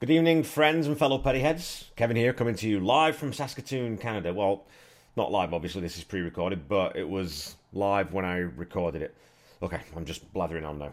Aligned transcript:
Good 0.00 0.08
evening, 0.08 0.44
friends 0.44 0.86
and 0.86 0.98
fellow 0.98 1.18
pettyheads. 1.18 1.84
Kevin 1.94 2.16
here, 2.16 2.32
coming 2.32 2.54
to 2.54 2.66
you 2.66 2.80
live 2.80 3.16
from 3.16 3.34
Saskatoon, 3.34 3.98
Canada. 3.98 4.32
Well, 4.32 4.64
not 5.14 5.30
live, 5.30 5.52
obviously, 5.52 5.82
this 5.82 5.98
is 5.98 6.04
pre 6.04 6.22
recorded, 6.22 6.66
but 6.70 6.96
it 6.96 7.06
was 7.06 7.56
live 7.74 8.14
when 8.14 8.24
I 8.24 8.38
recorded 8.38 9.02
it. 9.02 9.14
Okay, 9.62 9.78
I'm 9.94 10.06
just 10.06 10.32
blathering 10.32 10.64
on 10.64 10.78
now. 10.78 10.92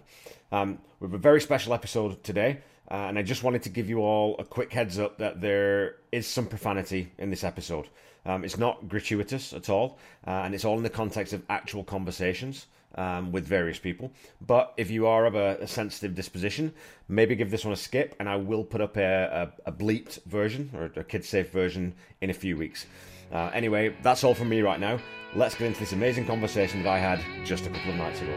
Um, 0.52 0.80
we 1.00 1.06
have 1.06 1.14
a 1.14 1.18
very 1.18 1.40
special 1.40 1.74
episode 1.74 2.22
today, 2.22 2.60
uh, 2.92 2.96
and 2.96 3.18
I 3.18 3.22
just 3.22 3.44
wanted 3.44 3.64
to 3.64 3.70
give 3.70 3.88
you 3.88 4.00
all 4.00 4.36
a 4.40 4.44
quick 4.44 4.74
heads 4.74 5.00
up 5.00 5.20
that 5.20 5.40
there 5.40 5.96
is 6.12 6.28
some 6.28 6.46
profanity 6.46 7.10
in 7.18 7.30
this 7.30 7.46
episode. 7.46 7.88
Um, 8.26 8.44
it's 8.44 8.58
not 8.58 8.90
gratuitous 8.90 9.54
at 9.54 9.70
all, 9.70 10.00
uh, 10.28 10.32
and 10.32 10.54
it's 10.54 10.66
all 10.66 10.76
in 10.76 10.84
the 10.84 10.90
context 10.90 11.32
of 11.32 11.44
actual 11.50 11.86
conversations 11.86 12.68
um, 12.96 13.32
with 13.32 13.46
various 13.46 13.80
people. 13.80 14.12
But 14.42 14.74
if 14.78 14.90
you 14.90 15.08
are 15.08 15.26
of 15.26 15.36
a, 15.36 15.58
a, 15.62 15.68
sensitive 15.68 16.16
disposition, 16.16 16.74
maybe 17.08 17.36
give 17.36 17.52
this 17.52 17.66
one 17.66 17.74
a 17.74 17.78
skip, 17.78 18.16
and 18.20 18.28
I 18.28 18.38
will 18.38 18.64
put 18.64 18.82
up 18.82 18.98
a, 18.98 19.52
a, 19.66 19.70
a 19.70 19.72
bleeped 19.72 20.24
version 20.26 20.72
or 20.74 20.86
a 21.00 21.04
kid 21.04 21.26
safe 21.26 21.52
version 21.52 21.94
in 22.22 22.30
a 22.30 22.34
few 22.34 22.58
weeks. 22.58 22.86
Uh, 23.32 23.52
anyway, 23.54 23.96
that's 24.02 24.24
all 24.24 24.34
from 24.34 24.50
me 24.50 24.62
right 24.62 24.80
now. 24.80 25.00
Let's 25.36 25.56
get 25.56 25.68
into 25.68 25.80
this 25.80 25.92
amazing 25.92 26.26
conversation 26.26 26.84
that 26.84 26.90
I 26.90 27.00
had 27.00 27.20
just 27.46 27.66
a 27.66 27.70
couple 27.70 27.92
of 27.92 27.98
nights 27.98 28.22
ago. 28.22 28.34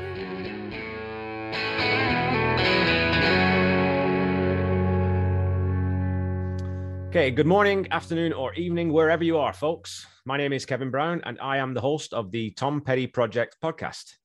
Okay, 7.10 7.32
good 7.32 7.46
morning, 7.46 7.88
afternoon, 7.90 8.32
or 8.32 8.54
evening, 8.54 8.92
wherever 8.92 9.24
you 9.24 9.36
are, 9.36 9.52
folks. 9.52 10.06
My 10.26 10.36
name 10.36 10.52
is 10.52 10.64
Kevin 10.64 10.92
Brown, 10.92 11.20
and 11.24 11.40
I 11.40 11.56
am 11.56 11.74
the 11.74 11.80
host 11.80 12.14
of 12.14 12.30
the 12.30 12.52
Tom 12.52 12.80
Petty 12.80 13.08
Project 13.08 13.56
podcast. 13.60 14.19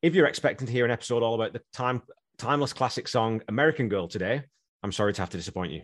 If 0.00 0.14
you're 0.14 0.26
expecting 0.26 0.68
to 0.68 0.72
hear 0.72 0.84
an 0.84 0.92
episode 0.92 1.24
all 1.24 1.34
about 1.34 1.52
the 1.52 1.60
time, 1.72 2.02
timeless 2.38 2.72
classic 2.72 3.08
song 3.08 3.42
American 3.48 3.88
Girl 3.88 4.06
today, 4.06 4.44
I'm 4.84 4.92
sorry 4.92 5.12
to 5.12 5.22
have 5.22 5.30
to 5.30 5.36
disappoint 5.36 5.72
you. 5.72 5.82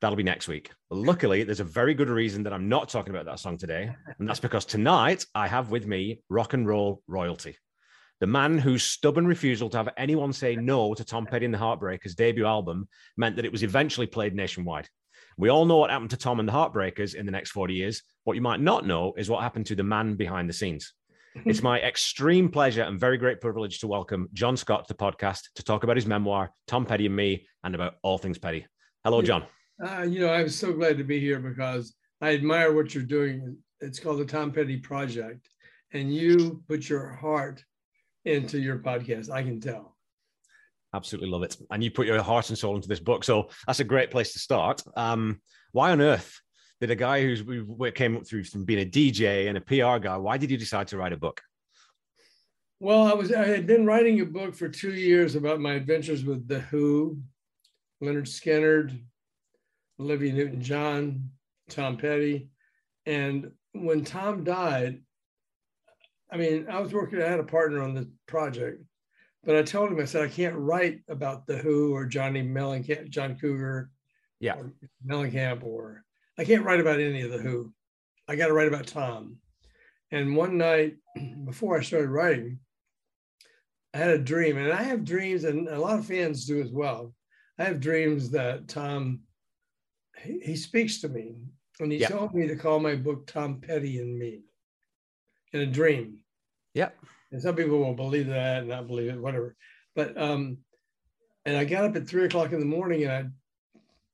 That'll 0.00 0.16
be 0.16 0.22
next 0.22 0.46
week. 0.46 0.70
Luckily, 0.90 1.42
there's 1.42 1.58
a 1.58 1.64
very 1.64 1.92
good 1.92 2.08
reason 2.08 2.44
that 2.44 2.52
I'm 2.52 2.68
not 2.68 2.88
talking 2.88 3.12
about 3.12 3.24
that 3.24 3.40
song 3.40 3.58
today. 3.58 3.90
And 4.20 4.28
that's 4.28 4.38
because 4.38 4.64
tonight 4.64 5.26
I 5.34 5.48
have 5.48 5.72
with 5.72 5.88
me 5.88 6.22
rock 6.28 6.54
and 6.54 6.68
roll 6.68 7.02
royalty. 7.08 7.56
The 8.20 8.28
man 8.28 8.58
whose 8.58 8.84
stubborn 8.84 9.26
refusal 9.26 9.68
to 9.70 9.76
have 9.76 9.88
anyone 9.96 10.32
say 10.32 10.54
no 10.54 10.94
to 10.94 11.04
Tom 11.04 11.26
Petty 11.26 11.44
and 11.44 11.52
the 11.52 11.58
Heartbreakers' 11.58 12.14
debut 12.14 12.46
album 12.46 12.88
meant 13.16 13.34
that 13.34 13.44
it 13.44 13.50
was 13.50 13.64
eventually 13.64 14.06
played 14.06 14.36
nationwide. 14.36 14.88
We 15.36 15.48
all 15.48 15.64
know 15.64 15.78
what 15.78 15.90
happened 15.90 16.10
to 16.10 16.16
Tom 16.16 16.38
and 16.38 16.48
the 16.48 16.52
Heartbreakers 16.52 17.16
in 17.16 17.26
the 17.26 17.32
next 17.32 17.50
40 17.50 17.74
years. 17.74 18.04
What 18.22 18.34
you 18.34 18.42
might 18.42 18.60
not 18.60 18.86
know 18.86 19.14
is 19.16 19.28
what 19.28 19.42
happened 19.42 19.66
to 19.66 19.74
the 19.74 19.82
man 19.82 20.14
behind 20.14 20.48
the 20.48 20.52
scenes. 20.52 20.92
It's 21.34 21.62
my 21.62 21.80
extreme 21.80 22.50
pleasure 22.50 22.82
and 22.82 23.00
very 23.00 23.16
great 23.16 23.40
privilege 23.40 23.80
to 23.80 23.86
welcome 23.86 24.28
John 24.34 24.54
Scott 24.56 24.86
to 24.86 24.94
the 24.94 24.98
podcast 24.98 25.40
to 25.54 25.62
talk 25.62 25.82
about 25.82 25.96
his 25.96 26.06
memoir, 26.06 26.52
Tom 26.66 26.84
Petty 26.84 27.06
and 27.06 27.16
Me, 27.16 27.46
and 27.64 27.74
about 27.74 27.94
all 28.02 28.18
things 28.18 28.38
Petty. 28.38 28.66
Hello, 29.02 29.22
John. 29.22 29.44
Uh, 29.82 30.02
you 30.02 30.20
know, 30.20 30.30
I'm 30.30 30.50
so 30.50 30.74
glad 30.74 30.98
to 30.98 31.04
be 31.04 31.18
here 31.18 31.40
because 31.40 31.94
I 32.20 32.34
admire 32.34 32.74
what 32.74 32.94
you're 32.94 33.04
doing. 33.04 33.56
It's 33.80 33.98
called 33.98 34.20
the 34.20 34.26
Tom 34.26 34.52
Petty 34.52 34.76
Project, 34.76 35.48
and 35.92 36.14
you 36.14 36.62
put 36.68 36.88
your 36.88 37.08
heart 37.08 37.64
into 38.26 38.60
your 38.60 38.78
podcast. 38.78 39.30
I 39.30 39.42
can 39.42 39.58
tell. 39.58 39.96
Absolutely 40.94 41.30
love 41.30 41.44
it. 41.44 41.56
And 41.70 41.82
you 41.82 41.90
put 41.90 42.06
your 42.06 42.22
heart 42.22 42.50
and 42.50 42.58
soul 42.58 42.76
into 42.76 42.88
this 42.88 43.00
book. 43.00 43.24
So 43.24 43.48
that's 43.66 43.80
a 43.80 43.84
great 43.84 44.10
place 44.10 44.34
to 44.34 44.38
start. 44.38 44.82
Um, 44.96 45.40
why 45.72 45.92
on 45.92 46.02
earth 46.02 46.41
did 46.82 46.90
a 46.90 46.96
guy 46.96 47.22
who's 47.22 47.44
we 47.44 47.92
came 47.92 48.16
up 48.16 48.26
through 48.26 48.42
from 48.42 48.64
being 48.64 48.80
a 48.80 48.90
DJ 48.90 49.48
and 49.48 49.56
a 49.56 49.60
PR 49.60 50.02
guy, 50.02 50.16
why 50.16 50.36
did 50.36 50.50
you 50.50 50.56
decide 50.56 50.88
to 50.88 50.96
write 50.96 51.12
a 51.12 51.16
book? 51.16 51.40
Well, 52.80 53.04
I 53.04 53.14
was 53.14 53.32
I 53.32 53.46
had 53.46 53.68
been 53.68 53.86
writing 53.86 54.20
a 54.20 54.26
book 54.26 54.52
for 54.56 54.68
two 54.68 54.92
years 54.92 55.36
about 55.36 55.60
my 55.60 55.74
adventures 55.74 56.24
with 56.24 56.48
The 56.48 56.58
Who, 56.58 57.18
Lynyrd 58.02 58.26
Skynyrd, 58.26 59.00
Olivia 60.00 60.32
Newton-John, 60.32 61.30
Tom 61.70 61.96
Petty, 61.96 62.50
and 63.06 63.52
when 63.74 64.04
Tom 64.04 64.42
died, 64.42 65.02
I 66.32 66.36
mean, 66.36 66.66
I 66.68 66.80
was 66.80 66.92
working. 66.92 67.22
I 67.22 67.28
had 67.28 67.38
a 67.38 67.44
partner 67.44 67.80
on 67.80 67.94
the 67.94 68.10
project, 68.26 68.82
but 69.44 69.54
I 69.54 69.62
told 69.62 69.92
him 69.92 70.00
I 70.00 70.04
said 70.04 70.24
I 70.24 70.28
can't 70.28 70.56
write 70.56 71.02
about 71.08 71.46
the 71.46 71.58
Who 71.58 71.94
or 71.94 72.06
Johnny 72.06 72.42
Mellencamp, 72.42 73.08
John 73.08 73.38
Cougar, 73.38 73.88
yeah, 74.40 74.54
or 74.54 74.72
Mellencamp, 75.06 75.62
or 75.62 76.04
I 76.38 76.44
can't 76.44 76.64
write 76.64 76.80
about 76.80 77.00
any 77.00 77.22
of 77.22 77.30
the 77.30 77.38
Who. 77.38 77.72
I 78.28 78.36
got 78.36 78.46
to 78.46 78.52
write 78.52 78.68
about 78.68 78.86
Tom. 78.86 79.36
And 80.10 80.36
one 80.36 80.58
night 80.58 80.96
before 81.44 81.78
I 81.78 81.82
started 81.82 82.10
writing, 82.10 82.58
I 83.94 83.98
had 83.98 84.10
a 84.10 84.18
dream, 84.18 84.56
and 84.56 84.72
I 84.72 84.82
have 84.82 85.04
dreams, 85.04 85.44
and 85.44 85.68
a 85.68 85.78
lot 85.78 85.98
of 85.98 86.06
fans 86.06 86.46
do 86.46 86.62
as 86.62 86.70
well. 86.70 87.14
I 87.58 87.64
have 87.64 87.80
dreams 87.80 88.30
that 88.30 88.68
Tom 88.68 89.20
he, 90.22 90.40
he 90.40 90.56
speaks 90.56 91.00
to 91.00 91.08
me, 91.08 91.34
and 91.80 91.92
he 91.92 91.98
yep. 91.98 92.10
told 92.10 92.34
me 92.34 92.46
to 92.46 92.56
call 92.56 92.80
my 92.80 92.94
book 92.94 93.26
Tom 93.26 93.60
Petty 93.60 93.98
and 93.98 94.18
Me 94.18 94.42
in 95.52 95.60
a 95.60 95.66
dream. 95.66 96.18
Yep. 96.74 96.96
And 97.32 97.42
some 97.42 97.56
people 97.56 97.78
won't 97.78 97.96
believe 97.96 98.26
that 98.28 98.60
and 98.60 98.68
not 98.68 98.86
believe 98.86 99.10
it, 99.10 99.20
whatever. 99.20 99.56
But 99.94 100.16
um, 100.20 100.58
and 101.44 101.56
I 101.56 101.64
got 101.64 101.84
up 101.84 101.96
at 101.96 102.06
three 102.06 102.24
o'clock 102.24 102.52
in 102.52 102.60
the 102.60 102.66
morning 102.66 103.04
and 103.04 103.12
I 103.12 103.24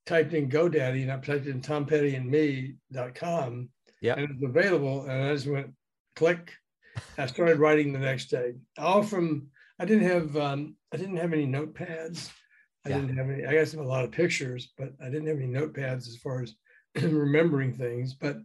typed 0.08 0.32
in 0.32 0.48
GoDaddy 0.48 1.02
and 1.02 1.12
I 1.12 1.18
typed 1.18 1.46
in 1.46 1.60
Tom 1.60 1.84
Petty 1.84 2.14
and 2.14 2.30
me.com. 2.30 3.68
Yeah. 4.00 4.14
And 4.14 4.22
it 4.22 4.30
was 4.40 4.48
available. 4.48 5.02
And 5.02 5.22
I 5.22 5.34
just 5.34 5.46
went 5.46 5.72
click. 6.16 6.54
I 7.18 7.26
started 7.26 7.58
writing 7.58 7.92
the 7.92 7.98
next 7.98 8.26
day. 8.26 8.54
All 8.78 9.02
from 9.02 9.48
I 9.78 9.84
didn't 9.84 10.08
have 10.08 10.36
um, 10.36 10.76
I 10.92 10.96
didn't 10.96 11.18
have 11.18 11.32
any 11.32 11.46
notepads. 11.46 12.30
I 12.86 12.90
yeah. 12.90 13.00
didn't 13.00 13.16
have 13.18 13.28
any, 13.28 13.44
I 13.44 13.52
guess 13.52 13.74
a 13.74 13.82
lot 13.82 14.04
of 14.04 14.10
pictures, 14.10 14.72
but 14.78 14.92
I 15.04 15.10
didn't 15.10 15.26
have 15.26 15.36
any 15.36 15.48
notepads 15.48 16.08
as 16.08 16.16
far 16.16 16.42
as 16.42 16.54
remembering 17.02 17.74
things. 17.74 18.14
But 18.14 18.38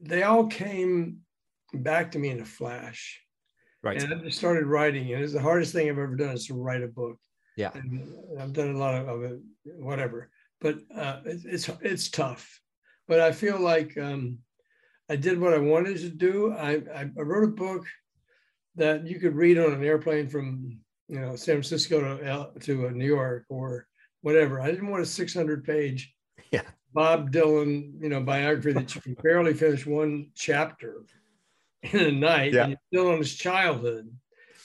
they 0.00 0.22
all 0.22 0.46
came 0.46 1.18
back 1.74 2.12
to 2.12 2.18
me 2.18 2.30
in 2.30 2.40
a 2.40 2.44
flash. 2.44 3.20
Right. 3.82 4.00
And 4.00 4.14
I 4.14 4.18
just 4.18 4.38
started 4.38 4.66
writing. 4.66 5.12
And 5.12 5.24
it's 5.24 5.32
the 5.32 5.42
hardest 5.42 5.72
thing 5.72 5.88
I've 5.88 5.98
ever 5.98 6.14
done 6.14 6.30
is 6.30 6.46
to 6.46 6.54
write 6.54 6.82
a 6.82 6.88
book. 6.88 7.18
Yeah. 7.56 7.70
And 7.74 8.14
I've 8.38 8.52
done 8.52 8.74
a 8.74 8.78
lot 8.78 8.94
of, 8.94 9.22
it, 9.24 9.40
whatever 9.64 10.30
but 10.60 10.78
uh, 10.94 11.20
it's 11.24 11.68
it's 11.82 12.10
tough. 12.10 12.60
But 13.08 13.20
I 13.20 13.32
feel 13.32 13.58
like 13.58 13.96
um, 13.98 14.38
I 15.08 15.16
did 15.16 15.40
what 15.40 15.54
I 15.54 15.58
wanted 15.58 15.98
to 15.98 16.10
do. 16.10 16.52
I, 16.52 16.82
I 16.94 17.10
wrote 17.16 17.44
a 17.44 17.52
book 17.52 17.84
that 18.76 19.06
you 19.06 19.18
could 19.18 19.34
read 19.34 19.58
on 19.58 19.72
an 19.72 19.84
airplane 19.84 20.28
from 20.28 20.78
you 21.08 21.18
know 21.20 21.36
San 21.36 21.56
Francisco 21.56 22.00
to 22.00 22.60
to 22.60 22.86
uh, 22.86 22.90
New 22.90 23.06
York 23.06 23.44
or 23.48 23.86
whatever. 24.22 24.60
I 24.60 24.70
didn't 24.70 24.90
want 24.90 25.02
a 25.02 25.06
600 25.06 25.64
page 25.64 26.14
yeah. 26.52 26.62
Bob 26.92 27.32
Dylan 27.32 28.00
you 28.00 28.08
know 28.08 28.20
biography 28.20 28.72
that 28.72 28.94
you 28.94 29.00
can 29.00 29.14
barely 29.14 29.54
finish 29.54 29.86
one 29.86 30.30
chapter 30.34 31.02
in 31.82 32.00
a 32.00 32.12
night 32.12 32.52
yeah. 32.52 32.64
and 32.64 32.76
still 32.88 33.10
on 33.10 33.18
his 33.18 33.34
childhood. 33.34 34.14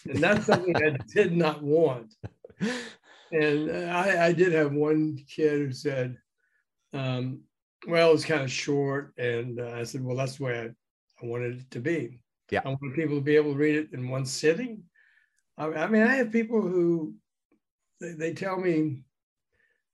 And 0.08 0.20
that's 0.20 0.46
something 0.46 0.76
I 0.76 0.98
did 1.14 1.36
not 1.36 1.64
want. 1.64 2.14
And 3.36 3.92
I, 3.92 4.28
I 4.28 4.32
did 4.32 4.54
have 4.54 4.72
one 4.72 5.18
kid 5.28 5.60
who 5.60 5.72
said, 5.74 6.18
um, 6.94 7.42
well, 7.86 8.14
it's 8.14 8.24
kind 8.24 8.42
of 8.42 8.52
short. 8.52 9.14
And 9.18 9.60
uh, 9.60 9.74
I 9.76 9.84
said, 9.84 10.04
well, 10.04 10.16
that's 10.16 10.38
the 10.38 10.44
way 10.46 10.60
I, 10.60 10.66
I 10.66 11.28
wanted 11.28 11.60
it 11.60 11.72
to 11.72 11.80
be. 11.82 12.22
Yeah. 12.50 12.62
I 12.64 12.70
want 12.70 12.96
people 12.96 13.16
to 13.16 13.22
be 13.22 13.36
able 13.36 13.52
to 13.52 13.58
read 13.58 13.76
it 13.76 13.90
in 13.92 14.10
one 14.10 14.26
sitting. 14.26 14.84
I, 15.58 15.66
I 15.66 15.88
mean, 15.88 16.04
I 16.04 16.16
have 16.16 16.32
people 16.32 16.62
who 16.62 17.16
they, 18.00 18.12
they, 18.14 18.34
tell 18.34 18.58
me, 18.58 19.04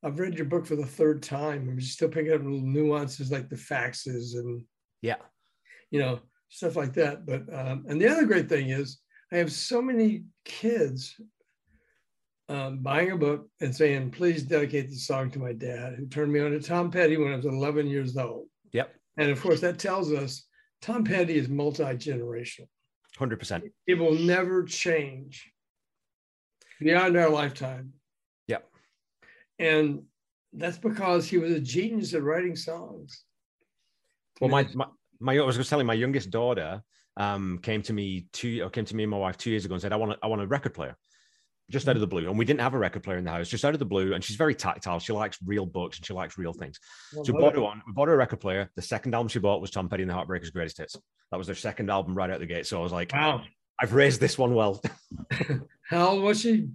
I've 0.04 0.20
read 0.20 0.36
your 0.36 0.46
book 0.46 0.68
for 0.68 0.76
the 0.76 0.86
third 0.86 1.24
time. 1.24 1.68
I'm 1.68 1.82
still 1.82 2.10
picking 2.10 2.34
up 2.34 2.44
little 2.44 2.62
nuances 2.62 3.32
like 3.32 3.50
the 3.50 3.56
faxes 3.56 4.36
and 4.36 4.64
yeah, 5.02 5.18
you 5.90 6.00
know, 6.00 6.20
stuff 6.50 6.76
like 6.76 6.94
that. 6.94 7.26
But 7.26 7.44
um, 7.54 7.86
and 7.88 8.02
the 8.02 8.08
other 8.08 8.26
great 8.26 8.50
thing 8.50 8.70
is 8.70 9.00
I 9.32 9.38
have 9.38 9.52
so 9.52 9.82
many 9.82 10.26
kids 10.44 11.20
um, 12.52 12.80
buying 12.80 13.12
a 13.12 13.18
book 13.18 13.48
and 13.62 13.74
saying, 13.74 14.12
please 14.12 14.44
dedicate 14.44 14.90
this 14.90 15.08
song 15.08 15.32
to 15.32 15.40
my 15.40 15.54
dad, 15.54 15.96
who 15.98 16.06
turned 16.06 16.34
me 16.34 16.42
on 16.42 16.52
to 16.52 16.60
Tom 16.60 16.92
Petty 16.92 17.16
when 17.16 17.32
I 17.32 17.38
was 17.38 17.46
11 17.46 17.88
years 17.88 18.18
old. 18.18 18.48
Yep. 18.74 18.94
And 19.18 19.32
of 19.32 19.42
course, 19.42 19.62
that 19.62 19.80
tells 19.80 20.12
us 20.12 20.46
Tom 20.82 21.06
Petty 21.06 21.38
is 21.38 21.48
multi 21.48 21.84
generational. 21.84 22.68
100%. 23.18 23.72
It 23.88 23.98
will 23.98 24.16
never 24.16 24.64
change 24.64 25.50
beyond 26.80 27.16
our 27.16 27.30
lifetime. 27.30 27.94
Yep. 28.48 28.70
And 29.60 30.04
that's 30.52 30.78
because 30.78 31.30
he 31.30 31.38
was 31.38 31.54
a 31.54 31.60
genius 31.60 32.14
at 32.14 32.24
writing 32.24 32.58
songs. 32.58 33.24
Well, 34.42 34.50
my, 34.50 34.68
my, 34.74 34.88
my 35.20 35.38
I 35.38 35.42
was 35.42 35.56
just 35.56 35.70
telling 35.70 35.86
my 35.86 35.94
youngest 35.94 36.32
daughter 36.32 36.82
um, 37.16 37.60
came 37.62 37.82
to 37.84 37.94
me 37.94 38.28
two, 38.34 38.62
or 38.62 38.70
came 38.70 38.86
to 38.86 38.96
me 38.96 39.04
and 39.04 39.12
my 39.12 39.18
wife 39.18 39.38
two 39.38 39.52
years 39.52 39.64
ago 39.64 39.76
and 39.76 39.82
said, 39.82 39.94
I 39.94 39.96
want 39.96 40.14
a, 40.14 40.18
I 40.22 40.28
want 40.28 40.42
a 40.42 40.48
record 40.48 40.74
player 40.74 40.98
just 41.72 41.88
out 41.88 41.96
of 41.96 42.02
the 42.02 42.08
blue. 42.08 42.28
And 42.30 42.38
we 42.38 42.46
didn't 42.46 42.62
have 42.62 42.74
a 42.74 42.78
record 42.78 43.04
player 43.04 43.18
in 43.18 43.24
the 43.24 43.32
house, 43.32 43.50
just 43.50 43.66
out 43.66 43.74
of 43.74 43.80
the 43.80 43.86
blue. 43.86 44.14
And 44.14 44.24
she's 44.24 44.36
very 44.36 44.54
tactile. 44.54 45.00
She 45.00 45.14
likes 45.14 45.38
real 45.46 45.66
books 45.66 45.98
and 45.98 46.06
she 46.06 46.14
likes 46.14 46.38
real 46.38 46.54
things. 46.54 46.80
so 47.12 47.22
we 47.28 47.34
bought 47.34 47.56
her 47.56 47.62
one. 47.62 47.82
We 47.88 47.94
bought 47.94 48.10
her 48.10 48.14
a 48.14 48.18
record 48.18 48.42
player. 48.42 48.70
The 48.76 48.82
second 48.82 49.16
album 49.16 49.30
she 49.30 49.40
bought 49.40 49.62
was 49.62 49.72
Tom 49.72 49.90
Petty 49.90 50.04
and 50.04 50.10
the 50.10 50.14
Heartbreakers' 50.14 50.52
Greatest 50.52 50.78
Hits. 50.78 50.98
That 51.32 51.38
was 51.38 51.48
their 51.48 51.56
second 51.56 51.90
album 51.90 52.14
right 52.14 52.30
out 52.30 52.40
the 52.40 52.46
gate. 52.46 52.68
So 52.68 52.78
I 52.78 52.84
was 52.84 52.92
like, 52.92 53.14
wow, 53.14 53.42
I've 53.80 53.94
raised 53.94 54.20
this 54.20 54.38
one 54.38 54.54
well. 54.54 54.82
How 55.84 56.10
old 56.10 56.24
was 56.24 56.42
she? 56.42 56.70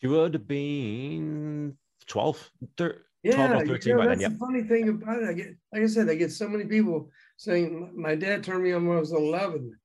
She 0.00 0.08
would 0.08 0.34
have 0.34 0.48
been 0.48 1.76
12. 2.06 2.50
13, 2.76 3.00
yeah, 3.22 3.34
12 3.34 3.50
or 3.50 3.66
13 3.66 3.90
you 3.90 3.96
know, 3.96 4.02
by 4.02 4.08
that's 4.08 4.20
then. 4.20 4.32
The 4.32 4.38
funny 4.38 4.62
thing 4.62 4.88
about 4.88 5.22
it. 5.22 5.28
I 5.28 5.32
get, 5.32 5.56
like 5.72 5.82
I 5.82 5.86
said, 5.86 6.10
I 6.10 6.14
get 6.14 6.32
so 6.32 6.48
many 6.48 6.64
people 6.64 7.10
saying, 7.36 7.92
my 7.96 8.14
dad 8.14 8.44
turned 8.44 8.64
me 8.64 8.72
on 8.72 8.86
when 8.86 8.96
I 8.96 9.00
was 9.00 9.12
11 9.12 9.78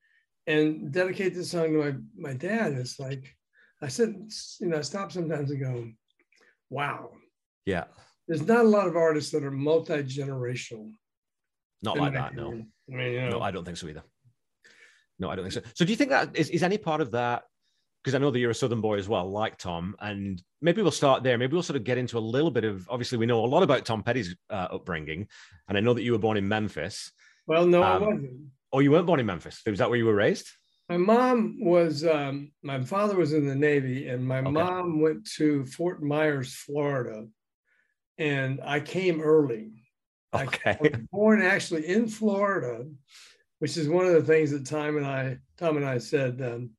and 0.47 0.91
dedicate 0.91 1.35
this 1.35 1.51
song 1.51 1.73
to 1.73 1.91
my, 2.17 2.29
my 2.31 2.33
dad. 2.33 2.73
It's 2.73 2.99
like, 2.99 3.35
I 3.81 3.87
said, 3.87 4.15
you 4.59 4.67
know, 4.67 4.77
I 4.77 4.81
stop 4.81 5.11
sometimes 5.11 5.51
and 5.51 5.59
go, 5.59 5.87
wow. 6.69 7.11
Yeah. 7.65 7.85
There's 8.27 8.45
not 8.45 8.65
a 8.65 8.69
lot 8.69 8.87
of 8.87 8.95
artists 8.95 9.31
that 9.31 9.43
are 9.43 9.51
multi-generational. 9.51 10.91
Not 11.83 11.97
like 11.97 12.13
that, 12.13 12.35
no. 12.35 12.49
I 12.51 12.95
mean, 12.95 13.11
you 13.13 13.21
know, 13.21 13.29
no, 13.29 13.41
I 13.41 13.51
don't 13.51 13.65
think 13.65 13.77
so 13.77 13.87
either. 13.87 14.03
No, 15.17 15.29
I 15.29 15.35
don't 15.35 15.43
think 15.43 15.53
so. 15.53 15.71
So 15.73 15.85
do 15.85 15.91
you 15.91 15.97
think 15.97 16.11
that 16.11 16.35
is, 16.35 16.49
is 16.49 16.63
any 16.63 16.77
part 16.77 17.01
of 17.01 17.11
that 17.11 17.43
because 18.03 18.15
I 18.15 18.17
know 18.17 18.31
that 18.31 18.39
you're 18.39 18.51
a 18.51 18.55
Southern 18.55 18.81
boy 18.81 18.97
as 18.97 19.07
well, 19.07 19.29
like 19.29 19.57
Tom, 19.57 19.95
and 19.99 20.41
maybe 20.61 20.81
we'll 20.81 20.91
start 20.91 21.21
there. 21.21 21.37
Maybe 21.37 21.53
we'll 21.53 21.61
sort 21.61 21.77
of 21.77 21.83
get 21.83 21.99
into 21.99 22.17
a 22.17 22.19
little 22.19 22.49
bit 22.49 22.63
of. 22.63 22.87
Obviously, 22.89 23.17
we 23.19 23.27
know 23.27 23.43
a 23.43 23.45
lot 23.45 23.61
about 23.61 23.85
Tom 23.85 24.01
Petty's 24.01 24.35
uh, 24.49 24.69
upbringing, 24.71 25.27
and 25.67 25.77
I 25.77 25.81
know 25.81 25.93
that 25.93 26.01
you 26.01 26.11
were 26.13 26.17
born 26.17 26.37
in 26.37 26.47
Memphis. 26.47 27.11
Well, 27.45 27.67
no, 27.67 27.83
um, 27.83 27.89
I 27.89 27.97
wasn't. 27.97 28.31
Oh, 28.73 28.79
you 28.79 28.91
weren't 28.91 29.05
born 29.05 29.19
in 29.19 29.25
Memphis. 29.25 29.61
Was 29.67 29.79
that 29.79 29.89
where 29.89 29.99
you 29.99 30.05
were 30.05 30.15
raised? 30.15 30.49
My 30.91 30.97
mom 30.97 31.55
was. 31.61 32.05
Um, 32.05 32.51
my 32.63 32.83
father 32.83 33.15
was 33.15 33.31
in 33.31 33.47
the 33.47 33.55
Navy, 33.55 34.09
and 34.09 34.27
my 34.27 34.39
okay. 34.39 34.51
mom 34.51 34.99
went 34.99 35.25
to 35.37 35.65
Fort 35.65 36.03
Myers, 36.03 36.53
Florida, 36.53 37.27
and 38.17 38.59
I 38.61 38.81
came 38.81 39.21
early. 39.21 39.71
Okay. 40.35 40.71
I 40.71 40.77
was 40.81 41.01
born 41.09 41.41
actually 41.43 41.87
in 41.87 42.09
Florida, 42.09 42.85
which 43.59 43.77
is 43.77 43.87
one 43.87 44.05
of 44.05 44.11
the 44.11 44.23
things 44.23 44.51
that 44.51 44.65
Tom 44.65 44.97
and 44.97 45.05
I, 45.05 45.37
Tom 45.55 45.77
and 45.77 45.85
I 45.85 45.97
said. 45.97 46.41
Um, 46.41 46.71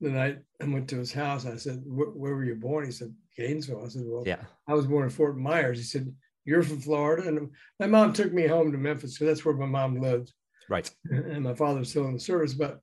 the 0.00 0.10
night 0.10 0.38
I 0.62 0.66
went 0.66 0.88
to 0.90 0.98
his 0.98 1.12
house. 1.12 1.44
I 1.44 1.56
said, 1.56 1.82
"Where 1.84 2.36
were 2.36 2.44
you 2.44 2.54
born?" 2.54 2.84
He 2.84 2.92
said, 2.92 3.12
"Gainesville." 3.36 3.84
I 3.84 3.88
said, 3.88 4.04
"Well, 4.06 4.22
yeah, 4.24 4.44
I 4.68 4.74
was 4.74 4.86
born 4.86 5.06
in 5.06 5.10
Fort 5.10 5.36
Myers." 5.36 5.78
He 5.78 5.84
said, 5.84 6.14
"You're 6.44 6.62
from 6.62 6.80
Florida," 6.80 7.26
and 7.26 7.50
my 7.80 7.88
mom 7.88 8.12
took 8.12 8.32
me 8.32 8.46
home 8.46 8.70
to 8.70 8.78
Memphis 8.78 9.14
because 9.14 9.26
that's 9.26 9.44
where 9.44 9.56
my 9.56 9.66
mom 9.66 10.00
lived. 10.00 10.32
Right. 10.68 10.88
And 11.10 11.42
my 11.42 11.54
father's 11.54 11.90
still 11.90 12.06
in 12.06 12.14
the 12.14 12.20
service, 12.20 12.54
but 12.54 12.78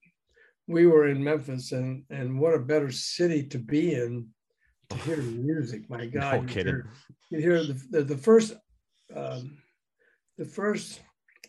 we 0.68 0.86
were 0.86 1.08
in 1.08 1.24
Memphis, 1.24 1.72
and 1.72 2.04
and 2.10 2.40
what 2.40 2.54
a 2.54 2.60
better 2.60 2.92
city 2.92 3.44
to 3.48 3.58
be 3.58 3.94
in 3.94 4.28
to 4.90 4.98
hear 5.00 5.18
music. 5.18 5.90
My 5.90 6.06
God, 6.06 6.42
no 6.42 6.54
kidding. 6.54 6.84
You 7.30 7.40
hear, 7.40 7.58
you 7.58 7.64
hear 7.64 7.64
the, 7.64 7.82
the, 7.92 8.04
the 8.04 8.18
first 8.18 8.56
um, 9.16 9.58
the 10.38 10.46
first 10.46 11.02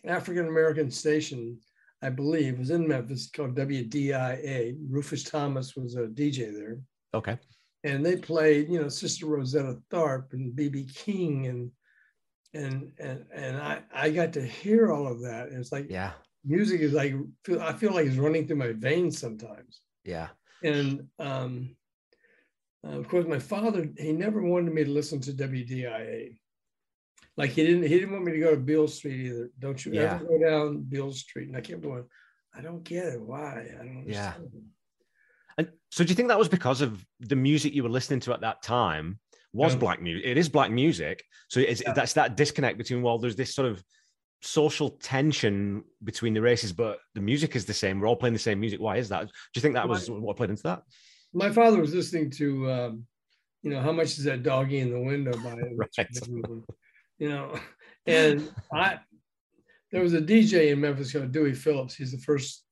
African 0.04 0.46
American 0.46 0.90
station 0.90 1.58
I 2.02 2.10
believe, 2.10 2.58
was 2.58 2.70
in 2.70 2.86
Memphis 2.86 3.28
called 3.30 3.56
WDIA. 3.56 4.76
Rufus 4.88 5.24
Thomas 5.24 5.74
was 5.74 5.96
a 5.96 6.06
DJ 6.06 6.52
there. 6.54 6.78
Okay. 7.12 7.36
And 7.84 8.04
they 8.04 8.16
played, 8.16 8.68
you 8.68 8.80
know, 8.80 8.88
Sister 8.88 9.26
Rosetta 9.26 9.78
Tharpe 9.90 10.32
and 10.32 10.56
BB 10.56 10.94
King 10.94 11.46
and 11.46 11.70
and 12.54 12.92
and 12.98 13.24
and 13.32 13.56
I 13.58 13.82
I 13.92 14.10
got 14.10 14.32
to 14.34 14.42
hear 14.42 14.90
all 14.90 15.06
of 15.06 15.20
that. 15.22 15.48
It's 15.50 15.70
like 15.70 15.86
yeah, 15.90 16.12
music 16.48 16.80
is 16.80 16.92
like 16.92 17.14
feel 17.44 17.60
I 17.60 17.72
feel 17.72 17.92
like 17.92 18.06
it's 18.06 18.16
running 18.16 18.46
through 18.46 18.56
my 18.56 18.72
veins 18.72 19.18
sometimes. 19.18 19.80
Yeah. 20.04 20.28
And 20.62 21.08
um 21.18 21.76
uh, 22.86 22.98
of 22.98 23.08
course 23.08 23.26
my 23.26 23.38
father 23.38 23.88
he 23.96 24.12
never 24.12 24.42
wanted 24.42 24.72
me 24.72 24.84
to 24.84 24.90
listen 24.90 25.20
to 25.20 25.32
WDIA 25.32 26.38
like 27.36 27.50
he 27.50 27.64
didn't 27.64 27.84
he 27.84 27.98
didn't 27.98 28.12
want 28.12 28.24
me 28.24 28.32
to 28.32 28.40
go 28.40 28.50
to 28.50 28.60
Beale 28.60 28.88
Street 28.88 29.26
either. 29.26 29.50
Don't 29.58 29.84
you 29.84 29.92
yeah. 29.92 30.16
ever 30.16 30.24
go 30.24 30.38
down 30.40 30.82
Beale 30.82 31.12
Street? 31.12 31.48
And 31.48 31.56
I 31.56 31.60
kept 31.60 31.82
going, 31.82 32.04
I 32.54 32.60
don't 32.60 32.82
get 32.82 33.06
it. 33.06 33.20
Why? 33.20 33.66
I 33.80 33.84
don't 33.84 34.04
Yeah. 34.06 34.34
And 35.56 35.68
so 35.90 36.04
do 36.04 36.10
you 36.10 36.14
think 36.14 36.28
that 36.28 36.38
was 36.38 36.48
because 36.48 36.80
of 36.80 37.04
the 37.20 37.36
music 37.36 37.74
you 37.74 37.82
were 37.82 37.88
listening 37.88 38.20
to 38.20 38.32
at 38.32 38.40
that 38.40 38.62
time 38.62 39.18
was 39.52 39.74
yeah. 39.74 39.78
black 39.78 40.02
music? 40.02 40.24
It 40.26 40.36
is 40.36 40.48
black 40.48 40.70
music. 40.70 41.24
So 41.48 41.60
it's, 41.60 41.82
yeah. 41.84 41.92
that's 41.92 42.12
that 42.14 42.36
disconnect 42.36 42.78
between, 42.78 43.02
well, 43.02 43.18
there's 43.18 43.36
this 43.36 43.54
sort 43.54 43.68
of 43.68 43.82
social 44.40 44.90
tension 44.90 45.84
between 46.04 46.34
the 46.34 46.40
races, 46.40 46.72
but 46.72 47.00
the 47.14 47.20
music 47.20 47.56
is 47.56 47.64
the 47.64 47.74
same. 47.74 48.00
We're 48.00 48.08
all 48.08 48.16
playing 48.16 48.34
the 48.34 48.38
same 48.38 48.60
music. 48.60 48.80
Why 48.80 48.96
is 48.96 49.08
that? 49.08 49.26
Do 49.26 49.32
you 49.54 49.62
think 49.62 49.74
that 49.74 49.88
was 49.88 50.10
what 50.10 50.36
played 50.36 50.50
into 50.50 50.62
that? 50.64 50.82
My 51.32 51.50
father 51.50 51.80
was 51.80 51.94
listening 51.94 52.30
to, 52.32 52.70
um, 52.70 53.04
you 53.62 53.70
know, 53.70 53.80
how 53.80 53.92
much 53.92 54.18
is 54.18 54.24
that 54.24 54.42
doggy 54.42 54.78
in 54.78 54.92
the 54.92 55.00
window 55.00 55.32
by 55.32 55.54
right 55.76 56.08
you 57.18 57.28
know. 57.28 57.54
And 58.06 58.50
I, 58.72 59.00
there 59.92 60.02
was 60.02 60.14
a 60.14 60.20
DJ 60.22 60.70
in 60.70 60.80
Memphis 60.80 61.12
called 61.12 61.30
Dewey 61.30 61.52
Phillips. 61.52 61.94
He's 61.94 62.12
the 62.12 62.16
first 62.16 62.64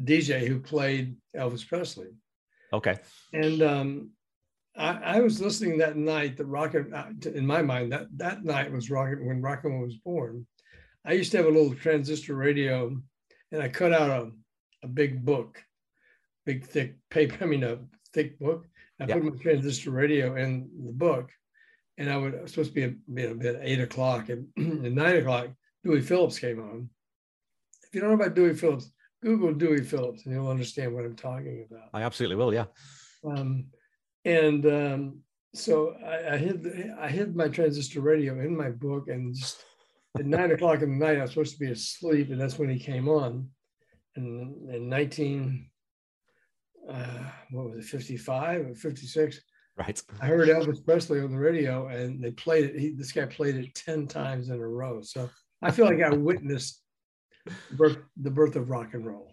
DJ 0.00 0.46
who 0.46 0.60
played 0.60 1.16
Elvis 1.36 1.66
Presley. 1.66 2.10
Okay. 2.72 2.98
And 3.32 3.60
um, 3.60 4.10
I, 4.76 5.16
I, 5.16 5.20
was 5.20 5.40
listening 5.40 5.78
that 5.78 5.96
night. 5.96 6.36
The 6.36 6.44
rocket, 6.44 6.92
uh, 6.92 7.06
in 7.28 7.44
my 7.44 7.60
mind, 7.60 7.90
that 7.90 8.06
that 8.18 8.44
night 8.44 8.70
was 8.70 8.88
rocket 8.88 9.24
when 9.24 9.42
rock 9.42 9.64
and 9.64 9.74
roll 9.74 9.82
was 9.82 9.96
born. 9.96 10.46
I 11.04 11.12
used 11.12 11.30
to 11.32 11.38
have 11.38 11.46
a 11.46 11.50
little 11.50 11.74
transistor 11.74 12.34
radio, 12.34 12.96
and 13.52 13.62
I 13.62 13.68
cut 13.68 13.92
out 13.92 14.10
a, 14.10 14.30
a 14.82 14.88
big 14.88 15.24
book, 15.24 15.62
big 16.46 16.64
thick 16.66 16.96
paper. 17.10 17.36
I 17.44 17.46
mean, 17.46 17.64
a 17.64 17.78
thick 18.12 18.38
book. 18.38 18.66
I 19.00 19.06
put 19.06 19.24
my 19.24 19.30
transistor 19.42 19.90
radio 19.90 20.36
in 20.36 20.70
the 20.86 20.92
book, 20.92 21.30
and 21.98 22.10
I 22.10 22.16
would 22.16 22.40
was 22.40 22.52
supposed 22.52 22.74
to 22.74 22.96
be 23.12 23.24
a, 23.24 23.34
bit 23.34 23.58
eight 23.60 23.80
o'clock 23.80 24.28
and 24.28 24.46
at 24.86 24.92
nine 24.92 25.16
o'clock, 25.16 25.48
Dewey 25.82 26.00
Phillips 26.00 26.38
came 26.38 26.60
on. 26.60 26.88
If 27.82 27.94
you 27.94 28.00
don't 28.00 28.10
know 28.10 28.22
about 28.22 28.34
Dewey 28.34 28.54
Phillips, 28.54 28.90
Google 29.22 29.52
Dewey 29.52 29.82
Phillips 29.82 30.24
and 30.24 30.34
you'll 30.34 30.48
understand 30.48 30.94
what 30.94 31.04
I'm 31.04 31.16
talking 31.16 31.66
about. 31.70 31.88
I 31.92 32.02
absolutely 32.02 32.36
will, 32.36 32.54
yeah. 32.54 32.66
Um, 33.24 33.66
and 34.24 34.64
um, 34.66 35.18
so 35.54 35.94
I, 36.04 36.34
I, 36.34 36.36
hid 36.36 36.92
I 36.98 37.08
hid 37.08 37.36
my 37.36 37.48
transistor 37.48 38.00
radio 38.00 38.38
in 38.40 38.56
my 38.56 38.70
book, 38.70 39.08
and 39.08 39.34
just 39.34 39.64
at 40.18 40.26
nine 40.26 40.52
o'clock 40.52 40.82
in 40.82 40.98
the 40.98 41.04
night, 41.04 41.18
I 41.18 41.22
was 41.22 41.30
supposed 41.30 41.54
to 41.54 41.58
be 41.58 41.70
asleep, 41.70 42.30
and 42.30 42.40
that's 42.40 42.58
when 42.58 42.68
he 42.68 42.78
came 42.78 43.08
on. 43.08 43.48
And 44.16 44.70
in 44.70 44.88
19, 44.88 45.68
uh, 46.88 47.24
what 47.50 47.70
was 47.70 47.84
it, 47.84 47.88
55 47.88 48.66
or 48.66 48.74
56? 48.74 49.40
Right. 49.76 50.02
I 50.20 50.26
heard 50.26 50.48
Elvis 50.48 50.84
Presley 50.84 51.20
on 51.20 51.32
the 51.32 51.38
radio, 51.38 51.88
and 51.88 52.22
they 52.22 52.30
played 52.30 52.66
it. 52.66 52.78
He, 52.78 52.90
this 52.90 53.10
guy 53.10 53.26
played 53.26 53.56
it 53.56 53.74
ten 53.74 54.06
times 54.06 54.48
in 54.48 54.60
a 54.60 54.68
row. 54.68 55.00
So 55.02 55.28
I 55.62 55.72
feel 55.72 55.86
like 55.86 56.00
I 56.00 56.10
witnessed 56.10 56.80
birth, 57.72 57.98
the 58.16 58.30
birth 58.30 58.54
of 58.54 58.70
rock 58.70 58.94
and 58.94 59.04
roll. 59.04 59.32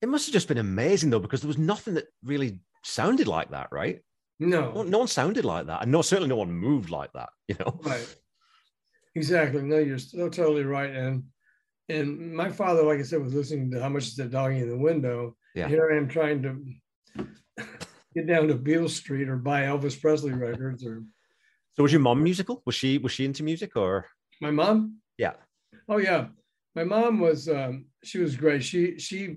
It 0.00 0.08
must 0.08 0.26
have 0.26 0.32
just 0.32 0.46
been 0.46 0.58
amazing, 0.58 1.10
though, 1.10 1.18
because 1.18 1.40
there 1.40 1.48
was 1.48 1.58
nothing 1.58 1.94
that 1.94 2.06
really 2.22 2.60
sounded 2.84 3.26
like 3.26 3.50
that, 3.50 3.68
right? 3.72 4.00
No, 4.38 4.72
no, 4.72 4.82
no 4.82 4.98
one 4.98 5.08
sounded 5.08 5.44
like 5.44 5.66
that, 5.66 5.82
and 5.82 5.90
no, 5.90 6.02
certainly 6.02 6.28
no 6.28 6.36
one 6.36 6.52
moved 6.52 6.90
like 6.90 7.12
that. 7.14 7.30
You 7.48 7.56
know, 7.58 7.80
right? 7.82 8.16
Exactly. 9.14 9.62
No, 9.62 9.78
you're 9.78 9.98
so 9.98 10.28
totally 10.28 10.64
right. 10.64 10.90
And 10.90 11.24
and 11.88 12.34
my 12.34 12.50
father, 12.50 12.82
like 12.82 12.98
I 12.98 13.02
said, 13.02 13.22
was 13.22 13.34
listening 13.34 13.70
to 13.72 13.82
how 13.82 13.88
much 13.88 14.04
is 14.04 14.16
the 14.16 14.24
doggy 14.24 14.60
in 14.60 14.68
the 14.68 14.78
window. 14.78 15.36
Yeah. 15.54 15.68
Here 15.68 15.90
I 15.92 15.96
am 15.96 16.08
trying 16.08 16.42
to 16.42 17.24
get 18.14 18.26
down 18.26 18.48
to 18.48 18.54
Beale 18.54 18.88
Street 18.88 19.28
or 19.28 19.36
buy 19.36 19.62
Elvis 19.62 20.00
Presley 20.00 20.32
records 20.32 20.86
or. 20.86 21.02
So 21.74 21.82
was 21.82 21.92
your 21.92 22.00
mom 22.00 22.22
musical? 22.22 22.62
Was 22.66 22.74
she 22.74 22.98
was 22.98 23.12
she 23.12 23.24
into 23.24 23.42
music 23.42 23.76
or? 23.76 24.06
My 24.40 24.50
mom. 24.50 24.98
Yeah. 25.18 25.32
Oh 25.88 25.98
yeah, 25.98 26.26
my 26.74 26.84
mom 26.84 27.20
was. 27.20 27.48
Um, 27.48 27.86
she 28.04 28.18
was 28.18 28.36
great. 28.36 28.62
She 28.62 28.98
she 28.98 29.36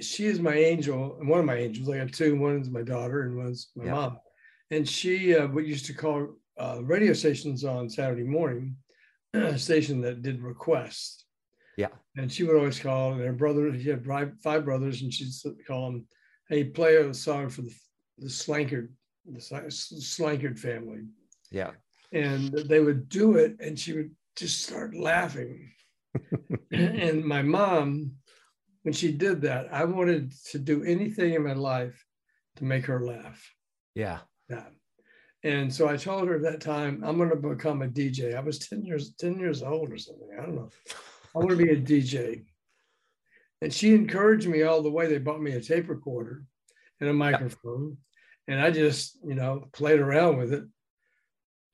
she 0.00 0.26
is 0.26 0.40
my 0.40 0.54
angel 0.54 1.16
and 1.20 1.28
one 1.28 1.40
of 1.40 1.46
my 1.46 1.56
angels. 1.56 1.88
I 1.88 1.96
have 1.96 2.12
two. 2.12 2.38
One 2.38 2.60
is 2.60 2.70
my 2.70 2.82
daughter 2.82 3.22
and 3.22 3.36
one's 3.36 3.68
my 3.76 3.84
yeah. 3.84 3.92
mom. 3.92 4.18
And 4.70 4.88
she 4.88 5.34
uh, 5.36 5.46
what 5.48 5.66
used 5.66 5.86
to 5.86 5.94
call 5.94 6.34
uh, 6.58 6.80
radio 6.82 7.12
stations 7.12 7.64
on 7.64 7.88
Saturday 7.88 8.24
morning, 8.24 8.76
station 9.58 10.00
that 10.02 10.22
did 10.22 10.42
requests. 10.42 11.24
Yeah. 11.76 11.88
And 12.16 12.32
she 12.32 12.44
would 12.44 12.56
always 12.56 12.78
call, 12.78 13.12
and 13.12 13.20
her 13.20 13.32
brother, 13.32 13.78
she 13.78 13.90
had 13.90 14.06
five 14.42 14.64
brothers, 14.64 15.02
and 15.02 15.12
she'd 15.12 15.32
call 15.66 15.90
them, 15.90 16.06
hey, 16.48 16.64
play 16.64 16.96
a 16.96 17.12
song 17.12 17.48
for 17.48 17.62
the 17.62 17.74
the 18.18 18.28
Slankard, 18.28 18.88
the 19.26 19.40
Slankard 19.40 20.58
family. 20.58 21.02
Yeah. 21.50 21.72
And 22.12 22.52
they 22.52 22.80
would 22.80 23.08
do 23.08 23.36
it, 23.36 23.56
and 23.60 23.78
she 23.78 23.92
would 23.92 24.10
just 24.36 24.62
start 24.62 24.94
laughing. 24.94 25.72
and 26.72 27.24
my 27.24 27.42
mom, 27.42 28.12
when 28.82 28.94
she 28.94 29.12
did 29.12 29.42
that, 29.42 29.72
I 29.72 29.84
wanted 29.84 30.32
to 30.50 30.58
do 30.58 30.82
anything 30.84 31.34
in 31.34 31.44
my 31.44 31.52
life 31.52 32.04
to 32.56 32.64
make 32.64 32.86
her 32.86 33.04
laugh. 33.04 33.42
Yeah. 33.94 34.20
Yeah. 34.48 34.64
And 35.46 35.72
so 35.72 35.88
I 35.88 35.96
told 35.96 36.26
her 36.26 36.34
at 36.34 36.42
that 36.42 36.60
time, 36.60 37.04
I'm 37.06 37.18
going 37.18 37.30
to 37.30 37.36
become 37.36 37.82
a 37.82 37.86
DJ. 37.86 38.36
I 38.36 38.40
was 38.40 38.58
10 38.58 38.84
years, 38.84 39.12
10 39.12 39.38
years 39.38 39.62
old 39.62 39.92
or 39.92 39.96
something. 39.96 40.28
I 40.36 40.42
don't 40.42 40.56
know. 40.56 40.70
I 41.34 41.38
want 41.38 41.50
to 41.50 41.56
be 41.56 41.70
a 41.70 41.76
DJ. 41.76 42.42
And 43.62 43.72
she 43.72 43.94
encouraged 43.94 44.48
me 44.48 44.64
all 44.64 44.82
the 44.82 44.90
way. 44.90 45.06
They 45.06 45.18
bought 45.18 45.40
me 45.40 45.52
a 45.52 45.60
tape 45.60 45.88
recorder 45.88 46.42
and 47.00 47.08
a 47.08 47.12
microphone 47.12 47.96
and 48.48 48.60
I 48.60 48.72
just, 48.72 49.18
you 49.24 49.36
know, 49.36 49.68
played 49.72 50.00
around 50.00 50.38
with 50.38 50.52
it. 50.52 50.64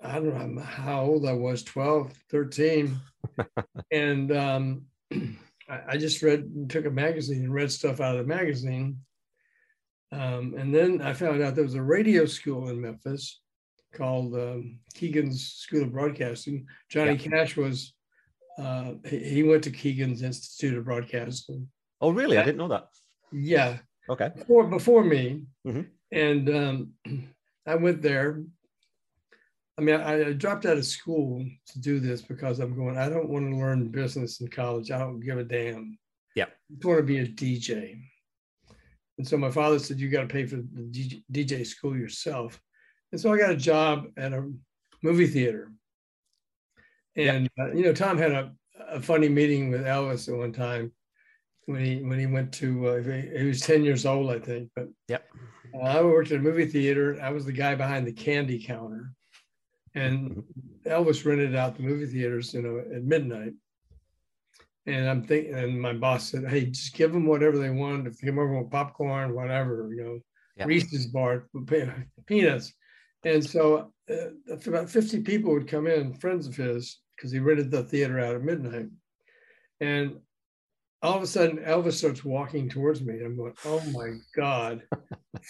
I 0.02 0.14
don't 0.14 0.54
know 0.54 0.62
how 0.62 1.02
old 1.02 1.26
I 1.26 1.32
was 1.32 1.62
12, 1.62 2.12
13. 2.30 2.98
and 3.90 4.36
um, 4.36 4.82
I, 5.68 5.96
just 5.96 6.20
read, 6.20 6.68
took 6.68 6.84
a 6.84 6.90
magazine 6.90 7.44
and 7.44 7.54
read 7.54 7.72
stuff 7.72 8.00
out 8.00 8.16
of 8.16 8.26
the 8.26 8.34
magazine. 8.34 8.98
Um, 10.10 10.54
and 10.58 10.74
then 10.74 11.00
I 11.00 11.14
found 11.14 11.40
out 11.40 11.54
there 11.54 11.64
was 11.64 11.74
a 11.74 11.82
radio 11.82 12.26
school 12.26 12.68
in 12.68 12.80
Memphis 12.80 13.41
called 13.92 14.34
um, 14.34 14.78
Keegan's 14.94 15.52
School 15.52 15.82
of 15.82 15.92
Broadcasting. 15.92 16.66
Johnny 16.88 17.12
Yeah. 17.12 17.30
Cash 17.30 17.56
was, 17.56 17.94
uh, 18.58 18.94
he, 19.06 19.42
went 19.42 19.64
to 19.64 19.70
Keegan's 19.70 20.22
Institute 20.22 20.76
of 20.78 20.84
Broadcasting. 20.84 21.68
Oh, 22.00 22.10
really? 22.10 22.38
I 22.38 22.42
didn't 22.44 22.58
know 22.58 22.68
that. 22.68 22.88
Yeah, 23.32 23.78
Okay. 24.08 24.30
before, 24.36 24.66
before 24.66 25.04
me. 25.04 25.44
Mhm. 25.66 25.86
And 26.10 26.48
um, 26.50 26.92
I 27.66 27.76
went 27.76 28.02
there. 28.02 28.42
I 29.78 29.80
mean, 29.80 29.94
I, 30.00 30.28
I 30.28 30.32
dropped 30.32 30.66
out 30.66 30.76
of 30.76 30.84
school 30.84 31.46
to 31.68 31.80
do 31.80 31.98
this 31.98 32.20
because 32.20 32.58
I'm 32.60 32.76
going, 32.76 32.98
I 32.98 33.08
don't 33.08 33.30
want 33.30 33.50
to 33.50 33.56
learn 33.56 33.88
business 33.88 34.40
in 34.40 34.48
college. 34.48 34.90
I 34.90 34.98
don't 34.98 35.20
give 35.20 35.38
a 35.38 35.44
damn. 35.44 35.98
Yeah. 36.34 36.44
I 36.44 36.74
just 36.74 36.84
want 36.84 36.98
to 36.98 37.04
be 37.04 37.18
a 37.20 37.26
DJ. 37.26 38.02
And 39.18 39.26
so 39.26 39.36
my 39.38 39.50
father 39.50 39.78
said, 39.78 39.98
You 40.00 40.08
got 40.10 40.22
to 40.22 40.26
pay 40.26 40.44
for 40.46 40.56
the 40.56 40.62
DJ, 40.90 41.22
DJ 41.32 41.66
school 41.66 41.96
yourself. 41.96 42.60
And 43.12 43.20
so 43.20 43.32
I 43.32 43.38
got 43.38 43.50
a 43.50 43.56
job 43.56 44.06
at 44.16 44.32
a 44.32 44.50
movie 45.02 45.26
theater. 45.26 45.70
And, 47.14 47.48
uh, 47.60 47.72
you 47.72 47.82
know, 47.84 47.92
Tom 47.92 48.16
had 48.16 48.32
a, 48.32 48.52
a 48.88 49.00
funny 49.00 49.28
meeting 49.28 49.70
with 49.70 49.82
Elvis 49.84 50.28
at 50.28 50.36
one 50.36 50.52
time 50.52 50.92
when 51.66 51.84
he 51.84 52.02
when 52.02 52.18
he 52.18 52.26
went 52.26 52.52
to 52.52 52.88
uh, 52.88 53.02
he, 53.02 53.38
he 53.38 53.44
was 53.44 53.60
10 53.60 53.84
years 53.84 54.04
old 54.04 54.30
i 54.30 54.38
think 54.38 54.68
but 54.74 54.88
Yep. 55.08 55.24
uh, 55.74 55.78
i 55.78 56.02
worked 56.02 56.32
at 56.32 56.38
a 56.38 56.42
movie 56.42 56.66
theater. 56.66 57.18
I 57.22 57.30
was 57.30 57.44
the 57.44 57.52
guy 57.52 57.74
behind 57.76 58.04
the 58.06 58.12
candy 58.12 58.62
counter. 58.62 59.12
And 59.94 60.42
elvis 60.84 61.24
rented 61.24 61.54
out 61.54 61.76
the 61.76 61.82
movie 61.82 62.06
theaters 62.06 62.52
you 62.54 62.62
know 62.62 62.78
at 62.78 63.04
midnight. 63.04 63.52
And 64.86 65.08
i'm 65.08 65.22
thinking 65.22 65.54
and 65.54 65.80
my 65.80 65.92
boss 65.92 66.30
said 66.30 66.48
hey 66.48 66.66
just 66.66 66.94
give 66.94 67.12
them 67.12 67.26
whatever 67.26 67.58
they 67.58 67.70
want. 67.70 68.06
If 68.06 68.18
they 68.18 68.26
come 68.26 68.38
over 68.38 68.60
with 68.60 68.70
popcorn 68.72 69.34
whatever 69.34 69.90
you 69.94 70.02
know 70.02 70.18
Yep. 70.56 70.66
reese's 70.68 71.06
bar 71.06 71.46
peanuts 72.26 72.72
and 73.24 73.44
so 73.44 73.92
uh, 74.10 74.54
about 74.66 74.90
50 74.90 75.22
people 75.22 75.52
would 75.52 75.68
come 75.68 75.86
in 75.86 76.14
friends 76.14 76.46
of 76.46 76.56
his 76.56 77.00
because 77.16 77.30
he 77.30 77.38
rented 77.38 77.70
the 77.70 77.84
theater 77.84 78.18
out 78.18 78.34
at 78.34 78.42
midnight 78.42 78.88
and 79.80 80.16
all 81.02 81.16
of 81.16 81.22
a 81.22 81.26
sudden 81.26 81.58
Elvis 81.58 81.94
starts 81.94 82.24
walking 82.24 82.68
towards 82.68 83.00
me. 83.02 83.14
and 83.14 83.26
I'm 83.26 83.36
going, 83.36 83.54
oh 83.64 83.82
my 83.90 84.14
God, 84.36 84.82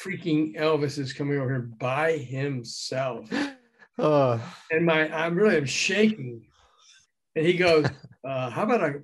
freaking 0.02 0.56
Elvis 0.56 0.98
is 0.98 1.12
coming 1.12 1.38
over 1.38 1.50
here 1.50 1.70
by 1.78 2.12
himself. 2.12 3.28
Oh, 3.98 4.40
And 4.70 4.86
my 4.86 5.12
I'm 5.12 5.36
really 5.36 5.58
I'm 5.58 5.66
shaking. 5.66 6.46
And 7.36 7.46
he 7.46 7.54
goes, 7.54 7.86
uh, 8.26 8.50
how 8.50 8.62
about 8.62 8.82
a 8.82 9.02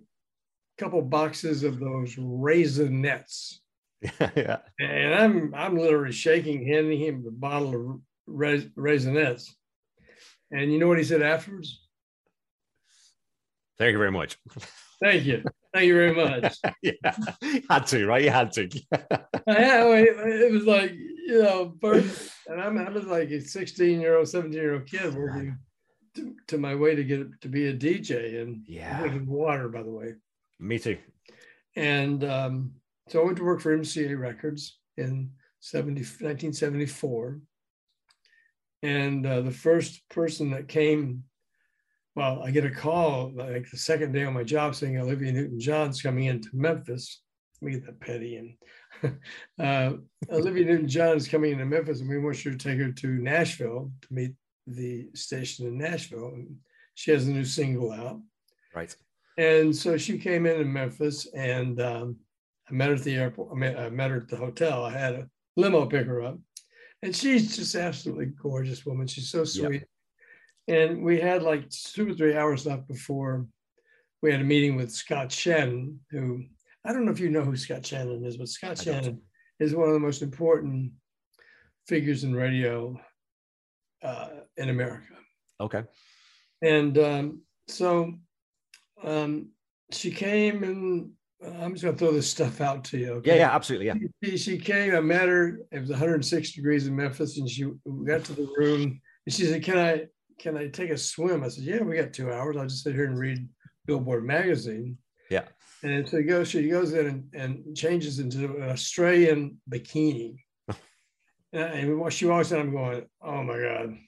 couple 0.78 1.02
boxes 1.02 1.62
of 1.62 1.78
those 1.78 2.16
raisinets? 2.16 3.58
yeah, 4.20 4.30
yeah. 4.34 4.58
And 4.80 5.14
I'm 5.14 5.54
I'm 5.54 5.76
literally 5.76 6.12
shaking, 6.12 6.66
handing 6.66 6.98
him 6.98 7.24
the 7.24 7.30
bottle 7.30 7.74
of 7.74 8.00
rais- 8.28 8.68
raisinets. 8.76 9.50
And 10.50 10.72
you 10.72 10.78
know 10.78 10.88
what 10.88 10.98
he 10.98 11.04
said 11.04 11.22
afterwards? 11.22 11.84
Thank 13.78 13.92
you 13.92 13.98
very 13.98 14.12
much. 14.12 14.38
Thank 15.02 15.24
you. 15.24 15.44
Thank 15.72 15.86
you 15.86 15.94
very 15.94 16.14
much. 16.14 16.56
yeah, 16.82 16.92
had 17.70 17.86
to, 17.88 18.06
right? 18.06 18.24
You 18.24 18.30
had 18.30 18.50
to. 18.52 18.68
Yeah, 19.46 19.84
it 19.94 20.42
it 20.42 20.52
was 20.52 20.64
like 20.64 20.92
you 20.92 21.42
know, 21.42 21.74
first, 21.80 22.32
and 22.48 22.60
I'm 22.60 22.78
I 22.78 22.90
was 22.90 23.04
like 23.04 23.30
a 23.30 23.40
16 23.40 24.00
year 24.00 24.16
old, 24.16 24.28
17 24.28 24.52
year 24.52 24.74
old 24.74 24.86
kid 24.86 25.14
working 25.14 25.56
to, 26.16 26.34
to 26.48 26.58
my 26.58 26.74
way 26.74 26.96
to 26.96 27.04
get 27.04 27.40
to 27.42 27.48
be 27.48 27.66
a 27.66 27.74
DJ 27.74 28.42
and 28.42 28.64
Yeah. 28.66 28.98
drinking 28.98 29.26
water, 29.28 29.68
by 29.68 29.82
the 29.82 29.90
way. 29.90 30.14
Me 30.58 30.78
too. 30.78 30.98
And 31.76 32.24
um, 32.24 32.72
so 33.08 33.20
I 33.20 33.24
went 33.24 33.36
to 33.36 33.44
work 33.44 33.60
for 33.60 33.76
MCA 33.76 34.18
Records 34.18 34.78
in 34.96 35.30
70, 35.60 36.00
1974. 36.00 37.40
And 38.82 39.26
uh, 39.26 39.40
the 39.40 39.50
first 39.50 40.08
person 40.08 40.50
that 40.50 40.68
came, 40.68 41.24
well, 42.14 42.42
I 42.42 42.50
get 42.50 42.64
a 42.64 42.70
call 42.70 43.32
like 43.34 43.70
the 43.70 43.76
second 43.76 44.12
day 44.12 44.24
on 44.24 44.34
my 44.34 44.44
job 44.44 44.74
saying 44.74 44.98
Olivia 44.98 45.32
Newton 45.32 45.60
John's 45.60 46.02
coming 46.02 46.24
into 46.24 46.50
Memphis. 46.52 47.22
Let 47.60 47.66
me 47.66 47.72
get 47.72 47.86
that 47.86 48.00
petty. 48.00 48.36
And 48.36 49.18
uh, 49.58 49.96
Olivia 50.30 50.64
Newton 50.64 50.88
John 50.88 51.16
is 51.16 51.28
coming 51.28 51.52
into 51.52 51.66
Memphis, 51.66 52.00
and 52.00 52.08
we 52.08 52.18
want 52.18 52.44
you 52.44 52.52
to 52.52 52.56
take 52.56 52.78
her 52.78 52.92
to 52.92 53.08
Nashville 53.18 53.90
to 54.02 54.08
meet 54.14 54.32
the 54.66 55.08
station 55.14 55.66
in 55.66 55.78
Nashville. 55.78 56.28
And 56.34 56.56
she 56.94 57.10
has 57.10 57.26
a 57.26 57.30
new 57.30 57.44
single 57.44 57.92
out. 57.92 58.20
Right. 58.74 58.94
And 59.38 59.74
so 59.74 59.96
she 59.96 60.18
came 60.18 60.46
in 60.46 60.60
in 60.60 60.72
Memphis, 60.72 61.26
and 61.34 61.80
um, 61.80 62.16
I 62.68 62.74
met 62.74 62.88
her 62.88 62.94
at 62.94 63.02
the 63.02 63.14
airport. 63.14 63.62
I, 63.62 63.86
I 63.86 63.90
met 63.90 64.10
her 64.10 64.18
at 64.18 64.28
the 64.28 64.36
hotel. 64.36 64.84
I 64.84 64.90
had 64.90 65.14
a 65.14 65.30
limo 65.56 65.86
pick 65.86 66.06
her 66.06 66.22
up, 66.22 66.38
and 67.02 67.14
she's 67.14 67.56
just 67.56 67.74
absolutely 67.74 68.26
gorgeous 68.26 68.84
woman. 68.84 69.06
She's 69.06 69.30
so 69.30 69.44
sweet. 69.44 69.84
And 70.66 71.02
we 71.02 71.20
had 71.20 71.42
like 71.42 71.70
two 71.70 72.10
or 72.10 72.14
three 72.14 72.36
hours 72.36 72.66
left 72.66 72.88
before 72.88 73.46
we 74.20 74.30
had 74.30 74.40
a 74.40 74.44
meeting 74.44 74.76
with 74.76 74.90
Scott 74.90 75.32
Shannon, 75.32 76.00
who 76.10 76.44
I 76.84 76.92
don't 76.92 77.04
know 77.04 77.12
if 77.12 77.20
you 77.20 77.30
know 77.30 77.44
who 77.44 77.56
Scott 77.56 77.86
Shannon 77.86 78.24
is, 78.24 78.36
but 78.36 78.48
Scott 78.48 78.80
I. 78.80 78.82
Shannon 78.82 79.22
is 79.60 79.74
one 79.74 79.88
of 79.88 79.94
the 79.94 80.00
most 80.00 80.22
important 80.22 80.92
figures 81.86 82.24
in 82.24 82.34
radio 82.34 83.00
uh, 84.02 84.28
in 84.56 84.68
America. 84.68 85.14
Okay. 85.60 85.84
And 86.62 86.98
um, 86.98 87.42
so 87.68 88.14
um, 89.02 89.50
she 89.92 90.10
came 90.10 90.64
and 90.64 91.12
I'm 91.44 91.72
just 91.72 91.84
going 91.84 91.94
to 91.94 91.98
throw 91.98 92.12
this 92.12 92.28
stuff 92.28 92.60
out 92.60 92.84
to 92.84 92.98
you. 92.98 93.22
Yeah, 93.24 93.34
yeah, 93.34 93.54
absolutely. 93.54 93.86
Yeah. 93.86 93.94
She, 94.24 94.36
she 94.36 94.58
came, 94.58 94.94
I 94.94 95.00
met 95.00 95.28
her. 95.28 95.60
It 95.70 95.80
was 95.80 95.90
106 95.90 96.52
degrees 96.52 96.86
in 96.86 96.96
Memphis, 96.96 97.38
and 97.38 97.48
she 97.48 97.70
got 98.06 98.24
to 98.24 98.32
the 98.32 98.48
room 98.56 99.00
and 99.28 99.34
she 99.34 99.44
said, 99.44 99.62
Can 99.62 99.78
I 99.78 100.06
can 100.38 100.56
I 100.56 100.68
take 100.68 100.90
a 100.90 100.96
swim? 100.96 101.44
I 101.44 101.48
said, 101.48 101.64
Yeah, 101.64 101.82
we 101.82 101.96
got 101.96 102.12
two 102.12 102.32
hours. 102.32 102.56
I'll 102.56 102.66
just 102.66 102.82
sit 102.82 102.94
here 102.94 103.04
and 103.04 103.18
read 103.18 103.46
Billboard 103.86 104.24
magazine. 104.24 104.96
Yeah. 105.30 105.44
And 105.82 106.08
so 106.08 106.16
he 106.16 106.22
goes, 106.24 106.48
she 106.48 106.68
goes 106.68 106.92
in 106.92 107.06
and, 107.06 107.34
and 107.34 107.76
changes 107.76 108.18
into 108.18 108.56
an 108.56 108.70
Australian 108.70 109.58
bikini. 109.70 110.38
and, 111.52 112.12
she 112.12 112.26
walks 112.26 112.52
in, 112.52 112.60
I'm 112.60 112.72
going, 112.72 113.04
Oh 113.20 113.42
my 113.42 113.58
God. 113.58 113.98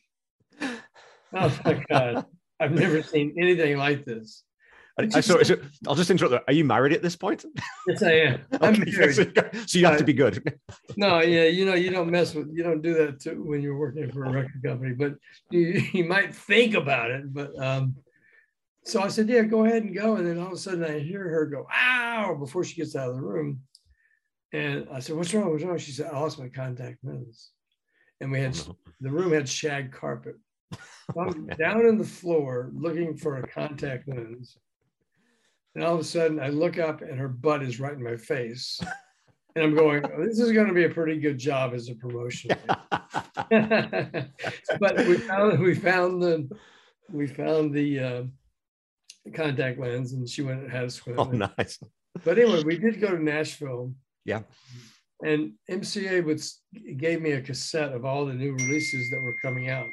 Oh 1.32 1.58
my 1.64 1.84
God. 1.88 2.26
I've 2.58 2.72
never 2.72 3.02
seen 3.02 3.36
anything 3.38 3.76
like 3.76 4.04
this. 4.04 4.42
I, 5.14 5.20
sorry, 5.20 5.44
so 5.44 5.56
I'll 5.86 5.94
just 5.94 6.10
interrupt. 6.10 6.48
Are 6.48 6.52
you 6.52 6.64
married 6.64 6.92
at 6.92 7.02
this 7.02 7.16
point? 7.16 7.44
Yes, 7.86 8.02
I 8.02 8.12
am. 8.12 8.40
I'm 8.60 8.80
married. 8.80 9.14
So 9.14 9.24
so 9.66 9.78
you 9.78 9.86
have 9.86 9.98
to 9.98 10.04
be 10.04 10.12
good. 10.12 10.58
No, 10.96 11.20
yeah, 11.20 11.44
you 11.44 11.64
know, 11.64 11.74
you 11.74 11.90
don't 11.90 12.10
mess 12.10 12.34
with, 12.34 12.48
you 12.52 12.62
don't 12.62 12.82
do 12.82 12.94
that 12.94 13.20
to, 13.20 13.34
when 13.34 13.62
you're 13.62 13.78
working 13.78 14.10
for 14.10 14.24
a 14.24 14.32
record 14.32 14.62
company, 14.64 14.94
but 14.94 15.14
you, 15.50 15.82
you 15.92 16.04
might 16.04 16.34
think 16.34 16.74
about 16.74 17.10
it. 17.10 17.32
But 17.32 17.56
um, 17.62 17.96
so 18.84 19.02
I 19.02 19.08
said, 19.08 19.28
yeah, 19.28 19.42
go 19.42 19.64
ahead 19.64 19.82
and 19.82 19.94
go. 19.94 20.16
And 20.16 20.26
then 20.26 20.38
all 20.38 20.48
of 20.48 20.52
a 20.52 20.56
sudden 20.56 20.84
I 20.84 20.98
hear 20.98 21.28
her 21.28 21.46
go, 21.46 21.66
ow, 21.72 22.34
before 22.34 22.64
she 22.64 22.76
gets 22.76 22.96
out 22.96 23.10
of 23.10 23.16
the 23.16 23.22
room. 23.22 23.60
And 24.52 24.88
I 24.92 24.98
said, 24.98 25.16
what's 25.16 25.32
wrong? 25.32 25.50
What's 25.52 25.64
wrong? 25.64 25.78
She 25.78 25.92
said, 25.92 26.10
I 26.12 26.18
lost 26.18 26.38
my 26.38 26.48
contact 26.48 26.98
lens. 27.02 27.50
And 28.20 28.32
we 28.32 28.40
had, 28.40 28.58
Oh, 28.68 28.76
the 29.00 29.10
room 29.10 29.32
had 29.32 29.48
shag 29.48 29.92
carpet. 29.92 30.36
So 31.12 31.22
I'm 31.22 31.46
down 31.46 31.86
in 31.86 31.98
the 31.98 32.04
floor 32.04 32.70
looking 32.72 33.16
for 33.16 33.38
a 33.38 33.48
contact 33.48 34.06
lens. 34.06 34.56
And 35.74 35.84
all 35.84 35.94
of 35.94 36.00
a 36.00 36.04
sudden 36.04 36.40
I 36.40 36.48
look 36.48 36.78
up 36.78 37.02
and 37.02 37.18
her 37.18 37.28
butt 37.28 37.62
is 37.62 37.80
right 37.80 37.92
in 37.92 38.02
my 38.02 38.16
face. 38.16 38.80
And 39.56 39.64
I'm 39.64 39.74
going, 39.74 40.04
oh, 40.04 40.24
this 40.24 40.38
is 40.38 40.52
going 40.52 40.68
to 40.68 40.72
be 40.72 40.84
a 40.84 40.90
pretty 40.90 41.18
good 41.18 41.38
job 41.38 41.74
as 41.74 41.88
a 41.88 41.94
promotion. 41.94 42.50
but 43.50 44.96
we 45.08 45.16
found 45.16 45.58
we 45.58 45.74
found 45.74 46.22
the 46.22 46.48
we 47.10 47.26
found 47.26 47.74
the 47.74 47.98
uh, 47.98 48.22
contact 49.34 49.80
lens, 49.80 50.12
and 50.12 50.28
she 50.28 50.42
went 50.42 50.62
and 50.62 50.70
had 50.70 50.84
a 50.84 50.90
swim. 50.90 51.18
oh, 51.18 51.24
nice. 51.24 51.80
But 52.24 52.38
anyway, 52.38 52.62
we 52.64 52.78
did 52.78 53.00
go 53.00 53.08
to 53.08 53.22
Nashville. 53.22 53.92
Yeah. 54.24 54.42
And 55.24 55.54
MCA 55.70 56.24
would 56.24 56.40
gave 56.98 57.20
me 57.20 57.32
a 57.32 57.40
cassette 57.40 57.92
of 57.92 58.04
all 58.04 58.26
the 58.26 58.34
new 58.34 58.52
releases 58.54 59.10
that 59.10 59.20
were 59.20 59.36
coming 59.42 59.68
out. 59.68 59.88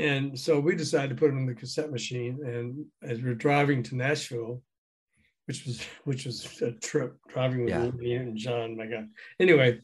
And 0.00 0.38
so 0.38 0.58
we 0.58 0.74
decided 0.76 1.10
to 1.10 1.14
put 1.14 1.28
them 1.28 1.38
in 1.38 1.46
the 1.46 1.54
cassette 1.54 1.92
machine. 1.92 2.40
And 2.44 2.86
as 3.02 3.20
we're 3.22 3.34
driving 3.34 3.82
to 3.84 3.96
Nashville, 3.96 4.62
which 5.46 5.66
was 5.66 5.84
which 6.04 6.24
was 6.24 6.62
a 6.62 6.72
trip 6.72 7.16
driving 7.28 7.64
with 7.64 7.70
Yeah. 7.70 7.90
me 7.90 8.14
and 8.14 8.36
John, 8.36 8.76
my 8.76 8.86
God. 8.86 9.08
Anyway, 9.38 9.80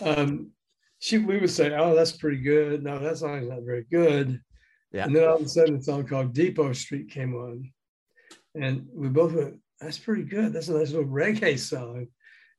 um, 0.00 0.52
she 1.00 1.18
we 1.18 1.38
would 1.38 1.50
say, 1.50 1.74
"Oh, 1.74 1.94
that's 1.94 2.12
pretty 2.12 2.38
good." 2.38 2.82
No, 2.82 2.98
that 2.98 3.18
song's 3.18 3.48
not 3.48 3.62
very 3.64 3.84
good. 3.90 4.40
Yeah. 4.92 5.06
And 5.06 5.16
then 5.16 5.24
all 5.28 5.36
of 5.36 5.42
a 5.42 5.48
sudden, 5.48 5.76
a 5.76 5.82
song 5.82 6.06
called 6.06 6.32
Depot 6.32 6.72
Street 6.72 7.10
came 7.10 7.34
on, 7.34 7.72
and 8.54 8.86
we 8.92 9.08
both 9.08 9.32
went, 9.32 9.60
"That's 9.80 9.98
pretty 9.98 10.22
good. 10.24 10.52
That's 10.52 10.68
a 10.68 10.78
nice 10.78 10.92
little 10.92 11.10
reggae 11.10 11.58
song." 11.58 12.06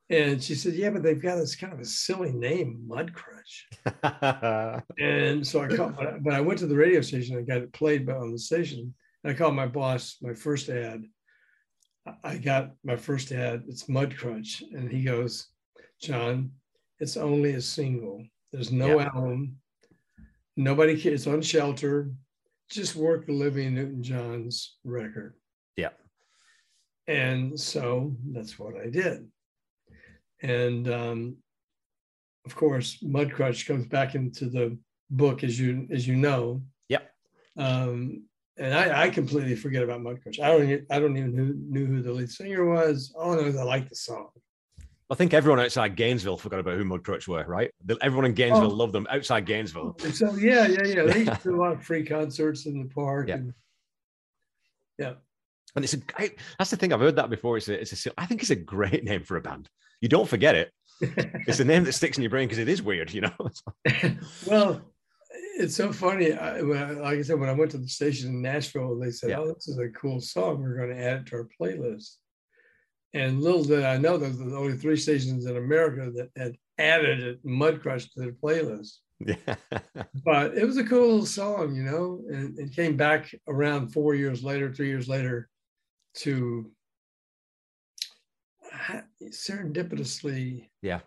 And 0.10 0.44
she 0.44 0.54
said, 0.56 0.74
"Yeah, 0.74 0.90
but 0.92 1.02
they've 1.02 1.22
got 1.22 1.38
this 1.38 1.56
kind 1.56 1.74
of 1.74 1.80
a 1.80 1.86
silly 1.86 2.32
name, 2.34 2.86
Mudcrutch." 2.88 4.84
And 5.00 5.46
so 5.46 5.62
I 5.62 5.68
called, 5.76 5.96
but 6.22 6.34
I- 6.34 6.42
went 6.42 6.60
to 6.60 6.68
the 6.68 6.76
radio 6.76 7.02
station. 7.02 7.38
I 7.38 7.42
got 7.42 7.62
it 7.62 7.74
played 7.74 8.06
by- 8.06 8.14
on 8.14 8.32
the 8.32 8.38
station. 8.40 8.94
And 9.24 9.32
I 9.34 9.36
called 9.36 9.56
my 9.56 9.68
boss, 9.68 10.18
my 10.22 10.34
first 10.34 10.70
ad. 10.70 11.04
I- 12.24 12.38
got 12.38 12.72
my 12.84 12.96
first 12.98 13.32
ad. 13.32 13.64
It's 13.68 13.86
Mudcrutch, 13.88 14.62
and 14.74 14.92
he 14.92 15.04
goes, 15.04 15.48
"John, 16.02 16.52
it's 17.00 17.16
only 17.18 17.54
a 17.54 17.62
single. 17.62 18.26
There's 18.52 18.72
no 18.72 19.00
Yeah. 19.00 19.10
album. 19.16 19.58
Nobody 20.58 21.00
cares. 21.00 21.22
It's 21.22 21.28
on 21.28 21.42
shelter. 21.42 22.12
Just 22.70 22.96
work 22.96 23.28
Olivia 23.30 23.70
Newton 23.72 24.04
John's 24.04 24.78
record. 24.84 25.34
Yeah. 25.78 25.90
And 27.08 27.60
so 27.60 28.16
that's 28.34 28.60
what 28.60 28.76
I 28.78 28.90
did. 28.90 29.30
And 30.44 30.88
um, 30.90 31.38
of 32.46 32.56
course, 32.56 32.98
Mudcrutch 33.04 33.66
comes 33.66 33.86
back 33.88 34.14
into 34.16 34.46
the 34.50 34.78
book, 35.10 35.44
as 35.44 35.60
you 35.60 35.88
as 35.92 36.08
you 36.08 36.16
know. 36.16 36.62
Yep. 36.90 37.10
Um, 37.58 38.24
and 38.58 38.74
I, 38.76 39.04
I 39.04 39.10
completely 39.10 39.56
forget 39.56 39.82
about 39.84 40.02
Mudcrutch. 40.02 40.40
I 40.40 40.50
don't 40.50 40.86
I 40.92 41.00
don't 41.00 41.18
even 41.18 41.36
knew, 41.36 41.56
knew 41.56 41.86
who 41.88 42.02
the 42.04 42.12
lead 42.12 42.30
singer 42.30 42.66
was. 42.66 43.14
All 43.18 43.34
I 43.34 43.36
know 43.38 43.48
is 43.48 43.58
I 43.58 43.64
like 43.64 43.90
the 43.90 43.96
song. 43.96 44.30
I 45.10 45.16
think 45.16 45.34
everyone 45.34 45.60
outside 45.60 45.96
Gainesville 45.96 46.38
forgot 46.38 46.60
about 46.60 46.78
who 46.78 46.86
Mudcrutch 46.86 47.28
were, 47.28 47.46
right? 47.46 47.72
Everyone 48.02 48.26
in 48.26 48.34
Gainesville 48.34 48.72
Oh. 48.72 48.76
loved 48.76 48.94
them 48.94 49.06
outside 49.10 49.46
Gainesville. 49.46 49.96
So 50.14 50.34
yeah, 50.36 50.66
yeah, 50.68 50.86
yeah. 50.86 51.04
They 51.04 51.20
used 51.20 51.42
to 51.42 51.44
do 51.50 51.56
a 51.56 51.62
lot 51.62 51.74
of 51.74 51.84
free 51.84 52.04
concerts 52.04 52.66
in 52.66 52.82
the 52.82 52.90
park. 52.90 53.28
Yeah. 53.30 53.36
And, 53.36 53.54
And 55.76 55.84
it's 55.84 55.94
a 55.94 55.98
great, 55.98 56.38
that's 56.58 56.70
the 56.72 56.78
thing. 56.78 56.94
I've 56.94 57.00
heard 57.00 57.16
that 57.18 57.30
before. 57.30 57.58
It's 57.58 57.68
a, 57.68 57.80
it's 57.82 58.06
a, 58.06 58.12
I 58.18 58.26
think 58.26 58.42
it's 58.42 58.52
a 58.52 58.56
great 58.56 59.04
name 59.10 59.24
for 59.24 59.38
a 59.38 59.42
band. 59.42 59.70
You 60.04 60.10
don't 60.10 60.28
forget 60.28 60.56
it. 60.56 60.72
It's 61.48 61.62
a 61.62 61.66
name 61.66 61.86
that 61.86 61.94
sticks 61.94 62.18
in 62.18 62.24
your 62.24 62.30
brain 62.30 62.48
because 62.48 62.60
it 62.60 62.68
is 62.68 62.82
weird, 62.82 63.14
you 63.14 63.22
know? 63.22 63.34
well, 64.46 64.82
it's 65.58 65.76
so 65.76 65.94
funny. 65.94 66.34
I, 66.34 66.62
when 66.62 66.78
I, 66.78 66.92
like 66.92 67.20
I 67.20 67.22
said, 67.22 67.40
when 67.40 67.50
I 67.50 67.54
went 67.54 67.72
to 67.72 67.78
the 67.78 67.88
station 67.88 68.30
in 68.30 68.42
Nashville, 68.42 69.00
they 69.00 69.12
said, 69.12 69.30
Yeah. 69.30 69.40
"Oh, 69.40 69.54
this 69.54 69.68
is 69.70 69.78
a 69.80 69.90
cool 69.90 70.20
song. 70.20 70.62
We're 70.62 70.76
going 70.76 70.90
to 70.96 71.02
add 71.02 71.22
it 71.22 71.26
to 71.28 71.38
our 71.38 71.50
playlist." 71.60 72.18
And 73.14 73.42
little 73.42 73.64
did 73.64 73.84
I 73.84 73.98
know, 73.98 74.18
those 74.18 74.40
are 74.42 74.50
the 74.50 74.58
only 74.58 74.78
three 74.78 74.98
stations 74.98 75.46
in 75.46 75.56
America 75.56 76.12
that 76.16 76.30
had 76.36 76.56
added 76.78 77.20
it, 77.22 77.46
Mudcrutch 77.46 78.12
to 78.14 78.20
their 78.20 78.34
playlist. 78.34 78.98
yeah. 79.26 79.56
But 80.26 80.58
it 80.58 80.66
was 80.66 80.78
a 80.78 80.84
cool 80.84 81.08
little 81.12 81.26
song, 81.26 81.76
you 81.76 81.84
know, 81.84 82.24
and 82.30 82.58
it 82.60 82.76
came 82.76 82.98
back 82.98 83.34
around 83.48 83.94
four 83.94 84.16
years 84.16 84.44
later, 84.44 84.74
three 84.74 84.90
years 84.90 85.08
later, 85.08 85.50
to 86.18 86.72
serendipitously 89.24 90.70
yeah. 90.82 91.00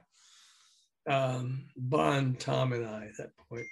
um, 1.09 1.67
bond 1.77 2.41
Tom 2.41 2.73
and 2.73 2.87
I 2.87 3.07
at 3.07 3.17
that 3.19 3.31
point. 3.49 3.67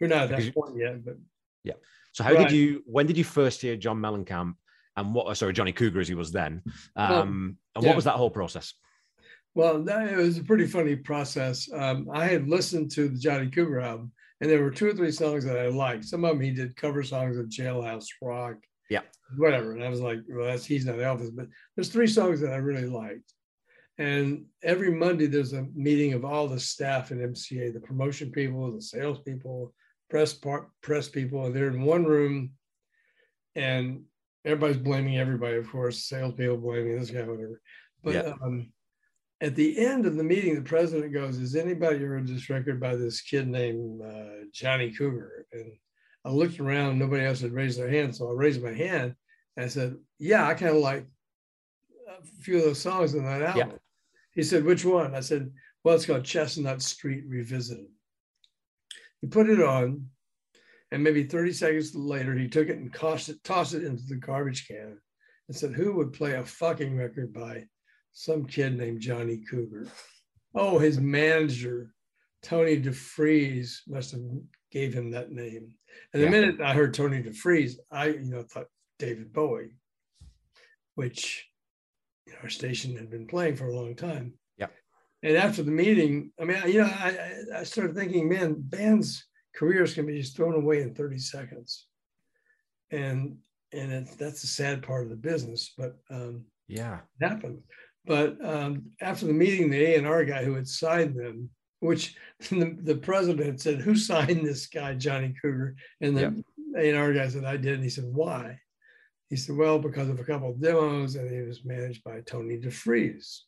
We're 0.00 0.08
not 0.08 0.30
at 0.30 0.38
that 0.38 0.54
point 0.54 0.76
yet, 0.78 1.04
but 1.04 1.16
yeah. 1.64 1.74
So 2.12 2.24
how 2.24 2.32
Right. 2.34 2.48
did 2.48 2.52
you, 2.56 2.82
when 2.86 3.06
did 3.06 3.16
you 3.16 3.24
first 3.24 3.60
hear 3.60 3.76
John 3.76 3.98
Mellencamp 3.98 4.54
and 4.96 5.14
what, 5.14 5.34
sorry, 5.36 5.52
Johnny 5.52 5.72
Cougar 5.72 6.00
as 6.00 6.08
he 6.08 6.14
was 6.14 6.32
then? 6.32 6.62
Well, 6.94 7.22
Um, 7.22 7.58
and 7.74 7.82
yeah. 7.84 7.90
what 7.90 7.96
was 7.96 8.04
that 8.04 8.14
whole 8.16 8.30
process? 8.30 8.72
well, 9.54 9.82
that, 9.84 10.12
it 10.12 10.16
was 10.16 10.36
a 10.36 10.44
pretty 10.44 10.66
funny 10.66 10.94
process. 10.96 11.66
Um, 11.72 12.08
I 12.12 12.26
had 12.26 12.46
listened 12.46 12.90
to 12.92 13.08
the 13.08 13.18
Johnny 13.18 13.48
Cougar 13.50 13.80
album, 13.80 14.12
and 14.42 14.50
there 14.50 14.62
were 14.62 14.70
two 14.70 14.86
or 14.88 14.92
three 14.92 15.10
songs 15.10 15.46
that 15.46 15.58
I 15.58 15.68
liked. 15.68 16.04
Some 16.04 16.26
of 16.26 16.32
them 16.32 16.40
he 16.42 16.50
did 16.50 16.76
cover 16.76 17.02
songs 17.02 17.38
of 17.38 17.46
Jailhouse 17.46 18.06
Rock, 18.20 18.56
Yeah. 18.88 19.02
whatever. 19.36 19.72
And 19.72 19.82
I 19.82 19.88
was 19.88 20.00
like, 20.00 20.20
well, 20.28 20.46
that's 20.46 20.64
he's 20.64 20.86
not 20.86 20.96
Elvis, 20.96 21.34
but 21.34 21.48
there's 21.74 21.88
three 21.88 22.06
songs 22.06 22.40
that 22.40 22.52
I 22.52 22.56
really 22.56 22.86
liked. 22.86 23.32
And 23.98 24.44
every 24.62 24.90
Monday 24.90 25.26
there's 25.26 25.52
a 25.54 25.66
meeting 25.74 26.12
of 26.12 26.24
all 26.24 26.46
the 26.48 26.60
staff 26.60 27.10
at 27.10 27.18
MCA, 27.18 27.72
the 27.72 27.80
promotion 27.80 28.30
people, 28.30 28.70
the 28.72 28.82
sales 28.82 29.18
people, 29.20 29.74
press 30.10 30.32
part, 30.34 30.68
press 30.82 31.08
people, 31.08 31.46
and 31.46 31.54
they're 31.56 31.68
in 31.68 31.82
one 31.82 32.04
room, 32.04 32.52
and 33.54 34.04
everybody's 34.44 34.76
blaming 34.76 35.18
everybody. 35.18 35.56
Of 35.56 35.70
course, 35.70 36.04
sales 36.04 36.34
people 36.34 36.58
blaming 36.58 36.98
this 36.98 37.10
guy, 37.10 37.22
whatever. 37.22 37.60
But 38.04 38.14
Yeah. 38.14 38.34
um, 38.42 38.72
at 39.40 39.54
the 39.54 39.78
end 39.78 40.06
of 40.06 40.16
the 40.16 40.24
meeting, 40.24 40.54
the 40.54 40.62
president 40.62 41.12
goes, 41.12 41.38
"Has 41.38 41.56
anybody 41.56 41.98
heard 41.98 42.26
this 42.26 42.48
record 42.48 42.78
by 42.80 42.96
this 42.96 43.20
kid 43.22 43.48
named 43.48 44.00
uh, 44.02 44.44
Johnny 44.52 44.92
Cougar?" 44.92 45.46
And 45.52 45.72
I 46.26 46.30
looked 46.30 46.58
around; 46.58 46.98
nobody 46.98 47.24
else 47.24 47.40
had 47.40 47.52
raised 47.52 47.78
their 47.78 47.88
hand, 47.88 48.16
so 48.16 48.28
I 48.28 48.34
raised 48.34 48.62
my 48.62 48.72
hand. 48.72 49.14
And 49.56 49.64
I 49.64 49.68
said, 49.68 49.96
"Yeah, 50.18 50.46
I 50.46 50.54
kind 50.54 50.74
of 50.74 50.82
like 50.82 51.06
a 52.08 52.42
few 52.42 52.56
of 52.56 52.64
those 52.64 52.80
songs 52.80 53.14
in 53.14 53.24
that 53.24 53.42
album." 53.42 53.78
He 54.32 54.42
said, 54.42 54.64
"Which 54.64 54.84
one?" 54.84 55.14
I 55.14 55.20
said, 55.20 55.52
"Well, 55.84 55.94
it's 55.94 56.04
called 56.04 56.24
Chestnut 56.24 56.82
Street 56.82 57.24
Revisited." 57.28 57.86
He 59.20 59.28
put 59.28 59.48
it 59.48 59.62
on, 59.62 60.10
and 60.90 61.02
maybe 61.02 61.24
30 61.24 61.52
seconds 61.52 61.94
later, 61.94 62.34
he 62.34 62.48
took 62.48 62.68
it 62.68 62.76
and 62.76 62.92
tossed 62.92 63.28
it, 63.28 63.42
tossed 63.44 63.74
it 63.74 63.84
into 63.84 64.04
the 64.04 64.16
garbage 64.16 64.66
can 64.66 64.98
and 65.48 65.56
said, 65.56 65.72
Who 65.72 65.94
would 65.94 66.12
play 66.12 66.34
a 66.34 66.44
fucking 66.44 66.96
record 66.96 67.32
by 67.32 67.66
some 68.12 68.46
kid 68.46 68.76
named 68.76 69.00
Johnny 69.00 69.42
Cougar? 69.48 69.88
Oh, 70.54 70.78
his 70.78 70.98
manager, 70.98 71.92
Tony 72.42 72.80
DeFries, 72.80 73.80
must 73.88 74.12
have 74.12 74.22
gave 74.70 74.94
him 74.94 75.10
that 75.10 75.32
name. 75.32 75.74
And 76.12 76.22
the 76.22 76.26
Yeah. 76.26 76.30
minute 76.30 76.60
I 76.60 76.74
heard 76.74 76.94
Tony 76.94 77.22
DeFries, 77.22 77.74
I 77.90 78.08
you 78.08 78.30
know 78.30 78.42
thought 78.42 78.66
David 78.98 79.32
Bowie, 79.32 79.72
which 80.94 81.48
you 82.26 82.32
know, 82.32 82.38
our 82.42 82.48
station 82.48 82.96
had 82.96 83.10
been 83.10 83.26
playing 83.26 83.56
for 83.56 83.66
a 83.68 83.74
long 83.76 83.94
time. 83.94 84.34
Yeah. 84.56 84.68
And 85.22 85.36
after 85.36 85.62
the 85.62 85.70
meeting, 85.70 86.32
I 86.40 86.44
mean, 86.44 86.58
you 86.66 86.80
know, 86.80 86.86
I, 86.90 87.30
I- 87.58 87.64
started 87.64 87.94
thinking, 87.94 88.28
man, 88.28 88.54
bands' 88.58 89.26
careers 89.54 89.94
can 89.94 90.06
be 90.06 90.20
just 90.20 90.36
thrown 90.36 90.54
away 90.54 90.82
in 90.82 90.94
30 90.94 91.18
seconds. 91.18 91.86
And 92.90 93.38
and 93.72 93.92
it, 93.92 94.08
that's 94.18 94.40
the 94.42 94.46
sad 94.46 94.82
part 94.82 95.02
of 95.04 95.10
the 95.10 95.16
business, 95.16 95.72
but 95.76 95.96
um, 96.08 96.44
Yeah. 96.68 97.00
it 97.20 97.28
happened. 97.28 97.62
But 98.04 98.42
um, 98.44 98.92
after 99.00 99.26
the 99.26 99.32
meeting, 99.32 99.68
the 99.70 99.84
A 99.84 99.96
and 99.96 100.06
R 100.06 100.24
guy 100.24 100.44
who 100.44 100.54
had 100.54 100.68
signed 100.68 101.16
them, 101.16 101.50
which 101.86 102.14
the, 102.50 102.76
the 102.82 102.96
president 102.96 103.60
said, 103.60 103.80
"Who 103.80 103.94
signed 103.96 104.44
this 104.46 104.66
guy, 104.66 104.94
Johnny 104.94 105.34
Cougar?" 105.40 105.76
And 106.00 106.16
the 106.16 106.44
A 106.76 106.88
and 106.90 106.98
R 106.98 107.12
guy 107.12 107.28
said, 107.28 107.44
"I 107.44 107.56
did." 107.56 107.74
And 107.74 107.82
he 107.84 107.90
said, 107.90 108.04
"Why?" 108.04 108.60
He 109.30 109.36
said, 109.36 109.56
"Well, 109.56 109.78
because 109.78 110.08
of 110.08 110.20
a 110.20 110.24
couple 110.24 110.50
of 110.50 110.60
demos, 110.60 111.16
and 111.16 111.30
he 111.30 111.40
was 111.42 111.64
managed 111.64 112.04
by 112.04 112.20
Tony 112.20 112.58
DeFries, 112.58 113.40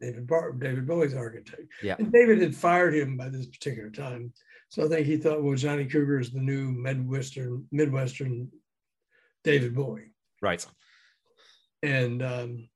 David 0.00 0.26
Bar- 0.26 0.52
David 0.52 0.86
Bowie's 0.86 1.14
architect." 1.14 1.62
Yeah. 1.82 1.96
And 1.98 2.12
David 2.12 2.40
had 2.42 2.54
fired 2.54 2.94
him 2.94 3.16
by 3.16 3.28
this 3.28 3.46
particular 3.46 3.90
time, 3.90 4.32
so 4.68 4.84
I 4.84 4.88
think 4.88 5.06
he 5.06 5.16
thought, 5.16 5.42
"Well, 5.42 5.56
Johnny 5.56 5.86
Cougar 5.86 6.20
is 6.20 6.30
the 6.30 6.40
new 6.40 6.70
Midwestern 6.72 7.66
Midwestern 7.72 8.48
David 9.44 9.74
Bowie," 9.74 10.12
Right. 10.40 10.64
and 11.82 12.22
um, 12.22 12.68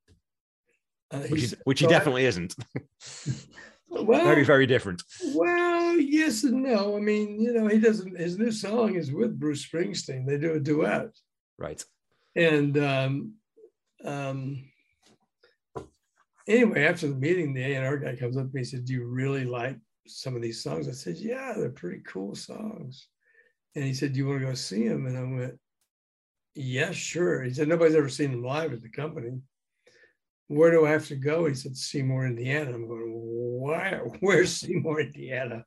uh, 1.13 1.19
Which, 1.21 1.43
is, 1.45 1.57
which 1.65 1.79
he 1.81 1.85
so 1.85 1.91
I- 1.91 1.93
definitely 1.93 2.25
isn't. 2.25 2.57
Well, 3.89 4.25
very, 4.25 4.45
very 4.45 4.67
different. 4.67 5.03
Well, 5.35 5.99
yes 5.99 6.45
and 6.45 6.63
no. 6.63 6.97
I 6.97 7.01
mean, 7.01 7.41
you 7.41 7.53
know, 7.53 7.69
he 7.69 7.79
doesn't. 7.79 8.19
His 8.19 8.39
new 8.39 8.51
song 8.53 8.97
is 8.97 9.13
with 9.13 9.39
Bruce 9.39 9.67
Springsteen. 9.67 10.27
They 10.27 10.39
do 10.39 10.53
a 10.55 10.61
duet, 10.61 11.11
Right. 11.59 11.83
and 12.35 12.77
um, 12.79 13.35
um, 14.05 14.65
anyway, 16.49 16.85
after 16.85 17.09
the 17.09 17.15
meeting, 17.15 17.55
the 17.55 17.63
A 17.63 17.75
and 17.77 17.87
R 17.87 17.97
guy 17.99 18.17
comes 18.17 18.37
up 18.37 18.49
to 18.49 18.55
me 18.55 18.61
and 18.61 18.69
said, 18.69 18.85
"Do 18.85 18.93
you 18.93 19.07
really 19.07 19.45
like 19.45 19.77
some 20.07 20.37
of 20.37 20.43
these 20.43 20.63
songs?" 20.63 20.89
I 20.89 20.93
said, 20.93 21.17
"Yeah, 21.17 21.55
they're 21.57 21.71
pretty 21.71 22.03
cool 22.07 22.35
songs." 22.35 23.09
And 23.75 23.85
he 23.85 23.95
said, 23.95 24.13
"Do 24.13 24.19
you 24.19 24.27
want 24.29 24.41
to 24.41 24.47
go 24.47 24.55
see 24.55 24.89
them?" 24.89 25.07
And 25.07 25.17
I 25.19 25.23
went, 25.23 25.59
"Yeah, 26.55 26.91
sure." 26.93 27.43
He 27.43 27.53
said, 27.55 27.69
"Nobody's 27.69 27.97
ever 27.97 28.09
seen 28.09 28.31
them 28.33 28.43
live 28.45 28.73
at 28.73 28.83
the 28.83 28.89
company." 28.91 29.41
Where 30.49 30.71
do 30.71 30.87
I 30.87 30.91
have 30.91 31.07
to 31.09 31.17
go? 31.17 31.47
He 31.47 31.55
said, 31.55 31.77
Seymour, 31.77 32.27
Indiana. 32.27 32.73
I'm 32.73 32.87
going, 32.87 33.11
why? 33.13 33.99
Where's 34.21 34.53
Seymour, 34.61 35.01
Indiana? 35.01 35.65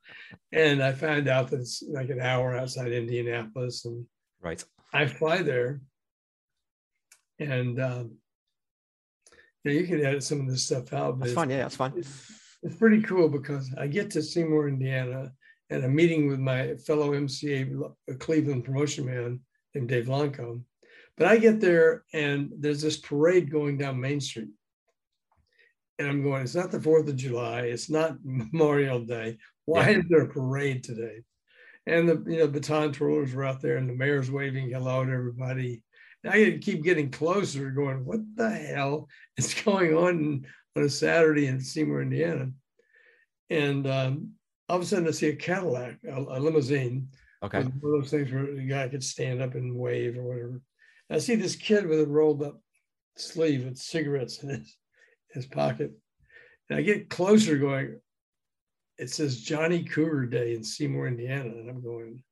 And 0.52 0.82
I 0.82 0.92
found 0.92 1.28
out 1.28 1.48
that 1.50 1.60
it's 1.60 1.82
like 1.86 2.08
an 2.10 2.20
hour 2.20 2.56
outside 2.56 2.92
Indianapolis, 2.92 3.84
and 3.84 4.06
Right. 4.42 4.64
I 4.92 5.06
fly 5.06 5.42
there. 5.42 5.82
And 7.38 7.80
um, 7.80 8.12
you, 9.64 9.72
know, 9.72 9.78
you 9.80 9.86
can 9.86 10.04
edit 10.04 10.22
some 10.22 10.40
of 10.40 10.48
this 10.48 10.62
stuff 10.64 10.92
out, 10.94 11.18
but 11.18 11.26
That's 11.26 11.32
it's- 11.32 11.34
fine. 11.34 11.50
Yeah, 11.50 11.58
that's 11.58 11.76
fine. 11.76 11.92
it's, 11.96 12.32
it's 12.62 12.76
pretty 12.76 13.02
cool 13.02 13.28
because 13.28 13.70
I 13.78 13.86
get 13.86 14.10
to 14.12 14.22
Seymour, 14.22 14.68
Indiana, 14.68 15.32
and 15.68 15.84
a 15.84 15.88
meeting 15.88 16.28
with 16.28 16.38
my 16.40 16.74
fellow 16.86 17.10
MCA 17.12 17.70
Lo- 17.74 17.96
Cleveland 18.18 18.64
promotion 18.64 19.06
man 19.06 19.40
named 19.74 19.88
Dave 19.88 20.06
Lonko. 20.06 20.62
But 21.18 21.26
I 21.28 21.36
get 21.36 21.60
there 21.60 22.04
and 22.14 22.50
there's 22.58 22.80
this 22.80 22.96
parade 22.96 23.50
going 23.50 23.76
down 23.76 24.00
Main 24.00 24.20
Street. 24.20 24.48
And 26.00 26.08
I'm 26.08 26.22
going, 26.22 26.40
it's 26.42 26.54
not 26.54 26.70
the 26.70 26.78
4th 26.78 27.08
of 27.08 27.16
July, 27.16 27.60
it's 27.66 27.90
not 27.90 28.16
Memorial 28.24 29.00
Day. 29.00 29.36
Why 29.66 29.90
Yeah. 29.90 29.98
is 29.98 30.04
there 30.08 30.22
a 30.22 30.28
parade 30.28 30.82
today? 30.82 31.20
And 31.86 32.08
the 32.08 32.24
you 32.26 32.38
know 32.38 32.48
baton 32.48 32.92
twirlers 32.92 33.34
were 33.34 33.44
out 33.44 33.60
there 33.60 33.76
and 33.76 33.86
the 33.88 33.92
mayor's 33.94 34.30
waving 34.30 34.70
hello 34.70 35.04
to 35.04 35.12
everybody. 35.12 35.82
And 36.24 36.32
I 36.32 36.58
keep 36.58 36.82
getting 36.82 37.10
closer, 37.10 37.70
going, 37.70 38.06
what 38.06 38.20
the 38.34 38.48
hell 38.50 39.08
is 39.36 39.52
going 39.64 39.94
on 39.94 40.46
on 40.74 40.82
a 40.82 40.88
Saturday 40.88 41.46
in 41.48 41.60
Seymour, 41.60 42.00
Indiana. 42.00 42.50
And 43.50 43.86
um, 43.86 44.32
all 44.70 44.76
of 44.76 44.82
a 44.82 44.86
sudden, 44.86 45.06
I 45.06 45.10
see 45.10 45.28
a 45.28 45.36
Cadillac, 45.36 45.98
a, 46.08 46.16
a 46.16 46.40
limousine, 46.40 47.08
Okay. 47.42 47.58
one 47.58 47.66
of 47.66 47.80
those 47.82 48.10
things 48.10 48.32
where 48.32 48.54
the 48.54 48.62
guy 48.66 48.88
could 48.88 49.04
stand 49.04 49.42
up 49.42 49.54
and 49.54 49.74
wave 49.76 50.16
or 50.16 50.22
whatever. 50.22 50.60
And 51.10 51.16
I 51.16 51.18
see 51.18 51.34
this 51.34 51.56
kid 51.56 51.86
with 51.86 52.00
a 52.00 52.06
rolled 52.06 52.42
up 52.42 52.58
sleeve 53.16 53.64
with 53.64 53.76
cigarettes 53.76 54.42
in 54.42 54.50
his, 54.50 54.76
his 55.32 55.46
pocket. 55.46 55.92
And 56.68 56.78
I 56.78 56.82
get 56.82 57.10
closer, 57.10 57.56
going, 57.58 58.00
it 58.98 59.10
says 59.10 59.40
Johnny 59.40 59.82
Cougar 59.82 60.26
Day 60.26 60.54
in 60.54 60.62
Seymour, 60.62 61.08
Indiana. 61.08 61.50
And 61.50 61.68
I'm 61.68 61.82
going, 61.82 62.22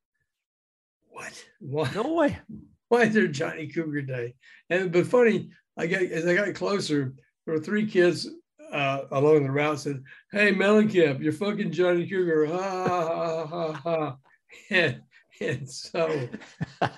what? 1.11 1.45
Why? 1.61 1.91
No 1.95 2.15
way. 2.15 2.39
Why 2.89 3.03
is 3.03 3.15
there 3.15 3.27
Johnny 3.27 3.67
Cougar 3.67 4.03
Day? 4.03 4.35
And 4.71 4.91
but 4.91 5.07
funny, 5.07 5.51
I 5.77 5.87
get 5.87 6.11
as 6.11 6.27
I 6.27 6.35
got 6.35 6.55
closer, 6.55 7.13
there 7.45 7.55
were 7.55 7.61
three 7.61 7.87
kids 7.87 8.27
uh, 8.73 9.03
along 9.11 9.43
the 9.43 9.51
route 9.51 9.81
said, 9.81 10.03
"Hey 10.33 10.55
Mellencamp, 10.55 11.21
you're 11.21 11.33
fucking 11.33 11.73
Johnny 11.73 12.09
Cougar!" 12.09 12.47
Ha 12.47 12.89
ha 12.89 13.47
ha 13.47 13.47
ha 13.47 13.73
ha. 13.73 14.17
And, 14.71 15.03
and 15.43 15.69
so 15.69 16.27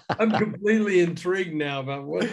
I'm 0.09 0.31
completely 0.31 1.01
intrigued 1.01 1.55
now 1.55 1.81
about 1.81 2.05
what. 2.05 2.31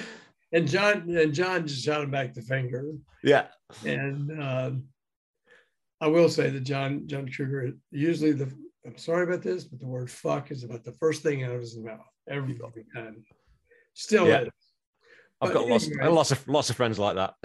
And 0.54 0.68
John 0.68 1.10
and 1.10 1.34
John 1.34 1.66
just 1.66 1.84
shot 1.84 2.04
him 2.04 2.12
back 2.12 2.36
the 2.36 2.42
finger. 2.44 2.94
Yeah. 3.24 3.48
And 3.86 4.32
um, 4.42 4.84
I 6.00 6.08
will 6.08 6.30
say 6.30 6.50
that 6.50 6.62
John 6.62 7.08
John 7.08 7.28
Cougar 7.28 7.74
usually 7.92 8.32
the 8.32 8.52
I'm 8.86 8.98
sorry 8.98 9.24
about 9.24 9.42
this, 9.42 9.66
but 9.66 9.80
the 9.80 9.88
word 9.88 10.10
"fuck" 10.10 10.52
is 10.52 10.64
about 10.64 10.84
the 10.84 10.94
first 10.94 11.22
thing 11.24 11.44
out 11.44 11.54
of 11.56 11.62
his 11.62 11.78
mouth 11.78 12.00
every 12.30 12.58
time. 12.96 13.24
Still 13.94 14.28
Yeah. 14.28 14.46
I've 15.42 15.54
got 15.54 15.68
lots, 15.68 15.86
anyway. 15.88 16.08
lots 16.08 16.32
of 16.32 16.48
lots 16.48 16.70
of 16.70 16.76
friends 16.76 16.98
like 16.98 17.16
that. 17.16 17.36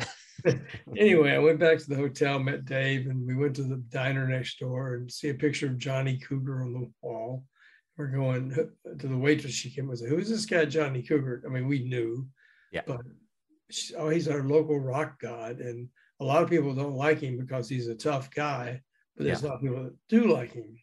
anyway, 0.96 1.32
I 1.32 1.38
went 1.38 1.58
back 1.60 1.78
to 1.78 1.88
the 1.88 1.96
hotel, 1.96 2.38
met 2.38 2.64
Dave, 2.64 3.06
and 3.06 3.26
we 3.26 3.34
went 3.34 3.56
to 3.56 3.64
the 3.64 3.76
diner 3.90 4.26
next 4.26 4.58
door 4.60 4.94
and 4.94 5.10
see 5.10 5.28
a 5.28 5.34
picture 5.34 5.66
of 5.66 5.76
Johnny 5.78 6.18
Cougar 6.18 6.62
on 6.62 6.72
the 6.72 6.90
wall. 7.02 7.44
We're 7.98 8.06
going 8.06 8.50
to 8.54 9.06
the 9.06 9.18
waitress. 9.18 9.52
She 9.52 9.70
came 9.70 9.90
and 9.90 9.98
said, 9.98 10.08
"Who's 10.08 10.30
this 10.30 10.46
guy, 10.46 10.64
Johnny 10.64 11.02
Cougar?" 11.02 11.42
I 11.46 11.50
mean, 11.50 11.68
we 11.68 11.84
knew, 11.84 12.26
Yeah. 12.72 12.82
but 12.86 13.02
she, 13.70 13.94
oh, 13.94 14.08
he's 14.08 14.28
our 14.28 14.42
local 14.42 14.80
rock 14.80 15.20
god, 15.20 15.60
and 15.60 15.88
a 16.20 16.24
lot 16.24 16.42
of 16.42 16.50
people 16.50 16.74
don't 16.74 16.94
like 16.94 17.20
him 17.20 17.36
because 17.36 17.68
he's 17.68 17.88
a 17.88 17.94
tough 17.94 18.30
guy, 18.30 18.80
but 19.16 19.24
there's 19.24 19.42
a 19.42 19.46
lot 19.48 19.56
of 19.56 19.60
people 19.62 19.82
that 19.84 19.94
do 20.08 20.32
like 20.32 20.52
him. 20.52 20.76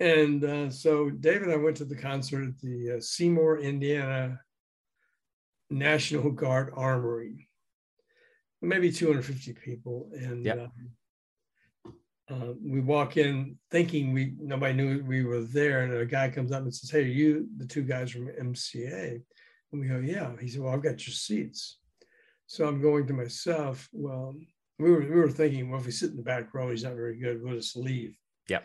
And 0.00 0.42
uh, 0.44 0.70
so 0.70 1.10
Dave 1.10 1.42
and 1.42 1.52
I 1.52 1.56
went 1.56 1.76
to 1.78 1.84
the 1.84 1.96
concert 1.96 2.48
at 2.48 2.58
the 2.60 2.96
uh, 2.96 3.00
Seymour, 3.00 3.58
Indiana 3.60 4.40
National 5.68 6.30
Guard 6.30 6.72
Armory. 6.74 7.48
Maybe 8.62 8.90
250 8.92 9.54
people, 9.54 10.10
and 10.14 10.44
Yep. 10.44 10.58
um, 10.58 11.92
uh, 12.30 12.52
we 12.62 12.80
walk 12.80 13.16
in 13.16 13.58
thinking 13.70 14.12
we 14.12 14.34
nobody 14.38 14.74
knew 14.74 15.02
we 15.04 15.24
were 15.24 15.40
there, 15.40 15.82
and 15.82 15.92
a 15.94 16.06
guy 16.06 16.28
comes 16.30 16.52
up 16.52 16.62
and 16.62 16.74
says, 16.74 16.90
"Hey, 16.90 17.02
are 17.02 17.06
you 17.06 17.48
the 17.56 17.66
two 17.66 17.82
guys 17.82 18.10
from 18.10 18.28
MCA?" 18.28 19.22
And 19.72 19.80
we 19.80 19.88
go, 19.88 19.98
"Yeah." 19.98 20.32
He 20.38 20.48
said, 20.48 20.60
"Well, 20.60 20.74
I've 20.74 20.82
got 20.82 21.06
your 21.06 21.14
seats." 21.14 21.79
So 22.50 22.66
I'm 22.66 22.82
going 22.82 23.06
to 23.06 23.12
myself. 23.12 23.88
Well, 23.92 24.34
we 24.80 24.90
were 24.90 25.02
we 25.02 25.20
were 25.20 25.30
thinking, 25.30 25.70
well, 25.70 25.78
if 25.78 25.86
we 25.86 25.92
sit 25.92 26.10
in 26.10 26.16
the 26.16 26.22
back 26.24 26.52
row, 26.52 26.68
he's 26.68 26.82
not 26.82 26.96
very 26.96 27.16
good. 27.16 27.40
We'll 27.40 27.54
just 27.54 27.76
leave. 27.76 28.18
Yep. 28.48 28.64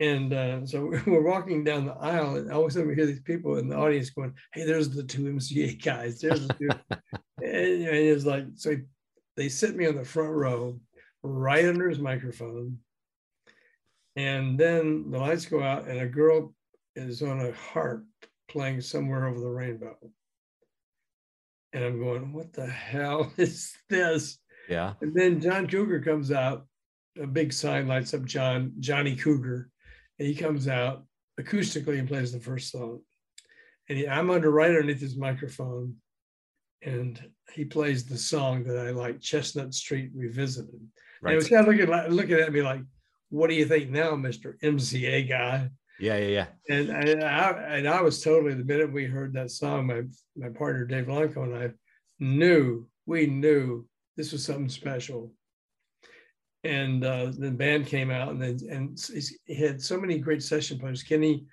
And 0.00 0.32
uh, 0.32 0.66
so 0.66 0.86
we're 1.06 1.22
walking 1.22 1.62
down 1.62 1.86
the 1.86 1.92
aisle, 1.92 2.34
and 2.34 2.50
all 2.50 2.62
of 2.62 2.66
a 2.66 2.70
sudden 2.72 2.88
we 2.88 2.96
hear 2.96 3.06
these 3.06 3.20
people 3.20 3.58
in 3.58 3.68
the 3.68 3.76
audience 3.76 4.10
going, 4.10 4.34
"Hey, 4.52 4.64
there's 4.64 4.90
the 4.90 5.04
two 5.04 5.22
MCA 5.22 5.80
guys. 5.84 6.20
There's 6.20 6.48
the 6.48 6.54
two. 6.54 6.68
and, 6.90 7.86
and 7.86 7.96
it's 7.96 8.26
like, 8.26 8.46
so 8.56 8.74
they 9.36 9.48
sit 9.48 9.76
me 9.76 9.86
on 9.86 9.94
the 9.94 10.04
front 10.04 10.32
row, 10.32 10.80
right 11.22 11.64
under 11.64 11.88
his 11.88 12.00
microphone, 12.00 12.78
and 14.16 14.58
then 14.58 15.12
the 15.12 15.18
lights 15.18 15.46
go 15.46 15.62
out, 15.62 15.86
and 15.86 16.00
a 16.00 16.08
girl 16.08 16.52
is 16.96 17.22
on 17.22 17.40
a 17.40 17.52
harp 17.52 18.04
playing 18.48 18.80
somewhere 18.80 19.28
over 19.28 19.38
the 19.38 19.46
rainbow. 19.46 19.96
And 21.72 21.84
I'm 21.84 21.98
going, 21.98 22.32
what 22.32 22.52
the 22.52 22.66
hell 22.66 23.32
is 23.38 23.72
this? 23.88 24.38
Yeah. 24.68 24.94
And 25.00 25.14
then 25.14 25.40
John 25.40 25.66
Cougar 25.66 26.00
comes 26.02 26.30
out. 26.30 26.66
A 27.20 27.26
big 27.26 27.52
sign 27.52 27.88
lights 27.88 28.14
up 28.14 28.24
John 28.24 28.72
Johnny 28.80 29.14
Cougar, 29.16 29.68
and 30.18 30.26
he 30.26 30.34
comes 30.34 30.66
out 30.66 31.04
acoustically 31.38 31.98
and 31.98 32.08
plays 32.08 32.32
the 32.32 32.40
first 32.40 32.70
song. 32.70 33.00
And 33.88 33.98
he, 33.98 34.08
I'm 34.08 34.30
under 34.30 34.50
right 34.50 34.70
underneath 34.70 35.00
his 35.00 35.16
microphone, 35.18 35.96
and 36.82 37.22
he 37.52 37.66
plays 37.66 38.06
the 38.06 38.16
song 38.16 38.64
that 38.64 38.78
I 38.78 38.90
like, 38.92 39.20
Chestnut 39.20 39.74
Street 39.74 40.10
Revisited. 40.14 40.70
Right. 40.72 40.80
And 40.80 41.26
Right. 41.32 41.36
was 41.36 41.48
kind 41.48 41.68
of 41.68 41.74
looking 41.74 42.14
looking 42.16 42.36
at 42.40 42.52
me 42.52 42.62
like, 42.62 42.80
"What 43.28 43.48
do 43.50 43.54
you 43.56 43.66
think 43.66 43.90
now, 43.90 44.16
Mister 44.16 44.56
MCA 44.62 45.28
guy?" 45.28 45.68
Yeah. 46.02 46.16
Yeah. 46.18 46.46
Yeah. 46.68 46.76
And 46.76 47.24
I, 47.24 47.28
I 47.28 47.76
and 47.78 47.88
I 47.88 48.00
was 48.02 48.20
totally 48.22 48.54
the 48.54 48.64
minute 48.64 48.92
we 48.92 49.04
heard 49.04 49.32
that 49.34 49.50
song, 49.50 49.86
my 49.86 50.02
my 50.36 50.48
partner 50.48 50.84
Dave 50.84 51.06
Blanco 51.06 51.44
and 51.44 51.54
I 51.56 51.70
knew 52.18 52.88
we 53.06 53.26
knew 53.26 53.86
this 54.16 54.32
was 54.32 54.44
something 54.44 54.68
special. 54.68 55.32
And 56.64 57.04
uh, 57.04 57.32
the 57.36 57.50
band 57.50 57.86
came 57.86 58.10
out, 58.10 58.28
and 58.30 58.40
then 58.40 58.58
and 58.70 58.98
he 59.46 59.54
had 59.54 59.82
so 59.82 59.98
many 60.00 60.18
great 60.18 60.42
session 60.44 60.78
players. 60.78 61.02
Kenny 61.02 61.46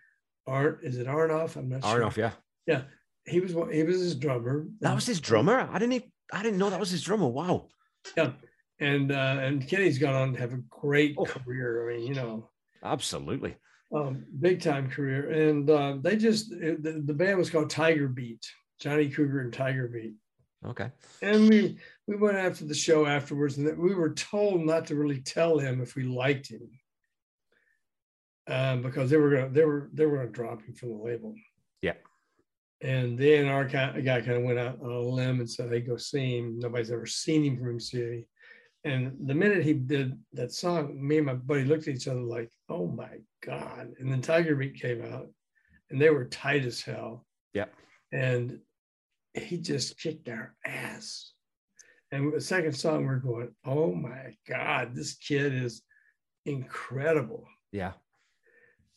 Art, 0.45 0.81
is 0.83 0.97
it 0.97 1.07
Aronoff? 1.07 1.55
I'm 1.55 1.67
not 1.69 1.83
sure. 1.83 1.99
Aronoff. 2.01 2.15
Yeah. 2.17 2.31
sure. 2.67 2.85
He 3.25 3.39
was 3.39 3.53
one- 3.55 3.71
he 3.71 3.81
was 3.83 3.99
his 3.99 4.15
drummer. 4.15 4.67
That 4.81 4.93
was 4.93 5.05
his 5.07 5.19
drummer. 5.19 5.67
I 5.71 5.79
didn't. 5.79 5.93
Even, 5.93 6.11
I 6.31 6.43
didn't 6.43 6.59
know 6.59 6.69
that 6.69 6.79
was 6.79 6.91
his 6.91 7.01
drummer. 7.01 7.27
Wow. 7.27 7.69
Yeah, 8.15 8.33
and 8.79 9.11
uh, 9.11 9.37
and 9.41 9.67
Kenny's 9.67 9.97
gone 9.97 10.13
on 10.15 10.33
to 10.33 10.39
have 10.39 10.53
a 10.53 10.61
great 10.69 11.15
Oh. 11.17 11.25
career. 11.25 11.89
I 11.89 11.97
mean, 11.97 12.07
you 12.07 12.13
know, 12.13 12.49
Absolutely. 12.83 13.55
Um, 13.93 14.25
big 14.39 14.61
time 14.61 14.89
career. 14.89 15.29
And 15.29 15.69
uh, 15.69 15.97
they 16.01 16.15
just 16.15 16.51
it- 16.51 16.83
the, 16.83 17.01
the 17.05 17.13
band 17.13 17.37
was 17.37 17.49
called 17.49 17.69
Tiger 17.69 18.07
Beat, 18.07 18.45
Johnny 18.79 19.09
Cougar 19.09 19.41
and 19.41 19.53
Tiger 19.53 19.87
Beat. 19.87 20.13
Okay. 20.65 20.91
And 21.21 21.49
we 21.49 21.77
we 22.07 22.17
went 22.17 22.37
after 22.37 22.65
the 22.65 22.75
show 22.75 23.05
afterwards, 23.05 23.57
and 23.57 23.77
we 23.77 23.95
were 23.95 24.13
told 24.13 24.65
not 24.65 24.87
to 24.87 24.95
really 24.95 25.21
tell 25.21 25.57
him 25.57 25.81
if 25.81 25.95
we 25.95 26.03
liked 26.03 26.49
him, 26.49 26.69
um, 28.47 28.81
because 28.81 29.09
they 29.09 29.17
were 29.17 29.29
gonna 29.29 29.49
they 29.49 29.63
were 29.63 29.89
they 29.93 30.05
were 30.05 30.17
gonna 30.17 30.29
drop 30.29 30.61
him 30.61 30.73
from 30.73 30.89
the 30.89 30.97
label. 31.03 31.33
Yeah. 31.81 31.93
And 32.81 33.17
then 33.17 33.47
our 33.47 33.65
guy, 33.65 33.99
guy 34.01 34.21
kind 34.21 34.37
of 34.37 34.43
went 34.43 34.59
out 34.59 34.79
on 34.81 34.91
a 34.91 34.99
limb 34.99 35.39
and 35.39 35.49
said, 35.49 35.69
"Hey, 35.69 35.81
go 35.81 35.95
see 35.97 36.37
him." 36.37 36.59
Nobody's 36.59 36.91
ever 36.91 37.05
seen 37.05 37.43
him 37.43 37.57
from 37.57 37.77
MCA. 37.77 38.25
And 38.85 39.15
the 39.27 39.33
minute 39.33 39.63
he 39.63 39.73
did 39.73 40.17
that 40.33 40.53
song, 40.53 40.95
me 41.05 41.17
and 41.17 41.25
my 41.25 41.33
buddy 41.33 41.65
looked 41.65 41.87
at 41.87 41.95
each 41.95 42.07
other 42.07 42.21
like, 42.21 42.49
"Oh 42.69 42.87
my 42.87 43.17
god!" 43.45 43.93
And 43.99 44.11
then 44.11 44.21
Tiger 44.21 44.55
Beat 44.55 44.75
came 44.79 45.03
out, 45.03 45.27
and 45.89 46.01
they 46.01 46.09
were 46.09 46.25
tight 46.25 46.65
as 46.65 46.81
hell. 46.81 47.25
Yeah. 47.53 47.65
And 48.13 48.59
he 49.33 49.57
just 49.57 49.99
kicked 49.99 50.29
our 50.29 50.55
ass. 50.65 51.33
And 52.11 52.33
the 52.33 52.41
second 52.41 52.73
song, 52.73 53.05
we're 53.05 53.17
going, 53.17 53.53
oh 53.65 53.93
my 53.93 54.35
God, 54.47 54.95
this 54.95 55.13
kid 55.15 55.53
is 55.53 55.83
incredible. 56.45 57.45
Yeah. 57.71 57.93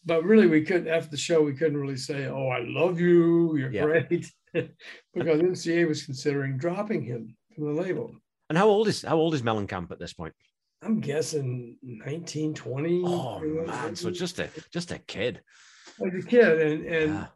But 0.05 0.25
really, 0.25 0.47
we 0.47 0.63
couldn't, 0.63 0.89
after 0.89 1.11
the 1.11 1.17
show, 1.17 1.43
we 1.43 1.55
couldn't 1.55 1.77
really 1.77 1.99
say, 1.99 2.27
oh, 2.27 2.49
I 2.49 2.61
love 2.61 2.99
you, 2.99 3.57
you're 3.57 3.71
Yeah. 3.71 3.85
great. 3.85 4.27
because 4.55 5.41
MCA 5.41 5.87
was 5.87 6.05
considering 6.05 6.57
dropping 6.57 7.03
him 7.03 7.37
from 7.55 7.75
the 7.75 7.83
label. 7.83 8.15
And 8.53 8.59
how 8.59 8.69
old 8.69 8.87
is 8.87 9.01
how 9.01 9.17
old 9.17 9.33
is 9.33 9.41
Mellencamp 9.41 9.91
at 9.93 9.99
this 9.99 10.13
point? 10.13 10.35
I'm 10.83 11.01
guessing 11.01 11.79
19, 11.83 12.53
20. 12.53 13.03
Oh 13.03 13.41
man, 13.41 13.97
so 13.97 14.11
just 14.11 14.39
a 14.41 14.51
just 14.71 14.91
a 14.91 14.99
kid. 14.99 15.41
like 15.99 16.13
a 16.13 16.21
kid. 16.21 16.61
And, 16.61 16.85
and, 16.85 17.15
Yeah. 17.15 17.27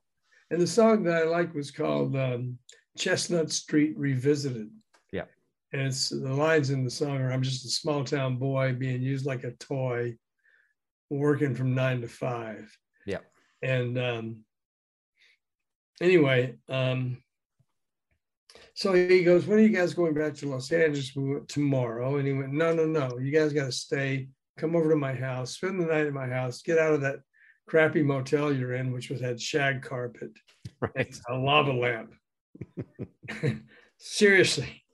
and 0.51 0.61
the 0.61 0.67
song 0.67 1.05
that 1.05 1.17
I 1.17 1.25
like 1.25 1.55
was 1.55 1.71
called 1.71 2.15
um, 2.17 2.59
Chestnut 2.99 3.51
Street 3.51 3.97
Revisited. 3.97 4.69
Yeah. 5.11 5.25
And 5.73 5.87
it's 5.87 6.11
the 6.11 6.35
lines 6.35 6.69
in 6.69 6.85
the 6.85 6.91
song 6.91 7.17
are 7.17 7.33
I'm 7.33 7.41
just 7.41 7.65
a 7.65 7.71
small 7.71 8.05
town 8.05 8.37
boy 8.37 8.75
being 8.75 9.01
used 9.01 9.25
like 9.25 9.45
a 9.45 9.53
toy, 9.53 10.19
working 11.09 11.55
from 11.55 11.75
nine 11.75 12.03
to 12.03 12.09
five. 12.09 12.71
Yeah. 13.07 13.21
And 13.63 13.97
um, 13.99 14.45
anyway, 15.99 16.57
um, 16.69 17.23
so 18.77 18.93
he 18.93 19.25
goes, 19.25 19.47
When 19.47 19.59
are 19.59 19.63
you 19.63 19.71
guys 19.71 19.95
going 19.95 20.13
back 20.13 20.35
to 20.35 20.51
Los 20.51 20.71
Angeles? 20.71 21.17
We 21.17 21.33
went 21.33 21.49
tomorrow. 21.49 22.19
And 22.19 22.27
he 22.27 22.35
went, 22.35 22.53
No, 22.53 22.75
no, 22.75 22.85
no. 22.85 23.19
You 23.19 23.33
guys 23.33 23.55
got 23.55 23.65
to 23.65 23.73
stay. 23.73 24.29
Come 24.59 24.77
over 24.77 24.91
to 24.91 24.97
my 24.97 25.15
house, 25.15 25.53
spend 25.53 25.81
the 25.81 25.87
night 25.87 26.07
at 26.07 26.13
my 26.13 26.27
house, 26.27 26.61
get 26.61 26.77
out 26.79 26.93
of 26.93 27.01
that 27.01 27.21
crappy 27.67 28.03
motel 28.03 28.53
you're 28.53 28.75
in, 28.75 28.93
which 28.93 29.09
was 29.09 29.21
had 29.21 29.41
shag 29.41 29.81
carpet 29.83 30.31
Right. 30.81 31.19
a 31.31 31.35
lava 31.35 31.73
lamp. 31.73 32.13
Seriously. 33.99 34.85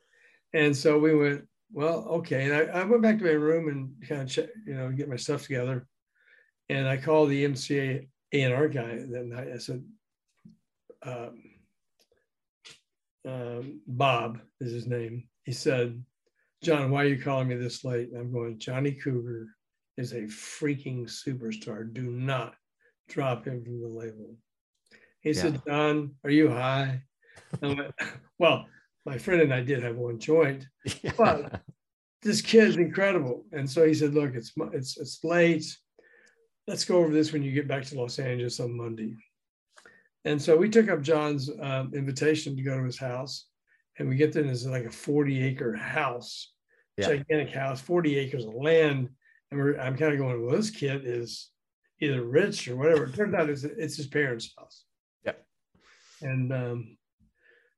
And 0.54 0.76
so 0.76 0.98
we 1.00 1.14
went, 1.16 1.48
well, 1.72 2.06
okay. 2.08 2.44
And 2.44 2.54
I, 2.54 2.80
I 2.82 2.84
went 2.84 3.02
back 3.02 3.18
to 3.18 3.24
my 3.24 3.30
room 3.30 3.68
and 3.68 4.08
kind 4.08 4.22
of 4.22 4.28
check, 4.28 4.48
you 4.64 4.74
know, 4.74 4.92
get 4.92 5.08
my 5.08 5.16
stuff 5.16 5.42
together. 5.42 5.88
And 6.68 6.86
I 6.86 6.98
called 6.98 7.30
the 7.30 7.44
MCA 7.44 8.06
A&R 8.32 8.68
guy 8.68 9.04
that 9.10 9.26
night. 9.26 9.48
I 9.52 9.58
said, 9.58 9.84
um, 11.04 11.42
um, 13.26 13.80
Bob 13.86 14.40
is 14.60 14.72
his 14.72 14.86
name. 14.86 15.28
He 15.44 15.52
said, 15.52 16.02
John, 16.62 16.90
why 16.90 17.04
are 17.04 17.08
you 17.08 17.20
calling 17.22 17.48
me 17.48 17.56
this 17.56 17.84
late? 17.84 18.10
And 18.10 18.18
I'm 18.20 18.32
going, 18.32 18.58
Johnny 18.58 18.92
Cougar 18.92 19.48
is 19.96 20.12
a 20.12 20.22
freaking 20.22 21.04
superstar. 21.04 21.92
Do 21.92 22.02
not 22.10 22.54
drop 23.08 23.44
him 23.46 23.64
from 23.64 23.80
the 23.80 23.88
label. 23.88 24.36
He 25.20 25.32
said, 25.34 25.62
John, 25.66 26.14
are 26.24 26.30
you 26.30 26.48
high? 26.50 27.02
I 27.62 27.66
went, 27.66 27.80
well, 28.38 28.66
my 29.04 29.18
friend 29.18 29.42
and 29.42 29.52
I 29.54 29.60
did 29.62 29.82
have 29.82 29.96
one 29.96 30.18
joint. 30.18 30.66
But- 31.16 31.62
This 32.22 32.40
kid's 32.40 32.76
incredible. 32.76 33.44
And 33.50 33.68
so 33.68 33.84
he 33.84 33.94
said, 33.94 34.14
look, 34.14 34.36
it's 34.36 34.52
it's 34.72 34.96
it's 34.96 35.24
late. 35.24 35.66
Let's 36.68 36.84
go 36.84 36.98
over 36.98 37.12
this 37.12 37.32
when 37.32 37.42
you 37.42 37.50
get 37.50 37.66
back 37.66 37.84
to 37.86 37.98
Los 38.00 38.20
Angeles 38.20 38.60
on 38.60 38.76
Monday. 38.76 39.16
And 40.24 40.40
so 40.40 40.56
we 40.56 40.68
took 40.68 40.88
up 40.88 41.02
John's 41.02 41.50
um, 41.60 41.92
invitation 41.94 42.56
to 42.56 42.62
go 42.62 42.78
to 42.78 42.84
his 42.84 42.98
house, 42.98 43.46
and 43.98 44.08
we 44.08 44.16
get 44.16 44.32
there, 44.32 44.42
and 44.42 44.50
it's 44.50 44.64
like 44.64 44.84
a 44.84 44.90
40 44.90 45.42
acre 45.42 45.74
house, 45.74 46.52
Yeah. 46.96 47.08
gigantic 47.08 47.50
house, 47.54 47.80
40 47.80 48.16
acres 48.18 48.44
of 48.44 48.54
land. 48.54 49.08
And 49.50 49.60
we're, 49.60 49.78
I'm 49.78 49.96
kind 49.96 50.12
of 50.12 50.18
going, 50.18 50.46
well, 50.46 50.56
this 50.56 50.70
kid 50.70 51.02
is 51.04 51.50
either 52.00 52.22
rich 52.24 52.68
or 52.68 52.76
whatever. 52.76 53.04
It 53.04 53.14
turns 53.14 53.34
out 53.34 53.50
it's, 53.50 53.64
it's 53.64 53.96
his 53.96 54.06
parents' 54.06 54.52
house. 54.56 54.84
Yeah. 55.24 55.32
And 56.22 56.52
um, 56.52 56.96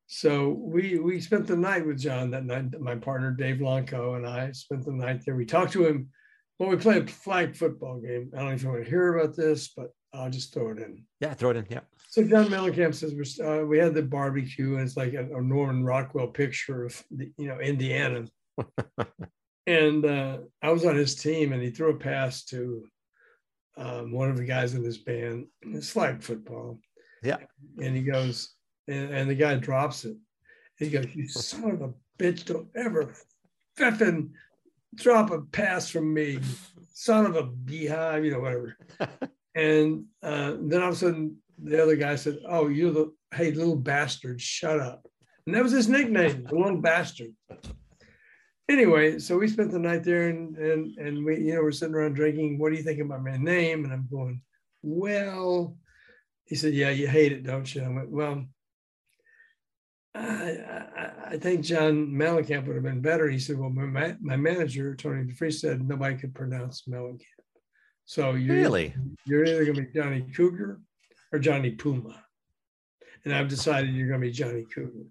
so 0.06 0.50
we 0.50 0.98
we 0.98 1.20
spent 1.20 1.46
the 1.46 1.56
night 1.56 1.86
with 1.86 1.98
John 1.98 2.30
that 2.30 2.44
night. 2.44 2.78
My 2.80 2.94
partner 2.94 3.32
Dave 3.32 3.56
Lonco 3.56 4.16
and 4.16 4.26
I 4.26 4.52
spent 4.52 4.84
the 4.84 4.92
night 4.92 5.24
there. 5.24 5.34
We 5.34 5.46
talked 5.46 5.72
to 5.72 5.86
him. 5.86 6.10
Well, 6.58 6.68
we 6.68 6.76
played 6.76 7.08
a 7.08 7.12
flag 7.12 7.56
football 7.56 7.98
game. 8.00 8.30
I 8.34 8.38
don't 8.38 8.48
know 8.48 8.54
if 8.54 8.62
you 8.62 8.68
want 8.68 8.84
to 8.84 8.90
hear 8.90 9.16
about 9.16 9.34
this, 9.34 9.68
but 9.76 9.88
I'll 10.14 10.30
just 10.30 10.54
throw 10.54 10.70
it 10.70 10.78
in. 10.78 11.04
Yeah, 11.20 11.34
throw 11.34 11.50
it 11.50 11.56
in. 11.56 11.66
Yeah. 11.68 11.80
So 12.08 12.22
John 12.22 12.46
Mellencamp 12.46 12.94
says 12.94 13.14
we're, 13.14 13.62
uh, 13.62 13.66
we 13.66 13.78
had 13.78 13.94
the 13.94 14.02
barbecue, 14.02 14.76
and 14.76 14.82
it's 14.82 14.96
like 14.96 15.14
a, 15.14 15.24
a 15.36 15.42
Norman 15.42 15.84
Rockwell 15.84 16.28
picture 16.28 16.84
of 16.84 17.02
the, 17.10 17.32
you 17.36 17.48
know 17.48 17.58
Indiana. 17.58 18.26
and 19.66 20.04
uh, 20.04 20.38
I 20.62 20.70
was 20.70 20.84
on 20.84 20.94
his 20.94 21.16
team, 21.16 21.52
and 21.52 21.60
he 21.60 21.70
threw 21.70 21.90
a 21.90 21.98
pass 21.98 22.44
to 22.46 22.84
um, 23.76 24.12
one 24.12 24.30
of 24.30 24.36
the 24.36 24.44
guys 24.44 24.74
in 24.74 24.84
his 24.84 24.98
band. 24.98 25.46
It's 25.62 25.90
flag 25.90 26.22
football. 26.22 26.78
Yeah. 27.22 27.38
And 27.82 27.96
he 27.96 28.02
goes, 28.02 28.54
and, 28.86 29.10
and 29.10 29.28
the 29.28 29.34
guy 29.34 29.56
drops 29.56 30.04
it. 30.04 30.16
He 30.78 30.90
goes, 30.90 31.06
"You 31.14 31.26
son 31.28 31.70
of 31.72 31.82
a 31.82 31.94
bitch! 32.18 32.44
Don't 32.44 32.68
ever 32.76 33.14
effing 33.78 34.30
drop 34.94 35.32
a 35.32 35.40
pass 35.40 35.88
from 35.88 36.14
me, 36.14 36.38
son 36.92 37.26
of 37.26 37.34
a 37.34 37.42
beehive, 37.42 38.24
you 38.24 38.30
know, 38.30 38.40
whatever." 38.40 38.76
and 39.54 40.04
uh, 40.22 40.56
then 40.60 40.82
all 40.82 40.88
of 40.88 40.94
a 40.94 40.98
sudden, 40.98 41.36
the 41.62 41.82
other 41.82 41.96
guy 41.96 42.16
said, 42.16 42.38
"Oh, 42.48 42.68
you're 42.68 42.92
the 42.92 43.12
hey 43.32 43.52
little 43.52 43.76
bastard, 43.76 44.40
shut 44.40 44.80
up." 44.80 45.06
And 45.46 45.54
that 45.54 45.62
was 45.62 45.72
his 45.72 45.88
nickname, 45.88 46.44
the 46.44 46.54
little 46.54 46.80
bastard. 46.80 47.34
Anyway, 48.68 49.18
so 49.18 49.36
we 49.38 49.46
spent 49.46 49.70
the 49.70 49.78
night 49.78 50.04
there, 50.04 50.28
and 50.28 50.56
and 50.56 50.98
and 50.98 51.24
we, 51.24 51.38
you 51.38 51.54
know, 51.54 51.62
we're 51.62 51.70
sitting 51.72 51.94
around 51.94 52.14
drinking. 52.14 52.58
What 52.58 52.70
do 52.70 52.76
you 52.76 52.82
think 52.82 53.00
about 53.00 53.22
my 53.22 53.36
name? 53.36 53.84
And 53.84 53.92
I'm 53.92 54.08
going, 54.10 54.40
well. 54.82 55.76
He 56.46 56.56
said, 56.56 56.74
"Yeah, 56.74 56.90
you 56.90 57.08
hate 57.08 57.32
it, 57.32 57.42
don't 57.42 57.74
you?" 57.74 57.82
I 57.82 57.88
went, 57.88 58.10
"Well." 58.10 58.44
I, 60.14 60.20
I, 60.20 61.12
I 61.30 61.38
think 61.38 61.62
John 61.62 62.06
Mellencamp 62.08 62.66
would 62.66 62.76
have 62.76 62.84
been 62.84 63.00
better. 63.00 63.28
He 63.28 63.38
said, 63.38 63.58
"Well, 63.58 63.70
my, 63.70 64.14
my 64.20 64.36
manager 64.36 64.94
Tony 64.94 65.24
DeFries 65.24 65.54
said 65.54 65.88
nobody 65.88 66.16
could 66.16 66.34
pronounce 66.34 66.82
Mellencamp, 66.88 67.33
so 68.04 68.32
you're 68.34 68.56
Really? 68.56 68.94
you're 69.26 69.44
either 69.44 69.64
going 69.64 69.76
to 69.76 69.82
be 69.82 69.92
Johnny 69.92 70.22
Cougar 70.34 70.80
or 71.32 71.38
Johnny 71.38 71.70
Puma. 71.72 72.22
And 73.24 73.34
I've 73.34 73.48
decided 73.48 73.94
you're 73.94 74.08
going 74.08 74.20
to 74.20 74.26
be 74.26 74.32
Johnny 74.32 74.64
Cougar. 74.72 75.06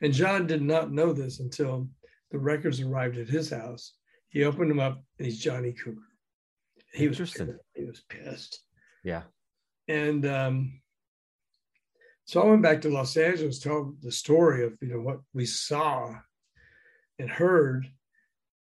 And 0.00 0.12
John 0.12 0.46
did 0.46 0.62
not 0.62 0.90
know 0.92 1.12
this 1.12 1.40
until 1.40 1.88
the 2.30 2.38
records 2.38 2.80
arrived 2.80 3.18
at 3.18 3.28
his 3.28 3.50
house. 3.50 3.94
He 4.30 4.44
opened 4.44 4.70
them 4.70 4.80
up 4.80 5.02
and 5.18 5.26
he's 5.26 5.38
Johnny 5.38 5.72
Cougar. 5.72 6.00
He 6.94 7.06
was 7.08 7.16
Interesting. 7.18 7.46
pissed. 7.48 7.58
he 7.74 7.84
was 7.84 8.02
pissed. 8.08 8.60
Yeah. 9.04 9.22
And 9.88 10.24
um, 10.26 10.80
so 12.24 12.42
I 12.42 12.46
went 12.46 12.62
back 12.62 12.80
to 12.82 12.88
Los 12.90 13.16
Angeles, 13.16 13.58
told 13.58 14.00
the 14.02 14.12
story 14.12 14.64
of 14.64 14.74
you 14.80 14.88
know 14.88 15.00
what 15.00 15.20
we 15.34 15.46
saw 15.46 16.14
and 17.18 17.30
heard, 17.30 17.86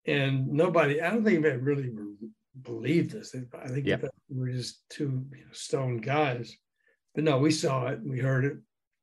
and 0.06 0.48
nobody. 0.48 1.00
I 1.00 1.10
don't 1.10 1.24
think 1.24 1.42
they 1.42 1.56
really 1.56 1.90
believed 2.62 3.10
this. 3.12 3.34
I 3.34 3.68
think 3.68 3.86
that 3.86 4.10
we 4.28 4.38
were 4.38 4.50
just 4.50 4.82
two 4.90 5.24
you 5.32 5.44
know, 5.44 5.52
stone 5.52 5.98
guys, 5.98 6.56
but 7.14 7.24
no, 7.24 7.38
we 7.38 7.50
saw 7.50 7.86
it, 7.86 8.00
we 8.04 8.18
heard 8.18 8.44
it, 8.44 8.58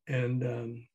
and 0.07 0.43
um, 0.43 0.87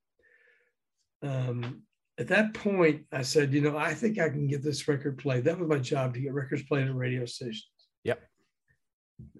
um, 1.22 1.82
at 2.18 2.28
that 2.28 2.52
point, 2.54 3.04
I 3.12 3.22
said, 3.22 3.52
you 3.52 3.60
know, 3.60 3.76
I 3.76 3.94
think 3.94 4.18
I 4.18 4.28
can 4.28 4.48
get 4.48 4.62
this 4.62 4.88
record 4.88 5.18
played. 5.18 5.44
That 5.44 5.58
was 5.58 5.68
my 5.68 5.78
job 5.78 6.14
to 6.14 6.20
get 6.20 6.34
records 6.34 6.64
played 6.64 6.88
at 6.88 6.94
radio 6.94 7.24
stations. 7.26 7.70
Yep. 8.04 8.20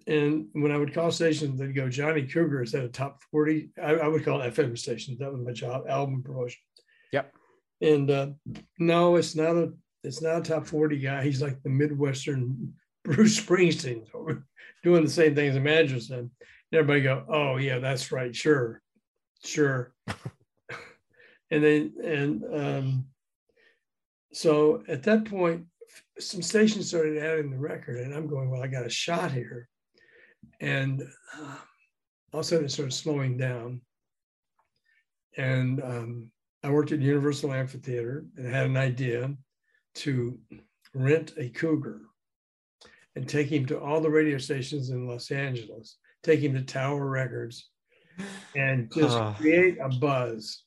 And 0.07 0.47
when 0.53 0.71
I 0.71 0.77
would 0.77 0.95
call 0.95 1.11
stations, 1.11 1.59
they'd 1.59 1.75
go, 1.75 1.89
Johnny 1.89 2.23
Cougar 2.23 2.63
is 2.63 2.75
at 2.75 2.85
a 2.85 2.89
top 2.89 3.21
40. 3.33 3.71
I, 3.83 3.95
I 3.95 4.09
would 4.09 4.25
call 4.25 4.39
FM 4.39 4.79
stations. 4.79 5.19
That 5.19 5.33
was 5.33 5.45
my 5.45 5.53
job, 5.53 5.85
album 5.89 6.23
promotion. 6.23 6.61
Yep. 7.13 7.33
And 7.81 8.11
uh, 8.11 8.29
no, 8.79 9.17
it's 9.17 9.35
not 9.35 9.57
a 9.57 9.73
it's 10.05 10.23
not 10.23 10.39
a 10.39 10.43
top 10.43 10.67
40 10.67 10.99
guy. 10.99 11.25
He's 11.25 11.43
like 11.43 11.61
the 11.63 11.71
Midwestern 11.71 12.75
Bruce 13.05 13.41
Springsteen. 13.41 14.05
Doing 14.85 15.05
the 15.05 15.11
same 15.11 15.35
thing 15.35 15.49
as 15.49 15.57
Imagine 15.57 16.01
said. 16.01 16.19
And 16.19 16.31
everybody 16.73 17.01
go, 17.01 17.25
oh 17.29 17.57
yeah, 17.57 17.79
that's 17.79 18.13
right. 18.13 18.35
Sure. 18.35 18.81
Sure. 19.45 19.93
and 21.51 21.65
then 21.65 21.93
and 22.03 22.45
um, 22.55 23.07
so 24.33 24.83
at 24.89 25.03
that 25.05 25.25
point, 25.25 25.67
some 26.19 26.43
stations 26.43 26.89
started 26.89 27.19
adding 27.19 27.51
the 27.51 27.59
record, 27.59 27.99
and 27.99 28.15
I'm 28.15 28.27
going, 28.27 28.51
well, 28.51 28.63
I 28.63 28.67
got 28.67 28.87
a 28.87 28.91
shot 28.91 29.33
here, 29.33 29.69
and 30.61 31.03
uh, 31.37 31.57
all 32.33 32.41
of 32.41 32.45
a 32.45 32.45
sudden 32.45 32.67
it 32.67 32.71
started 32.71 32.93
slowing 32.93 33.37
down, 33.37 33.81
and 35.37 35.83
um, 35.83 36.31
I 36.63 36.71
worked 36.71 36.93
at 36.93 37.01
Universal 37.01 37.53
Amphitheater 37.53 38.27
and 38.37 38.47
had 38.47 38.67
an 38.67 38.77
idea 38.77 39.35
to 39.97 40.39
rent 40.95 41.33
a 41.39 41.49
Cougar 41.49 42.03
and 43.19 43.29
take 43.29 43.51
him 43.51 43.67
to 43.67 43.81
all 43.81 44.01
the 44.01 44.09
radio 44.09 44.39
stations 44.39 44.91
in 44.91 45.09
Los 45.09 45.33
Angeles, 45.33 45.97
take 46.23 46.39
him 46.39 46.55
to 46.55 46.63
Tower 46.63 47.05
Records, 47.05 47.69
and 48.55 48.89
just 48.95 49.17
Ah. 49.17 49.35
create 49.35 49.77
a 49.81 49.89
buzz. 49.89 50.63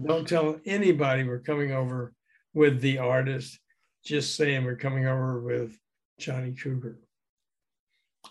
Don't 0.00 0.26
tell 0.26 0.60
anybody 0.64 1.24
we're 1.24 1.40
coming 1.40 1.72
over 1.72 2.14
with 2.54 2.80
the 2.80 2.98
artist. 2.98 3.58
Just 4.04 4.36
saying 4.36 4.64
we're 4.64 4.76
coming 4.76 5.06
over 5.06 5.40
with 5.40 5.76
Johnny 6.18 6.52
Cougar. 6.52 7.00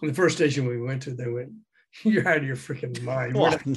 The 0.02 0.13
first 0.13 0.38
station 0.38 0.65
we 0.65 0.80
went 0.82 1.04
to, 1.04 1.13
they 1.13 1.28
went, 1.30 1.52
"You're 2.04 2.28
out 2.30 2.38
of 2.38 2.45
your 2.45 2.56
freaking 2.56 3.02
mind. 3.04 3.36
We're 3.36 3.50
not, 3.50 3.67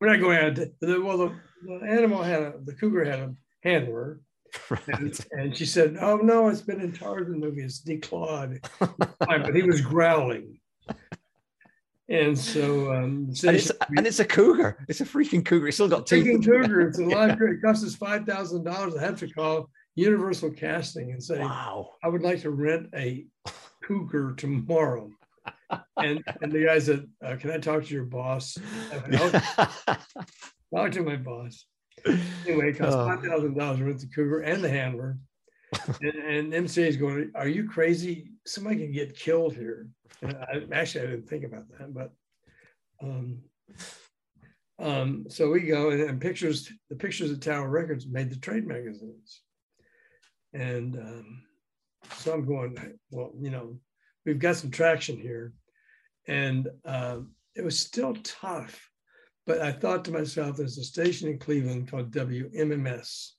we're 0.00 0.08
not 0.08 0.20
going 0.20 0.38
out." 0.38 0.54
To, 0.54 0.72
the, 0.80 1.00
well, 1.02 1.18
the, 1.18 1.34
the 1.64 1.80
animal 1.84 2.22
had 2.22 2.42
a, 2.42 2.54
the 2.62 2.74
cougar 2.74 3.04
had 3.04 3.18
a 3.18 3.34
handler, 3.64 4.12
and, 4.12 4.20
Right. 4.70 5.20
and 5.32 5.56
she 5.56 5.64
said, 5.64 5.96
"Oh 6.00 6.16
no, 6.16 6.48
it's 6.48 6.60
been 6.60 6.80
in 6.80 6.92
Tarzan 6.92 7.40
movies, 7.40 7.80
declawed." 7.86 8.64
Fine, 8.78 9.42
but 9.42 9.54
he 9.54 9.62
was 9.62 9.80
growling, 9.80 10.58
and 12.08 12.38
so 12.38 12.92
um, 12.92 13.04
And 13.04 13.30
it's, 13.30 13.38
station- 13.40 13.76
and 13.96 14.06
it's 14.06 14.20
a 14.20 14.24
cougar. 14.24 14.84
It's 14.88 15.00
a 15.00 15.06
freaking 15.06 15.44
cougar. 15.44 15.68
It's 15.68 15.76
still 15.76 15.88
got 15.88 16.06
teeth. 16.06 16.24
Taking 16.24 16.42
Cougar, 16.42 16.80
it's 16.88 16.98
a 17.00 17.04
Yeah. 17.04 17.16
live 17.16 17.30
cougar. 17.38 17.54
It 17.54 17.62
costs 17.62 17.84
us 17.84 17.94
five 17.94 18.26
thousand 18.26 18.64
dollars. 18.64 18.94
I 18.96 19.00
have 19.02 19.18
to 19.20 19.28
call 19.30 19.70
Universal 19.94 20.50
Casting 20.52 21.12
and 21.12 21.22
say, 21.22 21.38
Wow. 21.38 21.90
I 22.04 22.08
would 22.08 22.22
like 22.22 22.40
to 22.42 22.50
rent 22.50 22.88
a 22.94 23.24
Cougar 23.84 24.34
tomorrow. 24.36 25.10
And 25.96 26.22
and 26.42 26.52
the 26.52 26.64
guy 26.66 26.78
said, 26.78 27.08
uh, 27.24 27.36
Can 27.36 27.50
I 27.50 27.58
talk 27.58 27.84
to 27.84 27.94
your 27.94 28.04
boss? 28.04 28.58
"Okay." 28.92 29.40
Talk 30.74 30.90
to 30.92 31.02
my 31.02 31.16
boss. 31.16 31.66
Anyway, 32.46 32.70
it 32.70 32.78
cost 32.78 32.96
Oh. 32.96 33.06
five 33.06 33.22
thousand 33.22 33.56
dollars 33.56 33.78
to 33.78 33.84
rent 33.84 34.00
the 34.00 34.06
Cougar 34.06 34.40
and 34.40 34.62
the 34.62 34.68
handler. 34.70 35.18
And, 36.02 36.52
and 36.52 36.52
MCA 36.52 36.86
is 36.86 36.96
going, 36.98 37.30
Are 37.34 37.48
you 37.48 37.66
crazy? 37.68 38.32
Somebody 38.46 38.76
can 38.76 38.92
get 38.92 39.16
killed 39.16 39.54
here. 39.54 39.88
And 40.20 40.36
I, 40.36 40.62
actually, 40.74 41.04
I 41.06 41.10
didn't 41.12 41.28
think 41.28 41.44
about 41.44 41.64
that, 41.70 41.94
but 41.94 42.12
um, 43.02 43.38
um, 44.78 45.24
so 45.28 45.50
we 45.50 45.60
go 45.62 45.90
and, 45.90 46.02
and 46.02 46.20
pictures, 46.20 46.70
the 46.90 46.96
pictures 46.96 47.30
of 47.30 47.40
Tower 47.40 47.68
Records 47.68 48.06
made 48.06 48.30
the 48.30 48.36
trade 48.36 48.66
magazines. 48.66 49.40
And 50.52 50.96
um, 50.98 51.42
so 52.16 52.34
I'm 52.34 52.44
going, 52.44 52.76
well, 53.10 53.32
you 53.40 53.50
know, 53.50 53.78
we've 54.26 54.38
got 54.38 54.56
some 54.56 54.70
traction 54.70 55.16
here. 55.18 55.54
And 56.28 56.68
um, 56.84 57.32
it 57.54 57.64
was 57.64 57.78
still 57.78 58.14
tough. 58.22 58.88
But 59.46 59.60
I 59.60 59.72
thought 59.72 60.04
to 60.04 60.12
myself, 60.12 60.56
there's 60.56 60.78
a 60.78 60.84
station 60.84 61.28
in 61.28 61.38
Cleveland 61.38 61.90
called 61.90 62.12
WMMS, 62.12 63.30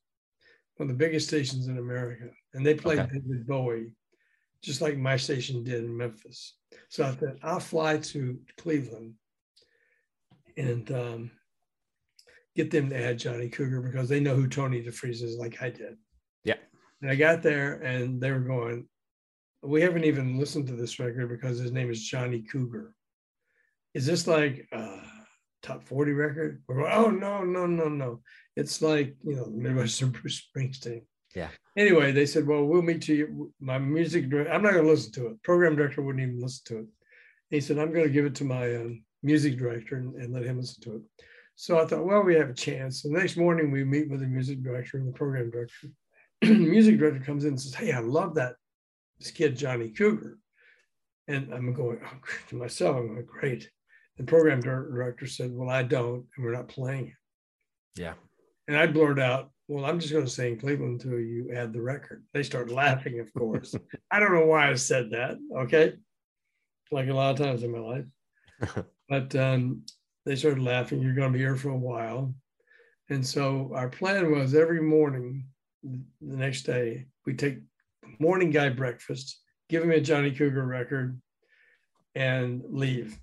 one 0.76 0.90
of 0.90 0.98
the 0.98 1.06
biggest 1.06 1.28
stations 1.28 1.68
in 1.68 1.78
America. 1.78 2.30
And 2.54 2.66
they 2.66 2.76
played 2.76 3.00
Okay. 3.00 3.14
David 3.14 3.48
Bowie, 3.48 3.94
just 4.62 4.82
like 4.82 4.98
my 4.98 5.16
station 5.16 5.64
did 5.64 5.84
in 5.84 5.96
Memphis. 5.96 6.56
So 6.90 7.06
I 7.06 7.12
thought, 7.12 7.38
I'll 7.42 7.60
fly 7.60 7.98
to 7.98 8.40
Cleveland 8.58 9.14
and 10.58 10.92
um, 10.92 11.32
get 12.56 12.70
them 12.70 12.90
to 12.90 13.02
add 13.02 13.20
Johnny 13.20 13.50
Cougar 13.50 13.82
because 13.82 14.10
they 14.10 14.20
know 14.20 14.36
who 14.36 14.48
Tony 14.48 14.84
DeFries 14.84 15.24
is, 15.24 15.38
like 15.38 15.62
I 15.62 15.70
did. 15.70 15.98
Yeah. 16.44 16.56
And 17.02 17.10
I 17.10 17.16
got 17.16 17.42
there 17.42 17.76
and 17.82 18.22
they 18.22 18.32
were 18.32 18.40
going, 18.40 18.88
We 19.62 19.82
haven't 19.82 20.04
even 20.04 20.38
listened 20.38 20.68
to 20.68 20.76
this 20.76 21.00
record 21.00 21.30
because 21.30 21.60
his 21.60 21.72
name 21.72 21.90
is 21.90 22.04
Johnny 22.04 22.42
Cougar. 22.42 22.94
Is 23.94 24.06
this 24.06 24.28
like 24.28 24.68
a 24.72 25.03
top 25.64 25.84
40 25.84 26.12
record? 26.12 26.62
We're 26.68 26.82
going, 26.82 26.92
Oh, 26.92 27.10
no, 27.10 27.44
no, 27.44 27.66
no, 27.66 27.90
no. 27.90 28.22
It's 28.56 28.82
like, 28.82 29.16
you 29.24 29.36
know, 29.36 29.48
Midwestern 29.48 30.10
Bruce 30.22 30.48
Springsteen. 30.56 31.04
Yeah. 31.36 31.50
Anyway, 31.76 32.12
they 32.12 32.26
said, 32.26 32.46
Well, 32.46 32.66
we'll 32.66 32.82
meet 32.82 33.08
you. 33.08 33.52
My 33.60 33.80
music 33.80 34.30
director, 34.30 34.52
I'm 34.52 34.62
not 34.62 34.74
going 34.74 34.86
to 34.86 34.92
listen 34.92 35.12
to 35.14 35.28
it. 35.28 35.44
Program 35.44 35.76
director 35.76 36.02
wouldn't 36.02 36.24
even 36.24 36.42
listen 36.42 36.64
to 36.66 36.78
it. 36.80 36.86
He 37.50 37.62
said, 37.62 37.80
I'm 37.80 37.92
going 37.92 38.06
to 38.06 38.12
give 38.12 38.26
it 38.26 38.36
to 38.36 38.46
my 38.46 38.76
um, 38.76 39.04
music 39.24 39.58
director 39.58 39.96
and, 39.96 40.16
and 40.16 40.34
let 40.34 40.44
him 40.44 40.60
listen 40.60 40.84
to 40.84 40.96
it. 40.98 41.02
So 41.56 41.80
I 41.80 41.86
thought, 41.86 42.06
well, 42.06 42.24
we 42.24 42.36
have 42.36 42.50
a 42.50 42.54
chance. 42.54 43.02
The 43.02 43.10
next 43.10 43.38
morning, 43.38 43.72
we 43.72 43.84
meet 43.84 44.10
with 44.10 44.22
the 44.22 44.28
music 44.28 44.64
director 44.64 44.98
and 44.98 45.08
the 45.08 45.18
program 45.18 45.52
director. 45.52 45.88
the 46.42 46.54
music 46.54 46.98
director 46.98 47.24
comes 47.24 47.44
in 47.44 47.50
and 47.50 47.62
says, 47.62 47.74
Hey, 47.76 47.92
I 47.92 48.00
love 48.00 48.36
that 48.36 48.56
this 49.20 49.32
kid, 49.32 49.58
Johnny 49.58 49.90
Cougar. 49.90 50.38
And 51.28 51.54
I'm 51.54 51.74
going, 51.74 52.00
oh, 52.04 52.18
to 52.50 52.56
myself, 52.56 52.98
I'm 52.98 53.08
going, 53.08 53.26
great. 53.26 53.70
The 54.18 54.24
program 54.24 54.62
director 54.62 55.26
said, 55.26 55.52
Well, 55.54 55.70
I 55.70 55.84
don't, 55.84 56.26
and 56.36 56.46
we're 56.46 56.54
not 56.54 56.68
playing 56.68 57.08
it. 57.08 58.02
Yeah. 58.02 58.14
And 58.68 58.78
I 58.78 58.88
blurted 58.88 59.24
out, 59.24 59.52
Well, 59.68 59.86
I'm 59.86 60.00
just 60.00 60.14
going 60.14 60.26
to 60.26 60.32
sing 60.32 60.60
Cleveland 60.60 61.02
until 61.02 61.20
you 61.20 61.52
add 61.54 61.74
the 61.74 61.82
record. 61.82 62.24
They 62.34 62.44
start 62.44 62.70
laughing, 62.70 63.20
of 63.20 63.34
course. 63.34 63.76
I 64.12 64.20
don't 64.20 64.34
know 64.34 64.46
why 64.46 64.70
I 64.70 64.76
said 64.76 65.12
that. 65.12 65.38
Okay. 65.56 65.94
Like 66.92 67.10
a 67.10 67.14
lot 67.14 67.32
of 67.32 67.46
times 67.46 67.64
in 67.64 67.72
my 67.72 67.80
life. 67.80 68.86
but 69.10 69.36
um, 69.36 69.84
they 70.26 70.36
started 70.36 70.62
laughing. 70.62 71.02
You're 71.02 71.16
going 71.16 71.32
to 71.32 71.38
be 71.38 71.44
here 71.44 71.56
for 71.56 71.70
a 71.70 71.78
while. 71.78 72.34
And 73.10 73.26
so 73.26 73.72
our 73.76 73.90
plan 73.90 74.32
was 74.32 74.56
every 74.56 74.82
morning, 74.82 75.46
the 75.84 76.02
next 76.22 76.64
day, 76.64 77.08
we 77.26 77.34
take 77.34 77.60
morning 78.20 78.52
guy 78.52 78.70
breakfast, 78.70 79.40
give 79.70 79.84
him 79.84 79.92
a 79.92 80.00
Johnny 80.00 80.32
Cougar 80.32 80.66
record, 80.66 81.20
and 82.16 82.64
leave. 82.70 83.18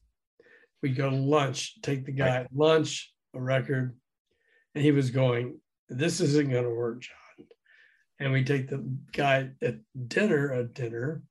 We 0.83 0.90
go 0.90 1.11
to 1.11 1.16
lunch, 1.16 1.81
take 1.83 2.07
the 2.07 2.12
guy 2.12 2.37
at 2.37 2.55
lunch, 2.55 3.12
a 3.35 3.40
record, 3.40 3.97
and 4.75 4.85
he 4.85 4.93
was 4.93 5.11
going, 5.11 5.61
This 5.88 6.21
isn't 6.21 6.51
going 6.51 6.64
to 6.64 6.71
work, 6.71 7.03
John. 7.03 7.47
And 8.19 8.33
we 8.33 8.45
take 8.45 8.69
the 8.69 8.85
guy 9.12 9.51
at 9.62 9.77
dinner, 10.09 10.53
a 10.53 10.64
dinner, 10.64 11.23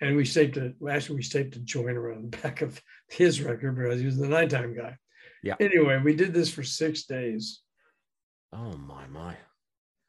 and 0.00 0.16
we 0.16 0.24
taped 0.24 0.56
it. 0.56 0.74
Actually, 0.88 1.16
we 1.16 1.22
taped 1.22 1.56
a 1.56 1.60
joint 1.60 1.96
around 1.96 2.32
the 2.32 2.38
back 2.38 2.62
of 2.62 2.80
his 3.08 3.42
record 3.42 3.76
because 3.76 4.00
he 4.00 4.06
was 4.06 4.18
the 4.18 4.28
nighttime 4.28 4.76
guy. 4.76 4.96
Yeah. 5.42 5.54
Anyway, 5.60 6.00
we 6.02 6.14
did 6.14 6.34
this 6.34 6.52
for 6.52 6.62
six 6.62 7.04
days. 7.04 7.60
Oh 8.52 8.76
my 8.76 9.06
my. 9.06 9.36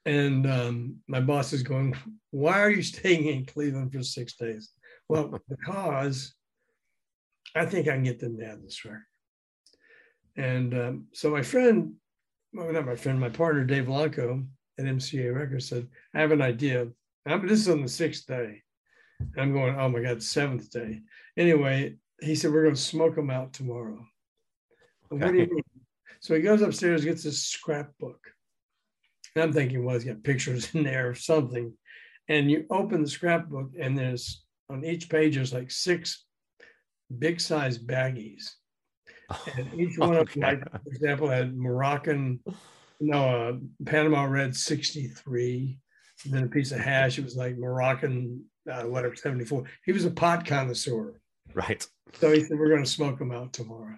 And 0.06 0.50
um, 0.50 0.96
my 1.08 1.20
boss 1.20 1.54
is 1.54 1.64
going, 1.64 1.96
Why 2.32 2.60
are 2.60 2.72
you 2.72 2.82
staying 2.82 3.26
in 3.26 3.46
Cleveland 3.46 3.94
for 3.94 4.04
six 4.04 4.36
days? 4.36 4.72
Well, 5.08 5.40
because 5.50 6.34
I 7.56 7.66
think 7.66 7.88
I 7.88 7.94
can 7.94 8.04
get 8.04 8.20
them 8.20 8.38
to 8.38 8.46
add 8.46 8.64
this 8.64 8.86
record. 8.86 9.06
And 10.36 10.74
um, 10.74 11.06
so 11.14 11.30
my 11.30 11.42
friend, 11.42 11.94
well, 12.54 12.72
not 12.72 12.86
my 12.86 12.96
friend, 12.96 13.20
my 13.20 13.30
partner, 13.30 13.66
Dave 13.66 13.88
Blanco 13.88 14.44
at 14.78 14.86
MCA 14.86 15.36
Records 15.36 15.68
said, 15.68 15.88
I 16.14 16.22
have 16.22 16.32
an 16.32 16.42
idea. 16.42 16.88
I'm, 17.26 17.46
this 17.48 17.60
is 17.60 17.70
on 17.70 17.82
the 17.82 17.90
sixth 17.90 18.26
day. 18.26 18.62
I'm 19.38 19.52
going, 19.52 19.76
oh 19.78 19.90
my 19.90 20.02
God, 20.02 20.24
seventh 20.24 20.72
day. 20.72 21.02
Anyway, 21.38 21.98
he 22.22 22.36
said, 22.36 22.52
we're 22.52 22.64
going 22.64 22.76
to 22.76 22.82
smoke 22.82 23.16
them 23.16 23.30
out 23.30 23.52
tomorrow. 23.52 24.06
Okay. 25.12 25.26
What 25.26 25.32
do 25.32 25.40
you 25.40 25.50
mean? 25.50 25.64
So 26.22 26.36
he 26.36 26.42
goes 26.42 26.62
upstairs, 26.62 27.04
gets 27.04 27.24
this 27.24 27.44
scrapbook. 27.44 28.20
And 29.36 29.44
I'm 29.44 29.54
thinking, 29.54 29.84
well, 29.84 29.96
he's 29.96 30.06
got 30.06 30.24
pictures 30.24 30.74
in 30.74 30.84
there 30.84 31.10
or 31.10 31.16
something. 31.16 31.74
And 32.28 32.50
you 32.50 32.66
open 32.70 33.02
the 33.02 33.10
scrapbook, 33.10 33.72
and 33.80 33.98
there's 33.98 34.44
on 34.70 34.86
each 34.86 35.10
page, 35.10 35.36
there's 35.36 35.54
like 35.54 35.72
six 35.72 36.26
big 37.18 37.42
size 37.42 37.78
baggies. 37.78 38.52
And 39.58 39.80
each 39.80 39.98
one 40.00 40.16
okay. 40.16 40.22
of 40.22 40.34
them, 40.34 40.42
like, 40.42 40.84
for 40.84 40.90
example, 40.90 41.30
had 41.30 41.56
Moroccan, 41.56 42.40
no, 43.00 43.30
uh, 43.30 43.54
Panama 43.86 44.24
Red 44.24 44.56
63, 44.56 45.78
and 46.26 46.34
then 46.34 46.44
a 46.46 46.48
piece 46.48 46.72
of 46.72 46.80
hash. 46.80 47.20
It 47.20 47.26
was 47.26 47.38
like 47.38 47.56
Moroccan 47.56 48.44
uh, 48.70 48.84
whatever, 48.84 49.16
74. 49.16 49.64
He 49.86 49.92
was 49.92 50.06
a 50.06 50.12
pot 50.12 50.46
connoisseur. 50.46 51.20
Right. 51.54 51.86
So 52.14 52.32
he 52.32 52.44
said, 52.44 52.58
We're 52.58 52.70
going 52.70 52.84
to 52.84 52.90
smoke 52.90 53.20
them 53.20 53.32
out 53.32 53.54
tomorrow. 53.54 53.96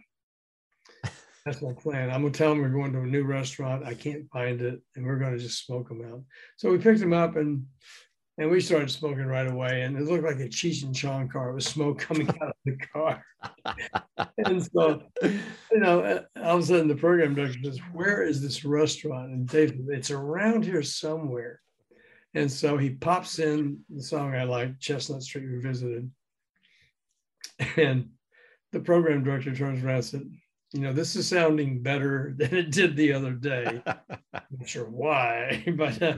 That's 1.46 1.62
my 1.62 1.74
plan. 1.74 2.10
I'm 2.10 2.22
going 2.22 2.34
to 2.34 2.38
tell 2.38 2.52
him 2.52 2.62
we're 2.62 2.70
going 2.70 2.94
to 2.94 3.02
a 3.02 3.06
new 3.06 3.24
restaurant. 3.24 3.86
I 3.86 3.94
can't 3.94 4.30
find 4.32 4.62
it. 4.62 4.82
And 4.96 5.06
we're 5.06 5.18
going 5.18 5.34
to 5.34 5.40
just 5.40 5.66
smoke 5.66 5.90
them 5.90 6.04
out. 6.06 6.24
So 6.58 6.72
we 6.72 6.78
picked 6.78 7.00
them 7.00 7.14
up 7.14 7.36
and 7.36 7.66
and 8.42 8.50
we 8.50 8.60
started 8.60 8.90
smoking 8.90 9.28
right 9.28 9.46
away. 9.46 9.84
And 9.84 9.96
it 9.96 10.06
looked 10.06 10.24
like 10.24 10.40
a 10.40 10.50
Cheech 10.50 10.82
and 10.84 10.96
Chong 10.96 11.30
car. 11.30 11.52
It 11.52 11.54
was 11.54 11.68
smoke 11.68 12.00
coming 12.00 12.28
out 12.42 12.50
of 12.50 12.56
the 12.66 12.76
car. 12.76 13.24
and 14.40 14.66
so, 14.66 15.04
you 15.22 15.80
know, 15.80 16.02
uh, 16.02 16.22
all 16.44 16.58
of 16.58 16.64
a 16.64 16.66
sudden 16.66 16.88
the 16.88 16.96
program 16.96 17.36
director 17.36 17.60
says, 17.64 17.78
Where 17.94 18.24
is 18.24 18.42
this 18.42 18.66
restaurant? 18.66 19.32
And 19.32 19.48
Dave, 19.48 19.80
it's 19.90 20.10
around 20.10 20.66
here 20.66 20.82
somewhere. 20.82 21.62
And 22.34 22.52
so 22.52 22.78
he 22.78 22.90
pops 22.90 23.38
in 23.38 23.82
the 23.92 24.02
song 24.02 24.34
I 24.34 24.46
like, 24.46 24.80
Chestnut 24.80 25.22
Street 25.22 25.46
Revisited. 25.46 26.10
And 27.78 28.10
the 28.72 28.80
program 28.80 29.24
director 29.24 29.56
turns 29.56 29.84
around 29.84 29.96
and 29.98 30.06
said, 30.06 30.32
You 30.74 30.82
know, 30.82 30.94
this 30.94 31.16
is 31.16 31.28
sounding 31.28 31.82
better 31.82 32.34
than 32.38 32.56
it 32.56 32.72
did 32.72 32.96
the 32.96 33.14
other 33.14 33.32
day. 33.32 33.82
I'm 33.86 34.00
not 34.60 34.68
sure 34.68 34.86
why, 34.86 35.64
but 35.76 36.02
uh, 36.02 36.16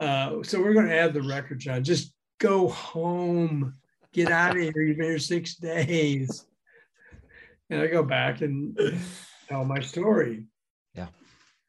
uh, 0.00 0.42
so 0.42 0.60
we're 0.60 0.74
going 0.74 0.88
to 0.88 0.96
add 0.96 1.14
the 1.14 1.22
record, 1.22 1.58
John. 1.58 1.82
Just 1.82 2.14
go 2.38 2.68
home, 2.68 3.74
get 4.12 4.30
out 4.30 4.56
of 4.56 4.62
here. 4.62 4.82
You've 4.82 4.98
been 4.98 5.06
here 5.06 5.18
six 5.18 5.56
days. 5.56 6.46
And 7.68 7.80
I 7.80 7.88
go 7.88 8.04
back 8.04 8.42
and 8.42 8.78
tell 9.48 9.64
my 9.64 9.80
story. 9.80 10.44
Yeah. 10.94 11.08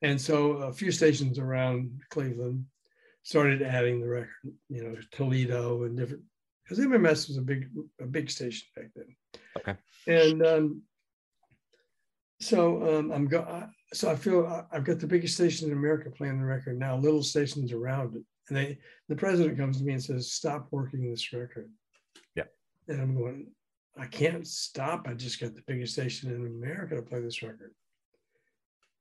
And 0.04 0.22
so 0.22 0.54
a 0.58 0.72
few 0.72 0.92
stations 0.92 1.40
around 1.40 2.02
Cleveland 2.12 2.66
started 3.24 3.64
adding 3.64 4.00
the 4.00 4.08
record, 4.08 4.30
you 4.70 4.84
know, 4.84 4.96
Toledo 5.12 5.84
and 5.84 5.98
different 5.98 6.22
because 6.64 6.84
MMS 6.84 7.28
was 7.28 7.38
a 7.38 7.42
big 7.42 7.70
a 8.00 8.06
big 8.06 8.30
station 8.30 8.68
back 8.76 8.90
then. 8.96 9.16
Okay. 9.58 9.76
And 10.08 10.46
um, 10.46 10.82
so 12.40 12.98
um, 12.98 13.12
I'm 13.12 13.28
go. 13.28 13.68
So 13.94 14.12
I 14.12 14.16
feel 14.16 14.66
I've 14.72 14.84
got 14.84 15.00
the 15.00 15.08
biggest 15.08 15.36
station 15.36 15.70
in 15.70 15.78
America 15.78 16.10
playing 16.10 16.40
the 16.40 16.46
record 16.46 16.78
now. 16.78 16.98
Little 16.98 17.24
stations 17.24 17.72
around 17.72 18.16
it, 18.16 18.24
and 18.50 18.58
they 18.58 18.78
the 19.10 19.16
president 19.16 19.58
comes 19.58 19.78
to 19.80 19.84
me 19.84 19.94
and 19.94 20.04
says, 20.04 20.32
"Stop 20.32 20.68
working 20.72 21.10
this 21.10 21.34
record." 21.34 21.72
Yeah. 22.36 22.44
And 22.88 23.02
I'm 23.02 23.16
going. 23.16 23.48
I 24.00 24.06
can't 24.06 24.46
stop. 24.46 25.08
I 25.08 25.14
just 25.14 25.40
got 25.40 25.56
the 25.56 25.64
biggest 25.66 25.94
station 25.94 26.30
in 26.30 26.46
America 26.46 26.96
to 26.96 27.02
play 27.02 27.20
this 27.20 27.42
record. 27.42 27.74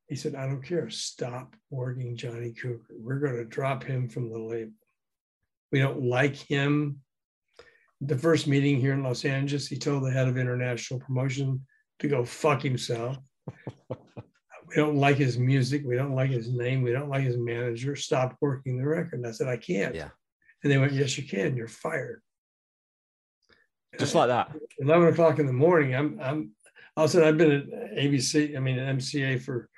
He 0.09 0.17
said, 0.17 0.35
I 0.35 0.47
don't 0.47 0.63
care. 0.63 0.89
Stop 0.89 1.55
working 1.71 2.17
Johnny 2.17 2.53
Cougar. 2.53 2.95
We're 2.99 3.19
going 3.19 3.37
to 3.37 3.45
drop 3.45 3.83
him 3.85 4.09
from 4.09 4.31
the 4.31 4.39
label. 4.39 4.73
We 5.73 5.81
don't 5.81 6.03
like 6.03 6.37
him. 6.37 7.01
The 8.01 8.17
first 8.17 8.47
meeting 8.47 8.81
here 8.81 8.93
in 8.93 9.03
Los 9.03 9.25
Angeles, 9.25 9.67
he 9.67 9.77
told 9.77 10.05
the 10.05 10.11
head 10.11 10.29
of 10.29 10.39
international 10.39 11.01
promotion 11.01 11.61
to 12.01 12.09
go 12.09 12.25
fuck 12.25 12.63
himself. 12.63 13.19
we 13.91 14.77
don't 14.77 14.97
like 14.97 15.17
his 15.17 15.39
music. 15.39 15.83
We 15.85 15.97
don't 15.97 16.15
like 16.15 16.31
his 16.31 16.51
name. 16.51 16.83
We 16.83 16.93
don't 16.93 17.09
like 17.09 17.25
his 17.25 17.37
manager. 17.37 17.97
Stop 17.97 18.37
working 18.41 18.79
the 18.79 18.87
record. 18.87 19.15
And 19.15 19.27
I 19.27 19.31
said, 19.31 19.49
I 19.49 19.57
can't. 19.57 19.95
Yeah. 19.95 20.11
And 20.63 20.73
they 20.73 20.79
went, 20.79 20.93
Yes, 20.93 21.17
you 21.17 21.25
can. 21.25 21.57
You're 21.57 21.69
fired. 21.69 22.23
Just 23.99 24.15
like 24.15 24.29
that. 24.29 24.55
11 24.79 25.09
o'clock 25.09 25.39
in 25.39 25.47
the 25.47 25.53
morning, 25.53 25.95
I'm, 25.95 26.19
I'm, 26.21 26.51
all 26.97 27.05
of 27.05 27.11
a 27.11 27.13
sudden 27.13 27.29
I've 27.29 27.39
been 27.39 27.53
at 27.53 27.97
ABC, 27.97 28.57
I 28.57 28.61
mean, 28.61 28.79
at 28.79 28.95
MCA 28.97 29.41
for 29.41 29.69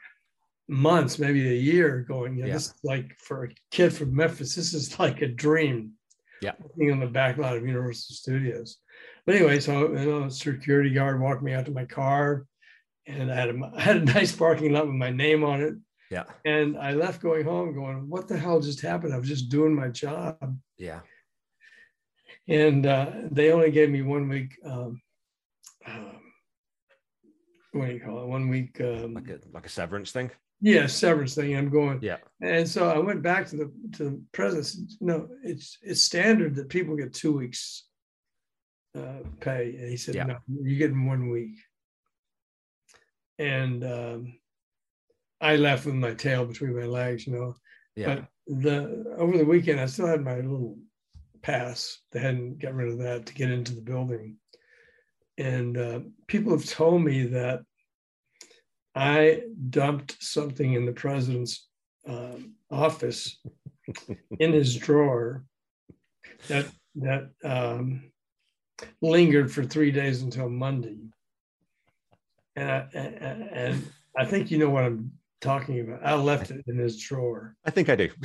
months, 0.68 1.18
maybe 1.18 1.48
a 1.48 1.54
year, 1.54 2.04
going, 2.08 2.36
you 2.36 2.42
know, 2.42 2.48
yeah. 2.48 2.54
this 2.54 2.66
is 2.66 2.74
like 2.84 3.16
for 3.18 3.44
a 3.44 3.48
kid 3.70 3.92
from 3.92 4.14
Memphis, 4.14 4.54
this 4.54 4.74
is 4.74 4.98
like 4.98 5.22
a 5.22 5.28
dream. 5.28 5.92
Yeah. 6.42 6.52
Being 6.76 6.92
on 6.92 7.00
the 7.00 7.06
back 7.06 7.38
lot 7.38 7.56
of 7.56 7.66
Universal 7.66 8.14
Studios. 8.14 8.78
But 9.28 9.34
anyway, 9.34 9.60
so 9.60 9.92
you 9.92 10.06
know, 10.06 10.22
a 10.22 10.30
security 10.30 10.88
guard 10.88 11.20
walked 11.20 11.42
me 11.42 11.52
out 11.52 11.66
to 11.66 11.70
my 11.70 11.84
car 11.84 12.46
and 13.06 13.30
I 13.30 13.34
had 13.34 13.50
a, 13.50 13.72
I 13.76 13.80
had 13.82 13.96
a 13.98 14.04
nice 14.06 14.34
parking 14.34 14.72
lot 14.72 14.86
with 14.86 14.94
my 14.94 15.10
name 15.10 15.44
on 15.44 15.60
it. 15.60 15.74
Yeah. 16.10 16.24
And 16.46 16.78
I 16.78 16.92
left 16.92 17.20
going 17.20 17.44
home 17.44 17.74
going, 17.74 18.08
what 18.08 18.26
the 18.26 18.38
hell 18.38 18.58
just 18.58 18.80
happened? 18.80 19.12
I 19.12 19.18
was 19.18 19.28
just 19.28 19.50
doing 19.50 19.74
my 19.74 19.88
job. 19.88 20.56
Yeah. 20.78 21.00
And 22.48 22.86
uh, 22.86 23.10
they 23.30 23.52
only 23.52 23.70
gave 23.70 23.90
me 23.90 24.00
one 24.00 24.30
week. 24.30 24.56
Um, 24.64 25.02
um, 25.86 26.20
what 27.72 27.88
do 27.88 27.92
you 27.92 28.00
call 28.00 28.22
it? 28.22 28.28
One 28.28 28.48
week. 28.48 28.80
Um, 28.80 29.12
like 29.12 29.28
a 29.28 29.40
like 29.52 29.66
a 29.66 29.68
severance 29.68 30.10
thing 30.10 30.30
yeah 30.60 30.88
severance 30.88 31.36
thing 31.36 31.56
i'm 31.56 31.70
going 31.70 32.00
yeah 32.02 32.16
and 32.42 32.68
so 32.68 32.90
i 32.90 32.98
went 32.98 33.22
back 33.22 33.46
to 33.46 33.54
the 33.54 33.72
to 33.92 34.04
the 34.04 34.20
president 34.32 34.90
no 35.00 35.28
it's 35.44 35.78
it's 35.82 36.02
standard 36.02 36.56
that 36.56 36.68
people 36.68 36.96
get 36.96 37.14
two 37.14 37.32
weeks 37.32 37.87
uh, 38.96 39.22
pay 39.40 39.76
and 39.78 39.88
he 39.88 39.96
said 39.96 40.14
yeah. 40.14 40.24
no 40.24 40.38
you 40.62 40.76
get 40.76 40.90
in 40.90 41.06
one 41.06 41.28
week. 41.28 41.56
And 43.38 43.84
um, 43.84 44.34
i 45.40 45.56
left 45.56 45.86
with 45.86 45.94
my 45.94 46.14
tail 46.14 46.44
between 46.44 46.78
my 46.78 46.86
legs 46.86 47.26
you 47.26 47.34
know. 47.34 47.54
Yeah. 47.94 48.14
but 48.14 48.28
the 48.46 49.14
over 49.18 49.36
the 49.36 49.44
weekend 49.44 49.80
i 49.80 49.86
still 49.86 50.06
had 50.06 50.22
my 50.24 50.36
little 50.36 50.78
pass. 51.42 52.00
They 52.12 52.20
hadn't 52.20 52.58
got 52.58 52.74
rid 52.74 52.88
of 52.88 52.98
that 52.98 53.26
to 53.26 53.34
get 53.34 53.50
into 53.50 53.74
the 53.74 53.80
building. 53.80 54.36
And 55.36 55.76
uh, 55.76 56.00
people 56.26 56.52
have 56.52 56.68
told 56.68 57.02
me 57.02 57.24
that 57.28 57.60
I 58.94 59.42
dumped 59.70 60.22
something 60.22 60.72
in 60.72 60.86
the 60.86 60.92
president's 60.92 61.68
um, 62.06 62.54
office 62.70 63.38
in 64.40 64.52
his 64.52 64.76
drawer 64.76 65.44
that 66.48 66.66
that 66.96 67.30
um, 67.44 68.10
lingered 69.00 69.52
for 69.52 69.64
three 69.64 69.90
days 69.90 70.22
until 70.22 70.48
Monday, 70.48 70.98
and 72.56 72.70
I, 72.70 72.88
and 72.92 73.92
I 74.16 74.24
think 74.24 74.50
you 74.50 74.58
know 74.58 74.70
what 74.70 74.84
I'm 74.84 75.12
talking 75.40 75.80
about. 75.80 76.04
I 76.04 76.14
left 76.14 76.50
it 76.50 76.64
in 76.66 76.78
his 76.78 76.98
drawer. 77.00 77.54
I 77.64 77.70
think 77.70 77.88
I 77.88 77.96
do. 77.96 78.10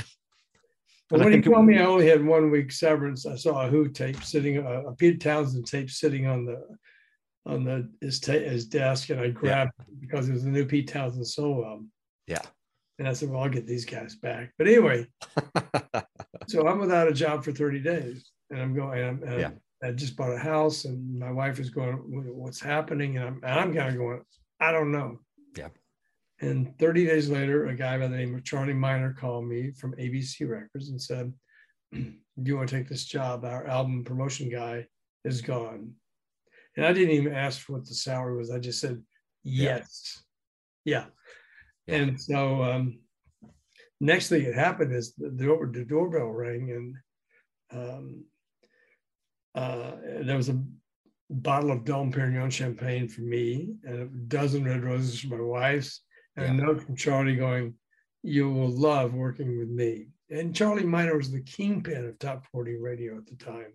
But 1.09 1.19
when 1.19 1.33
he 1.33 1.41
told 1.41 1.65
me 1.65 1.77
I 1.77 1.85
only 1.85 2.07
had 2.07 2.25
one 2.25 2.49
week 2.49 2.71
severance, 2.71 3.27
I 3.27 3.35
saw 3.35 3.67
a 3.67 3.69
Who 3.69 3.87
tape 3.87 4.23
sitting, 4.23 4.57
a, 4.57 4.87
a 4.87 4.95
Pete 4.95 5.21
Townshend 5.21 5.67
tape 5.67 5.91
sitting 5.91 6.25
on 6.25 6.45
the 6.45 6.65
on 7.45 7.63
the 7.63 7.87
his, 8.01 8.19
ta- 8.19 8.31
his 8.31 8.65
desk, 8.65 9.09
and 9.09 9.19
I 9.19 9.29
grabbed 9.29 9.73
yeah. 9.77 9.85
it 9.87 10.01
because 10.01 10.27
it 10.27 10.33
was 10.33 10.45
a 10.45 10.49
new 10.49 10.65
Pete 10.65 10.87
Townshend 10.87 11.27
solo 11.27 11.67
album. 11.67 11.91
Yeah. 12.25 12.41
And 12.97 13.07
I 13.07 13.13
said, 13.13 13.29
"Well, 13.29 13.43
I'll 13.43 13.49
get 13.49 13.67
these 13.67 13.85
guys 13.85 14.15
back." 14.15 14.53
But 14.57 14.67
anyway, 14.67 15.05
so 16.47 16.67
I'm 16.67 16.79
without 16.79 17.07
a 17.07 17.13
job 17.13 17.43
for 17.43 17.51
30 17.51 17.81
days, 17.81 18.31
and 18.49 18.59
I'm 18.59 18.73
going. 18.73 18.99
And 18.99 19.29
I'm, 19.29 19.39
yeah. 19.39 19.51
I 19.83 19.91
just 19.91 20.15
bought 20.15 20.33
a 20.33 20.37
house, 20.37 20.85
and 20.85 21.19
my 21.19 21.31
wife 21.31 21.59
is 21.59 21.69
going, 21.69 21.95
"What's 21.97 22.61
happening?" 22.61 23.17
And 23.17 23.25
I'm, 23.25 23.39
and 23.43 23.59
I'm 23.59 23.73
kind 23.73 23.89
of 23.89 23.97
going, 23.97 24.21
"I 24.59 24.71
don't 24.71 24.91
know." 24.91 25.19
Yeah. 25.57 25.69
And 26.39 26.77
30 26.79 27.05
days 27.05 27.29
later, 27.29 27.67
a 27.67 27.75
guy 27.75 27.97
by 27.97 28.07
the 28.07 28.17
name 28.17 28.35
of 28.35 28.43
Charlie 28.43 28.73
Minor 28.73 29.13
called 29.13 29.45
me 29.45 29.71
from 29.71 29.95
ABC 29.95 30.49
Records 30.49 30.89
and 30.89 31.01
said, 31.01 31.33
"Do 31.91 32.11
you 32.43 32.57
want 32.57 32.69
to 32.69 32.75
take 32.75 32.87
this 32.87 33.05
job? 33.05 33.45
Our 33.45 33.67
album 33.67 34.03
promotion 34.03 34.49
guy 34.49 34.87
is 35.25 35.41
gone." 35.41 35.93
And 36.75 36.85
I 36.85 36.93
didn't 36.93 37.15
even 37.15 37.33
ask 37.33 37.61
for 37.61 37.73
what 37.73 37.87
the 37.87 37.93
salary 37.93 38.37
was. 38.37 38.51
I 38.51 38.59
just 38.59 38.79
said 38.79 39.01
yes. 39.43 40.23
Yeah. 40.85 41.05
yeah. 41.87 41.95
And 41.95 42.19
so 42.19 42.63
um, 42.63 42.99
next 43.99 44.29
thing 44.29 44.45
that 44.45 44.55
happened 44.55 44.93
is 44.93 45.13
the, 45.15 45.29
the, 45.29 45.69
the 45.71 45.85
doorbell 45.85 46.29
rang 46.29 46.71
and 46.71 46.95
um, 47.71 48.25
uh, 49.55 49.91
there 50.21 50.37
was 50.37 50.49
a 50.49 50.63
bottle 51.29 51.71
of 51.71 51.85
Dom 51.85 52.11
Perignon 52.11 52.51
champagne 52.51 53.07
for 53.07 53.21
me 53.21 53.75
and 53.83 54.01
a 54.01 54.05
dozen 54.05 54.65
red 54.65 54.83
roses 54.83 55.19
for 55.19 55.37
my 55.37 55.43
wife's 55.43 56.01
and 56.35 56.57
yeah. 56.57 56.63
a 56.63 56.67
note 56.67 56.83
from 56.83 56.95
Charlie 56.95 57.35
going, 57.35 57.75
you 58.23 58.49
will 58.49 58.69
love 58.69 59.13
working 59.13 59.57
with 59.57 59.69
me. 59.69 60.07
And 60.29 60.55
Charlie 60.55 60.83
Minor 60.83 61.17
was 61.17 61.31
the 61.31 61.41
kingpin 61.41 62.05
of 62.07 62.17
top 62.17 62.45
40 62.51 62.77
radio 62.77 63.17
at 63.17 63.27
the 63.27 63.35
time. 63.35 63.73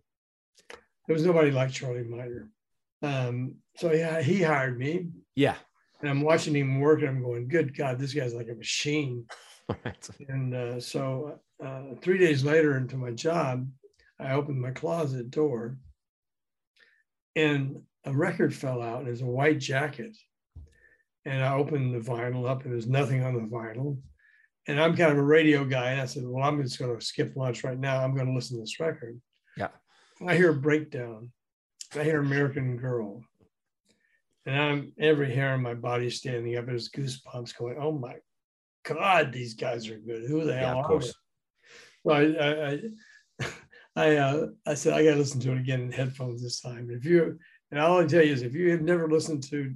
There 1.07 1.15
was 1.15 1.25
nobody 1.25 1.51
like 1.51 1.71
Charlie 1.71 2.05
Minor. 2.05 2.51
Um, 3.03 3.57
so 3.77 3.93
yeah, 3.93 4.21
he 4.21 4.43
hired 4.43 4.79
me. 4.79 5.09
Yeah. 5.37 5.55
And 6.01 6.11
I'm 6.11 6.23
watching 6.23 6.55
him 6.55 6.81
work 6.81 7.01
and 7.01 7.09
I'm 7.09 7.23
going, 7.23 7.49
good 7.49 7.77
God, 7.77 7.99
this 7.99 8.15
guy's 8.15 8.35
like 8.35 8.49
a 8.49 8.55
machine. 8.55 9.27
Right. 9.85 10.09
And 10.31 10.55
uh, 10.55 10.81
so 10.81 11.41
uh, 11.63 11.83
three 12.01 12.17
days 12.17 12.43
later 12.43 12.79
into 12.79 12.97
my 12.97 13.11
job, 13.11 13.69
I 14.21 14.33
opened 14.33 14.61
my 14.61 14.71
closet 14.71 15.31
door 15.31 15.79
and 17.37 17.83
a 18.05 18.13
record 18.13 18.55
fell 18.55 18.83
out. 18.83 19.01
And 19.01 19.09
it 19.09 19.13
was 19.13 19.21
a 19.21 19.27
white 19.27 19.61
jacket. 19.61 20.17
And 21.25 21.43
I 21.43 21.55
opened 21.55 21.95
the 21.95 22.11
vinyl 22.11 22.49
up 22.49 22.65
and 22.65 22.73
there's 22.73 22.87
nothing 22.87 23.23
on 23.23 23.35
the 23.35 23.41
vinyl. 23.41 23.99
And 24.67 24.81
I'm 24.81 24.97
kind 24.97 25.13
of 25.13 25.19
a 25.19 25.23
radio 25.23 25.65
guy. 25.65 25.93
And 25.93 26.01
I 26.01 26.07
said, 26.07 26.25
well, 26.27 26.45
I'm 26.45 26.63
just 26.63 26.79
going 26.79 26.95
to 26.97 27.05
skip 27.05 27.37
lunch 27.37 27.65
right 27.65 27.79
now. 27.79 28.03
I'm 28.03 28.15
going 28.15 28.27
to 28.27 28.35
listen 28.35 28.57
to 28.57 28.63
this 28.63 28.81
record. 28.81 29.21
Yeah. 29.57 29.69
I 30.27 30.35
hear 30.35 30.51
a 30.51 30.55
breakdown. 30.55 31.31
I 31.95 32.03
hear 32.03 32.21
American 32.21 32.77
Girl. 32.77 33.23
And 34.47 34.57
I'm 34.57 34.93
every 34.99 35.33
hair 35.33 35.53
on 35.55 35.63
my 35.63 35.75
body 35.75 36.11
standing 36.11 36.57
up. 36.57 36.67
There's 36.67 36.91
goosebumps 36.91 37.57
going, 37.57 37.77
oh 37.79 37.93
my 37.93 38.17
God, 38.85 39.33
these 39.33 39.55
guys 39.55 39.89
are 39.89 39.99
good. 39.99 40.29
Who 40.29 40.45
the 40.45 40.57
hell 40.57 40.77
yeah, 40.77 40.95
are 40.95 41.01
they? 41.01 41.07
So 41.07 42.11
I, 42.11 42.71
I, 42.71 42.81
I, 43.99 44.15
I, 44.15 44.17
uh, 44.17 44.47
I 44.67 44.75
said, 44.75 44.93
I 44.93 45.05
got 45.05 45.13
to 45.13 45.17
listen 45.17 45.41
to 45.41 45.53
it 45.53 45.59
again 45.59 45.81
in 45.81 45.93
headphones 45.93 46.43
this 46.43 46.61
time. 46.61 46.89
If 46.91 47.05
you, 47.05 47.39
and 47.71 47.81
all 47.81 48.01
I 48.01 48.07
tell 48.07 48.25
you 48.25 48.33
is 48.33 48.43
if 48.43 48.55
you 48.55 48.71
have 48.71 48.83
never 48.83 49.09
listened 49.09 49.43
to 49.45 49.75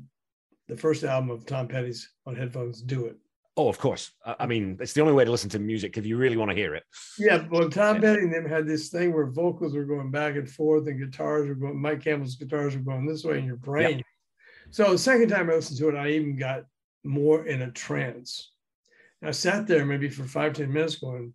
the 0.68 0.76
first 0.76 1.02
album 1.04 1.30
of 1.30 1.44
Tom 1.44 1.68
Petty's 1.68 2.08
on 2.24 2.36
headphones, 2.36 2.82
do 2.82 3.06
it. 3.06 3.16
Oh, 3.56 3.68
of 3.68 3.78
course. 3.78 4.12
I 4.24 4.46
mean, 4.46 4.78
it's 4.80 4.94
the 4.94 5.02
only 5.02 5.12
way 5.12 5.26
to 5.26 5.30
listen 5.30 5.50
to 5.50 5.58
music 5.58 5.98
if 5.98 6.06
you 6.06 6.16
really 6.16 6.38
want 6.38 6.50
to 6.50 6.56
hear 6.56 6.74
it. 6.74 6.84
Yeah, 7.18 7.44
well, 7.50 7.68
Tom 7.68 7.96
yeah. 7.96 8.00
Petty 8.00 8.22
and 8.22 8.32
them 8.32 8.48
had 8.48 8.66
this 8.66 8.88
thing 8.88 9.12
where 9.12 9.26
vocals 9.26 9.74
were 9.74 9.84
going 9.84 10.10
back 10.10 10.36
and 10.36 10.48
forth, 10.48 10.86
and 10.86 10.98
guitars 10.98 11.48
were 11.48 11.54
going. 11.54 11.78
Mike 11.78 12.02
Campbell's 12.02 12.36
guitars 12.36 12.74
were 12.74 12.82
going 12.82 13.04
this 13.04 13.24
way 13.24 13.38
in 13.38 13.44
your 13.44 13.56
brain. 13.56 13.98
Yeah. 13.98 14.04
So 14.70 14.92
the 14.92 14.98
second 14.98 15.28
time 15.28 15.50
I 15.50 15.54
listened 15.54 15.78
to 15.80 15.90
it, 15.90 15.96
I 15.96 16.12
even 16.12 16.36
got 16.36 16.64
more 17.04 17.44
in 17.44 17.60
a 17.60 17.70
trance. 17.70 18.52
I 19.22 19.32
sat 19.32 19.66
there 19.66 19.84
maybe 19.84 20.08
for 20.08 20.24
five 20.24 20.54
ten 20.54 20.72
minutes, 20.72 20.96
going, 20.96 21.34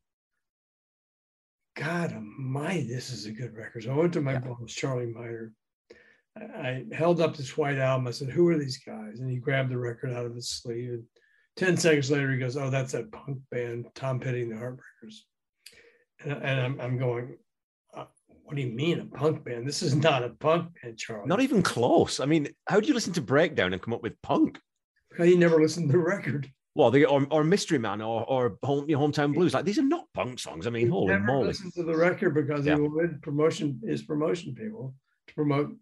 "God 1.78 2.16
my, 2.22 2.86
this 2.88 3.10
is 3.12 3.26
a 3.26 3.32
good 3.32 3.56
record." 3.56 3.84
So 3.84 3.94
I 3.94 3.98
went 3.98 4.14
to 4.14 4.22
my 4.22 4.34
yeah. 4.34 4.40
boss, 4.40 4.74
Charlie 4.74 5.14
Minor. 5.14 5.54
I 6.38 6.86
held 6.92 7.22
up 7.22 7.36
this 7.36 7.58
white 7.58 7.78
album. 7.78 8.08
I 8.08 8.12
said, 8.12 8.30
"Who 8.30 8.48
are 8.50 8.58
these 8.58 8.78
guys?" 8.78 9.20
And 9.20 9.30
he 9.30 9.38
grabbed 9.38 9.72
the 9.72 9.78
record 9.78 10.12
out 10.12 10.26
of 10.26 10.36
his 10.36 10.50
sleeve 10.50 10.90
and 10.90 11.04
10 11.58 11.76
seconds 11.76 12.12
later, 12.12 12.32
he 12.32 12.38
goes, 12.38 12.56
Oh, 12.56 12.70
that's 12.70 12.94
that 12.94 13.12
punk 13.12 13.40
band, 13.52 13.88
Tom 13.96 14.20
Petty 14.20 14.44
and 14.44 14.52
the 14.52 14.56
Heartbreakers. 14.56 15.24
And, 16.24 16.32
and 16.32 16.62
I'm, 16.62 16.80
I'm 16.80 16.98
going, 16.98 17.36
uh, 17.96 18.06
What 18.44 18.56
do 18.56 18.62
you 18.62 18.72
mean 18.72 19.00
a 19.00 19.06
punk 19.06 19.44
band? 19.44 19.68
This 19.68 19.82
is 19.82 19.96
not 19.96 20.24
a 20.24 20.30
punk 20.30 20.70
band, 20.82 20.98
Charlie. 20.98 21.28
Not 21.28 21.42
even 21.42 21.64
close. 21.64 22.20
I 22.20 22.26
mean, 22.26 22.50
how 22.68 22.80
do 22.80 22.88
you 22.88 22.94
listen 22.94 23.14
to 23.14 23.22
Breakdown 23.22 23.74
and 23.74 23.82
come 23.82 23.94
up 23.94 24.04
with 24.04 24.22
punk? 24.22 24.60
He 25.18 25.36
never 25.36 25.60
listened 25.60 25.90
to 25.90 25.94
the 25.94 26.04
record. 26.04 26.48
Well, 26.78 26.92
the, 26.92 27.06
or, 27.06 27.26
or 27.32 27.44
Mystery 27.44 27.80
Man 27.80 28.02
or, 28.02 28.24
or 28.30 28.60
home, 28.62 28.88
you 28.88 28.96
know, 28.96 29.08
Hometown 29.08 29.34
Blues. 29.34 29.56
Like, 29.56 29.66
these 29.66 29.80
are 29.80 29.84
not 29.84 30.06
punk 30.14 30.38
songs. 30.38 30.68
I 30.68 30.70
mean, 30.70 30.86
he 30.86 30.92
holy 30.92 31.08
never 31.08 31.26
moly. 31.26 31.48
listened 31.48 31.74
to 31.74 31.82
the 31.82 31.98
record 31.98 32.36
because 32.36 32.68
yeah. 32.68 32.76
he 32.76 32.82
wanted 32.82 33.20
promotion, 33.24 33.82
his 33.84 34.04
promotion 34.04 34.54
people 34.54 34.94
to 35.28 35.34
promote 35.34 35.76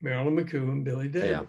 Marilyn 0.00 0.36
McCoo 0.36 0.62
and 0.62 0.86
Billy 0.86 1.08
Davis. 1.08 1.46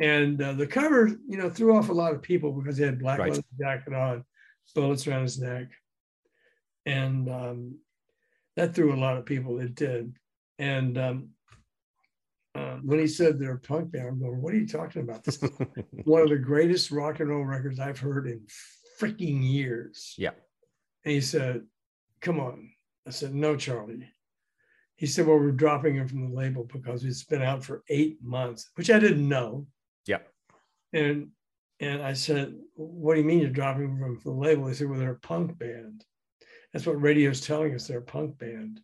Yeah. 0.00 0.04
And 0.04 0.42
uh, 0.42 0.54
the 0.54 0.66
cover, 0.66 1.06
you 1.28 1.38
know, 1.38 1.48
threw 1.48 1.76
off 1.76 1.88
a 1.88 1.92
lot 1.92 2.12
of 2.12 2.22
people 2.22 2.50
because 2.50 2.76
he 2.76 2.82
had 2.82 2.98
black 2.98 3.20
right. 3.20 3.30
leather 3.30 3.44
jacket 3.56 3.94
on, 3.94 4.24
bullets 4.74 5.06
around 5.06 5.22
his 5.22 5.38
neck, 5.38 5.68
and 6.86 7.30
um, 7.30 7.78
that 8.56 8.74
threw 8.74 8.92
a 8.92 8.98
lot 8.98 9.16
of 9.16 9.24
people. 9.24 9.60
It 9.60 9.76
did. 9.76 10.16
And 10.58 10.98
um, 10.98 11.28
uh, 12.56 12.76
when 12.82 12.98
he 12.98 13.06
said 13.06 13.38
they're 13.38 13.54
a 13.54 13.58
punk 13.58 13.92
band, 13.92 14.08
I'm 14.08 14.20
going, 14.20 14.40
"What 14.40 14.54
are 14.54 14.58
you 14.58 14.66
talking 14.66 15.02
about? 15.02 15.24
This 15.24 15.42
is 15.42 15.50
one 16.04 16.22
of 16.22 16.28
the 16.28 16.38
greatest 16.38 16.90
rock 16.90 17.20
and 17.20 17.30
roll 17.30 17.44
records 17.44 17.80
I've 17.80 17.98
heard 17.98 18.26
in 18.26 18.46
freaking 19.00 19.42
years." 19.42 20.14
Yeah. 20.16 20.32
And 21.04 21.14
he 21.14 21.20
said, 21.20 21.62
"Come 22.20 22.40
on." 22.40 22.70
I 23.06 23.10
said, 23.10 23.34
"No, 23.34 23.56
Charlie." 23.56 24.08
He 24.96 25.06
said, 25.06 25.26
"Well, 25.26 25.38
we're 25.38 25.52
dropping 25.52 25.96
him 25.96 26.08
from 26.08 26.28
the 26.28 26.34
label 26.34 26.64
because 26.64 27.04
it's 27.04 27.24
been 27.24 27.42
out 27.42 27.64
for 27.64 27.82
eight 27.88 28.18
months," 28.22 28.70
which 28.74 28.90
I 28.90 28.98
didn't 28.98 29.28
know. 29.28 29.66
Yeah. 30.06 30.20
And 30.92 31.30
and 31.80 32.02
I 32.02 32.14
said, 32.14 32.54
What 32.74 33.14
do 33.14 33.20
you 33.20 33.26
mean 33.26 33.40
you're 33.40 33.50
dropping 33.50 33.84
him 33.84 33.98
from 33.98 34.20
the 34.24 34.30
label? 34.30 34.66
He 34.66 34.74
said, 34.74 34.88
Well, 34.88 34.98
they're 34.98 35.12
a 35.12 35.20
punk 35.20 35.58
band. 35.58 36.04
That's 36.72 36.86
what 36.86 37.00
radio's 37.00 37.40
telling 37.40 37.74
us 37.74 37.86
they're 37.86 37.98
a 37.98 38.02
punk 38.02 38.38
band. 38.38 38.80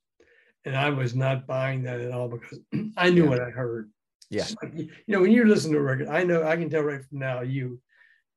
And 0.64 0.76
I 0.76 0.90
was 0.90 1.14
not 1.14 1.46
buying 1.46 1.82
that 1.82 2.00
at 2.00 2.12
all 2.12 2.28
because 2.28 2.60
I 2.96 3.10
knew 3.10 3.24
yeah. 3.24 3.30
what 3.30 3.40
I 3.40 3.50
heard. 3.50 3.90
Yeah. 4.30 4.46
Like, 4.62 4.74
you 4.74 4.88
know, 5.08 5.20
when 5.20 5.32
you 5.32 5.44
listen 5.44 5.72
to 5.72 5.78
a 5.78 5.82
record, 5.82 6.08
I 6.08 6.24
know 6.24 6.44
I 6.44 6.56
can 6.56 6.70
tell 6.70 6.82
right 6.82 7.04
from 7.04 7.18
now, 7.18 7.42
you 7.42 7.80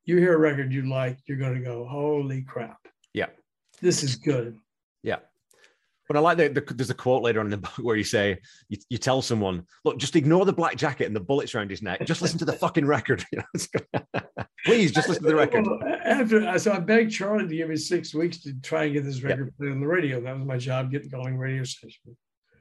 you 0.04 0.18
hear 0.18 0.36
a 0.36 0.38
record 0.38 0.72
you 0.72 0.84
like, 0.84 1.18
you're 1.26 1.38
gonna 1.38 1.62
go, 1.62 1.86
Holy 1.86 2.42
crap. 2.42 2.80
Yeah. 3.14 3.28
This 3.82 4.04
is 4.04 4.16
good. 4.16 4.58
But 6.08 6.18
I 6.18 6.20
like 6.20 6.38
that 6.38 6.54
the, 6.54 6.74
there's 6.74 6.90
a 6.90 6.96
quote 6.96 7.24
later 7.24 7.40
on 7.40 7.48
in 7.48 7.52
the 7.52 7.58
book 7.58 7.74
where 7.82 7.96
you 7.96 8.04
say, 8.04 8.38
you, 8.70 8.78
you, 8.90 8.98
tell 8.98 9.22
someone, 9.22 9.66
look, 9.84 9.98
just 9.98 10.16
ignore 10.16 10.46
the 10.46 10.54
black 10.54 10.76
jacket 10.76 11.06
and 11.06 11.16
the 11.16 11.20
bullets 11.20 11.56
around 11.56 11.72
his 11.72 11.82
neck. 11.82 12.06
Just 12.06 12.22
listen 12.22 12.38
to 12.40 12.46
the 12.46 12.54
fucking 12.66 12.86
record. 12.86 13.24
Please 14.66 14.92
just 14.92 15.10
listen 15.10 15.24
to 15.24 15.30
the 15.30 15.36
record. 15.36 15.66
Well, 15.66 15.80
after, 16.04 16.58
so 16.60 16.74
I 16.74 16.80
begged 16.80 17.12
Charlie 17.12 17.48
to 17.48 17.56
give 17.56 17.70
me 17.70 17.76
six 17.76 18.14
weeks 18.14 18.38
to 18.44 18.54
try 18.62 18.86
and 18.86 18.94
get 18.94 19.04
this 19.04 19.22
record 19.24 19.48
yep. 19.48 19.58
played 19.58 19.72
on 19.72 19.80
the 19.80 19.88
radio. 19.88 20.22
That 20.22 20.38
was 20.38 20.46
my 20.46 20.58
job, 20.58 20.92
getting 20.92 21.10
calling 21.10 21.38
radio 21.38 21.64
station. 21.64 22.16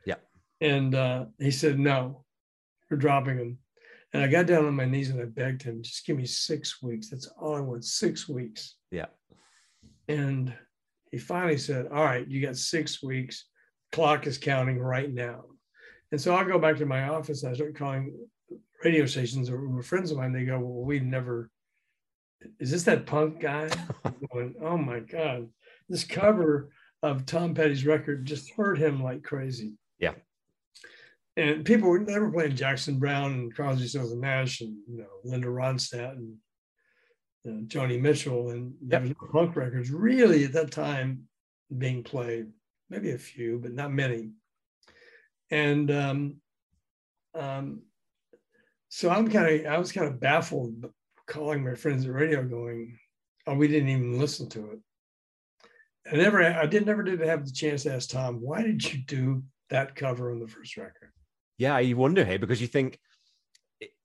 Yeah. 0.07 0.17
And 0.61 0.95
uh, 0.95 1.27
he 1.39 1.51
said, 1.51 1.79
no, 1.79 2.25
we're 2.91 2.97
dropping 2.97 3.39
him. 3.39 3.59
And 4.13 4.23
I 4.23 4.29
got 4.29 4.47
down 4.47 4.65
on 4.65 4.75
my 4.75 4.85
knees 4.85 5.11
and 5.11 5.21
I 5.21 5.25
begged 5.25 5.63
him, 5.63 5.83
just 5.83 6.07
give 6.07 6.17
me 6.17 6.25
six 6.25 6.81
weeks. 6.81 7.11
That's 7.11 7.27
all 7.39 7.57
I 7.57 7.61
want, 7.61 7.85
six 7.85 8.29
weeks. 8.29 8.77
Yeah. 8.91 9.07
And 10.09 10.55
he 11.15 11.21
finally 11.21 11.57
said, 11.57 11.87
All 11.93 12.03
right, 12.03 12.27
you 12.27 12.45
got 12.45 12.57
six 12.57 13.01
weeks. 13.01 13.45
Clock 13.93 14.27
is 14.27 14.37
counting 14.37 14.81
right 14.81 15.13
now. 15.13 15.45
And 16.11 16.21
so 16.21 16.35
I 16.35 16.43
go 16.43 16.59
back 16.59 16.77
to 16.79 16.87
my 16.87 17.09
office 17.09 17.45
and 17.45 17.53
I 17.53 17.55
start 17.55 17.77
calling 17.77 18.13
radio 18.83 19.07
stations 19.07 19.49
or 19.49 19.81
friends 19.85 20.11
of 20.11 20.19
mine. 20.19 20.33
They 20.33 20.45
go, 20.45 20.59
Well, 20.59 20.85
we 20.85 20.99
never, 20.99 21.53
is 22.59 22.73
this 22.73 22.83
that 22.83 23.07
punk 23.07 23.39
guy? 23.39 23.71
going, 24.33 24.57
oh 24.61 24.77
my 24.77 24.99
God. 24.99 25.51
This 25.89 26.03
cover 26.03 26.71
of 27.01 27.27
Tom 27.27 27.55
Petty's 27.55 27.87
record 27.87 28.27
just 28.27 28.51
hurt 28.51 28.77
him 28.77 29.01
like 29.01 29.23
crazy. 29.23 29.75
Yeah. 30.01 30.15
And 31.37 31.65
people 31.65 31.91
were 31.91 32.01
never 32.01 32.29
playing 32.29 32.57
Jackson 32.57 32.99
Browne 32.99 33.35
and 33.35 33.55
Crosby, 33.55 33.87
Stills 33.87 34.11
and 34.11 34.21
Nash 34.21 34.63
and 34.63 34.77
you 34.89 34.99
know 34.99 35.07
Linda 35.23 35.47
Ronstadt 35.47 36.17
and 36.17 36.35
uh, 37.47 37.63
Joni 37.67 38.01
Mitchell, 38.01 38.51
and 38.51 38.75
there 38.81 39.01
was 39.01 39.11
no 39.11 39.29
punk 39.33 39.57
records 39.57 39.91
really 39.91 40.45
at 40.45 40.53
that 40.53 40.71
time 40.71 41.29
being 41.77 42.03
played. 42.03 42.47
Maybe 42.91 43.13
a 43.13 43.19
few, 43.19 43.59
but 43.59 43.73
not 43.73 43.93
many. 43.93 44.31
And 45.51 45.91
um, 45.91 46.37
um, 47.35 47.83
so 48.89 49.11
I'm 49.11 49.31
kind 49.31 49.67
of 49.67 49.73
I 49.73 49.79
was 49.79 49.93
kind 49.93 50.07
of 50.07 50.21
baffled 50.21 50.87
calling 51.27 51.65
my 51.65 51.75
friends 51.75 52.05
at 52.05 52.13
radio 52.13 52.45
going, 52.45 52.99
oh, 53.47 53.55
we 53.55 53.69
didn't 53.69 53.89
even 53.89 54.19
listen 54.19 54.49
to 54.51 54.73
it. 54.73 54.79
I 56.13 56.17
never, 56.17 56.43
I 56.43 56.67
did 56.67 56.85
never 56.85 57.03
did 57.03 57.21
have 57.21 57.47
the 57.47 57.53
chance 57.53 57.85
to 57.85 57.95
ask 57.95 58.11
Tom, 58.11 58.41
why 58.41 58.63
did 58.63 58.93
you 58.93 59.01
do 59.07 59.43
that 59.71 59.95
cover 59.97 60.31
on 60.31 60.39
the 60.39 60.47
first 60.49 60.77
record? 60.77 61.11
Yeah, 61.57 61.79
you 61.79 61.97
wonder, 61.97 62.25
hey, 62.25 62.37
because 62.37 62.61
you 62.61 62.67
think, 62.67 62.99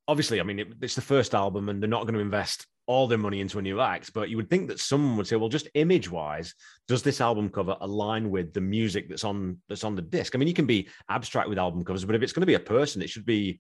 obviously, 0.08 0.40
I 0.40 0.44
mean, 0.44 0.60
it, 0.60 0.74
it's 0.82 0.96
the 0.96 1.02
first 1.02 1.36
album 1.36 1.68
and 1.68 1.82
they're 1.82 1.90
not 1.90 2.04
going 2.04 2.14
to 2.14 2.22
invest 2.22 2.68
all 2.90 3.06
their 3.06 3.20
money 3.20 3.40
into 3.40 3.60
a 3.60 3.62
new 3.62 3.80
act, 3.80 4.12
but 4.14 4.30
you 4.30 4.36
would 4.36 4.50
think 4.50 4.68
that 4.68 4.80
someone 4.80 5.16
would 5.16 5.28
say, 5.28 5.36
well, 5.36 5.48
just 5.48 5.70
image 5.76 6.10
wise, 6.10 6.56
does 6.88 7.04
this 7.04 7.22
album 7.22 7.48
cover 7.48 7.78
align 7.82 8.32
with 8.32 8.52
the 8.52 8.62
music 8.62 9.08
that's 9.08 9.24
on 9.24 9.60
that's 9.70 9.84
on 9.84 9.96
the 9.96 10.02
disc? 10.02 10.34
I 10.34 10.40
mean, 10.40 10.48
you 10.48 10.56
can 10.56 10.66
be 10.66 10.90
abstract 11.08 11.50
with 11.50 11.60
album 11.60 11.86
covers, 11.86 12.04
but 12.04 12.16
if 12.16 12.24
it's 12.24 12.34
going 12.34 12.42
to 12.42 12.48
be 12.48 12.56
a 12.56 12.60
person, 12.60 13.04
it 13.04 13.10
should 13.12 13.28
be 13.28 13.60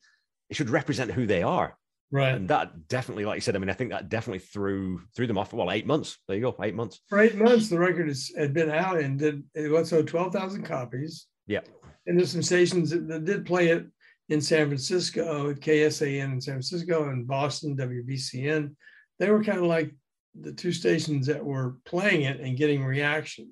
it 0.49 0.55
should 0.55 0.71
represent 0.71 1.11
who 1.11 1.27
they 1.27 1.43
are. 1.43 1.77
Right. 2.09 2.33
And 2.33 2.47
that 2.47 2.87
definitely, 2.87 3.25
like 3.25 3.35
you 3.35 3.41
said, 3.41 3.55
I 3.55 3.59
mean, 3.59 3.69
I 3.69 3.73
think 3.73 3.91
that 3.91 4.09
definitely 4.09 4.39
threw 4.39 4.99
threw 5.15 5.27
them 5.27 5.37
off. 5.37 5.51
For 5.51 5.57
well, 5.57 5.71
eight 5.71 5.85
months. 5.85 6.17
There 6.27 6.35
you 6.35 6.41
go, 6.41 6.55
eight 6.63 6.73
months. 6.73 6.99
For 7.07 7.19
eight 7.19 7.35
months, 7.35 7.69
the 7.69 7.77
record 7.77 8.07
has, 8.07 8.31
had 8.35 8.51
been 8.51 8.71
out 8.71 8.97
and 8.99 9.19
did 9.19 9.43
it 9.53 9.71
went 9.71 9.85
so 9.85 10.01
twelve 10.01 10.33
thousand 10.33 10.63
copies. 10.63 11.27
Yeah. 11.45 11.61
And 12.07 12.17
there's 12.17 12.31
some 12.31 12.41
stations 12.41 12.89
that, 12.89 13.07
that, 13.07 13.25
did 13.25 13.45
play 13.45 13.67
it 13.67 13.85
in 14.29 14.41
San 14.41 14.65
Francisco 14.65 15.51
at 15.51 15.59
KSAN 15.59 16.33
in 16.33 16.41
San 16.41 16.55
Francisco 16.55 17.09
and 17.09 17.27
Boston 17.27 17.77
WBCN. 17.77 18.75
They 19.19 19.29
were 19.29 19.43
kind 19.43 19.59
of 19.59 19.65
like 19.65 19.93
the 20.39 20.53
two 20.53 20.71
stations 20.71 21.27
that 21.27 21.43
were 21.43 21.77
playing 21.85 22.23
it 22.23 22.39
and 22.39 22.57
getting 22.57 22.83
reaction. 22.83 23.51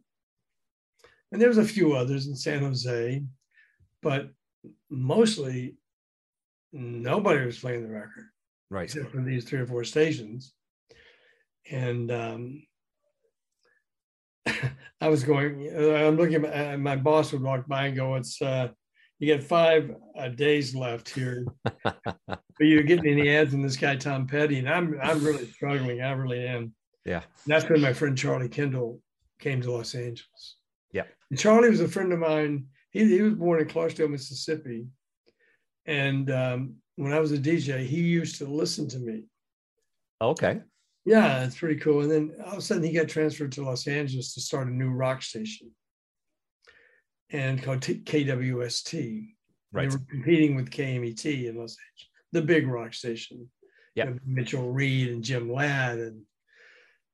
And 1.31 1.41
there 1.41 1.49
was 1.49 1.57
a 1.57 1.65
few 1.65 1.93
others 1.93 2.27
in 2.27 2.35
San 2.35 2.61
Jose, 2.61 3.23
but 4.01 4.29
mostly 4.89 5.75
nobody 6.71 7.45
was 7.45 7.59
playing 7.59 7.83
the 7.83 7.93
record 7.93 8.29
right? 8.69 8.83
Except 8.83 9.11
for 9.11 9.21
these 9.21 9.45
three 9.45 9.59
or 9.59 9.67
four 9.67 9.83
stations, 9.83 10.53
and 11.69 12.11
um, 12.11 12.63
I 15.01 15.09
was 15.09 15.23
going. 15.23 15.69
I'm 15.75 16.17
looking. 16.17 16.45
At, 16.45 16.79
my 16.79 16.95
boss 16.95 17.31
would 17.31 17.41
walk 17.41 17.67
by 17.67 17.87
and 17.87 17.95
go, 17.95 18.15
"It's 18.15 18.41
uh, 18.41 18.69
you 19.19 19.35
got 19.35 19.43
five 19.43 19.95
uh, 20.17 20.29
days 20.29 20.75
left 20.75 21.09
here, 21.09 21.45
but 21.83 22.39
you're 22.59 22.83
getting 22.83 23.11
any 23.11 23.29
ads 23.29 23.53
in 23.53 23.61
this 23.61 23.77
guy 23.77 23.95
Tom 23.95 24.27
Petty." 24.27 24.59
And 24.59 24.69
I'm 24.69 24.99
I'm 25.01 25.23
really 25.23 25.47
struggling. 25.47 26.01
I 26.01 26.11
really 26.11 26.45
am. 26.45 26.73
Yeah. 27.05 27.21
And 27.45 27.53
that's 27.53 27.67
when 27.69 27.81
my 27.81 27.93
friend 27.93 28.17
Charlie 28.17 28.49
Kendall 28.49 29.01
came 29.39 29.61
to 29.61 29.71
Los 29.71 29.95
Angeles. 29.95 30.57
Yeah. 30.91 31.03
And 31.29 31.39
Charlie 31.39 31.69
was 31.69 31.81
a 31.81 31.87
friend 31.87 32.11
of 32.11 32.19
mine. 32.19 32.67
He, 32.91 33.05
he 33.05 33.21
was 33.21 33.35
born 33.35 33.61
in 33.61 33.67
Clarksdale, 33.67 34.09
Mississippi. 34.09 34.87
And 35.85 36.29
um, 36.29 36.75
when 36.97 37.13
I 37.13 37.19
was 37.19 37.31
a 37.31 37.37
DJ, 37.37 37.85
he 37.85 38.01
used 38.01 38.37
to 38.39 38.45
listen 38.45 38.89
to 38.89 38.99
me. 38.99 39.23
Okay. 40.21 40.61
Yeah, 41.05 41.45
it's 41.45 41.57
pretty 41.57 41.79
cool. 41.79 42.01
And 42.01 42.11
then 42.11 42.35
all 42.45 42.53
of 42.53 42.57
a 42.57 42.61
sudden 42.61 42.83
he 42.83 42.91
got 42.91 43.07
transferred 43.07 43.53
to 43.53 43.63
Los 43.63 43.87
Angeles 43.87 44.33
to 44.33 44.41
start 44.41 44.67
a 44.67 44.71
new 44.71 44.89
rock 44.89 45.21
station 45.21 45.71
and 47.31 47.61
called 47.61 47.81
T- 47.81 48.01
KWST. 48.01 49.27
Right. 49.71 49.89
They 49.89 49.95
were 49.95 50.03
competing 50.09 50.55
with 50.55 50.69
KMET 50.69 51.25
in 51.25 51.57
Los 51.57 51.77
Angeles, 51.77 52.09
the 52.31 52.41
big 52.41 52.67
rock 52.67 52.93
station. 52.93 53.49
Yeah. 53.95 54.11
Mitchell 54.25 54.71
Reed 54.71 55.09
and 55.09 55.23
Jim 55.23 55.51
Ladd 55.51 55.97
and 55.97 56.21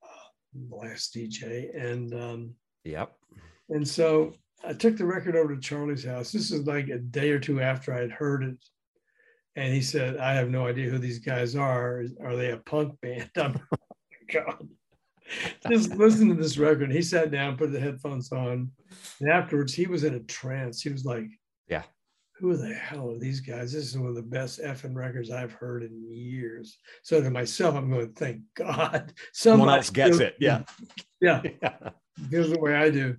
uh, 0.04 0.68
the 0.70 0.76
last 0.76 1.16
DJ. 1.16 1.76
And 1.76 2.14
um, 2.14 2.56
yep. 2.84 3.14
And 3.70 3.88
so 3.88 4.34
I 4.66 4.74
took 4.74 4.98
the 4.98 5.06
record 5.06 5.36
over 5.36 5.56
to 5.56 5.62
Charlie's 5.62 6.06
house. 6.06 6.32
This 6.32 6.52
is 6.52 6.68
like 6.68 6.90
a 6.90 6.98
day 6.98 7.32
or 7.32 7.40
two 7.40 7.62
after 7.62 7.94
I'd 7.94 8.12
heard 8.12 8.44
it 8.44 8.58
and 9.56 9.74
he 9.74 9.82
said, 9.82 10.18
I 10.18 10.34
have 10.34 10.50
no 10.50 10.68
idea 10.68 10.90
who 10.90 10.98
these 10.98 11.20
guys 11.20 11.56
are. 11.56 12.04
Are 12.24 12.36
they 12.36 12.52
a 12.52 12.58
punk 12.58 13.00
band? 13.02 13.30
I'm, 13.38 13.60
oh 13.72 13.78
God. 14.32 14.68
Just 15.70 15.96
listen 15.96 16.30
to 16.30 16.36
this 16.36 16.58
record. 16.58 16.92
He 16.92 17.02
sat 17.02 17.32
down, 17.32 17.58
put 17.58 17.72
the 17.72 17.80
headphones 17.80 18.32
on, 18.32 18.72
and 19.20 19.30
afterwards 19.30 19.74
he 19.74 19.88
was 19.88 20.04
in 20.04 20.16
a 20.16 20.20
trance. 20.22 20.82
He 20.82 20.90
was 20.90 21.06
like, 21.06 21.28
Yeah, 21.68 21.84
who 22.44 22.58
the 22.58 22.74
hell 22.74 23.12
are 23.12 23.20
these 23.20 23.40
guys? 23.40 23.72
This 23.72 23.86
is 23.86 23.98
one 23.98 24.10
of 24.10 24.16
the 24.16 24.22
best 24.22 24.60
effing 24.62 24.96
records 24.96 25.32
I've 25.32 25.54
heard 25.54 25.84
in 25.84 26.04
years. 26.12 26.78
So 27.04 27.22
to 27.22 27.30
myself, 27.30 27.76
I'm 27.76 27.90
going, 27.90 28.12
thank 28.14 28.42
God 28.56 29.14
someone 29.34 29.70
else 29.70 29.90
gets 29.90 30.20
it. 30.20 30.36
Yeah. 30.40 30.64
Yeah. 31.22 31.42
yeah. 31.62 31.92
Feels 32.30 32.50
the 32.50 32.60
way 32.60 32.76
I 32.76 32.90
do. 32.90 33.16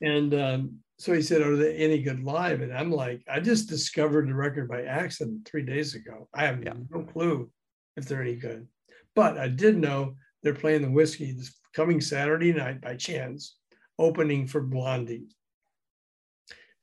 And 0.00 0.34
um, 0.34 0.78
so 0.98 1.14
he 1.14 1.22
said, 1.22 1.42
Are 1.42 1.54
they 1.54 1.76
any 1.76 2.02
good 2.02 2.24
live? 2.24 2.60
And 2.60 2.76
I'm 2.76 2.90
like, 2.90 3.22
I 3.30 3.38
just 3.38 3.68
discovered 3.68 4.28
the 4.28 4.34
record 4.34 4.68
by 4.68 4.82
accident 4.82 5.46
three 5.46 5.62
days 5.62 5.94
ago. 5.94 6.28
I 6.34 6.46
have 6.46 6.60
yeah. 6.60 6.72
no 6.90 7.04
clue 7.04 7.48
if 7.96 8.06
they're 8.06 8.20
any 8.20 8.34
good. 8.34 8.66
But 9.14 9.38
I 9.38 9.46
did 9.46 9.76
know 9.76 10.16
they're 10.42 10.54
playing 10.54 10.82
the 10.82 10.90
Whisky 10.90 11.32
this 11.32 11.54
coming 11.74 12.00
Saturday 12.00 12.52
night 12.52 12.80
by 12.80 12.96
chance, 12.96 13.56
opening 13.98 14.46
for 14.46 14.60
Blondie. 14.60 15.26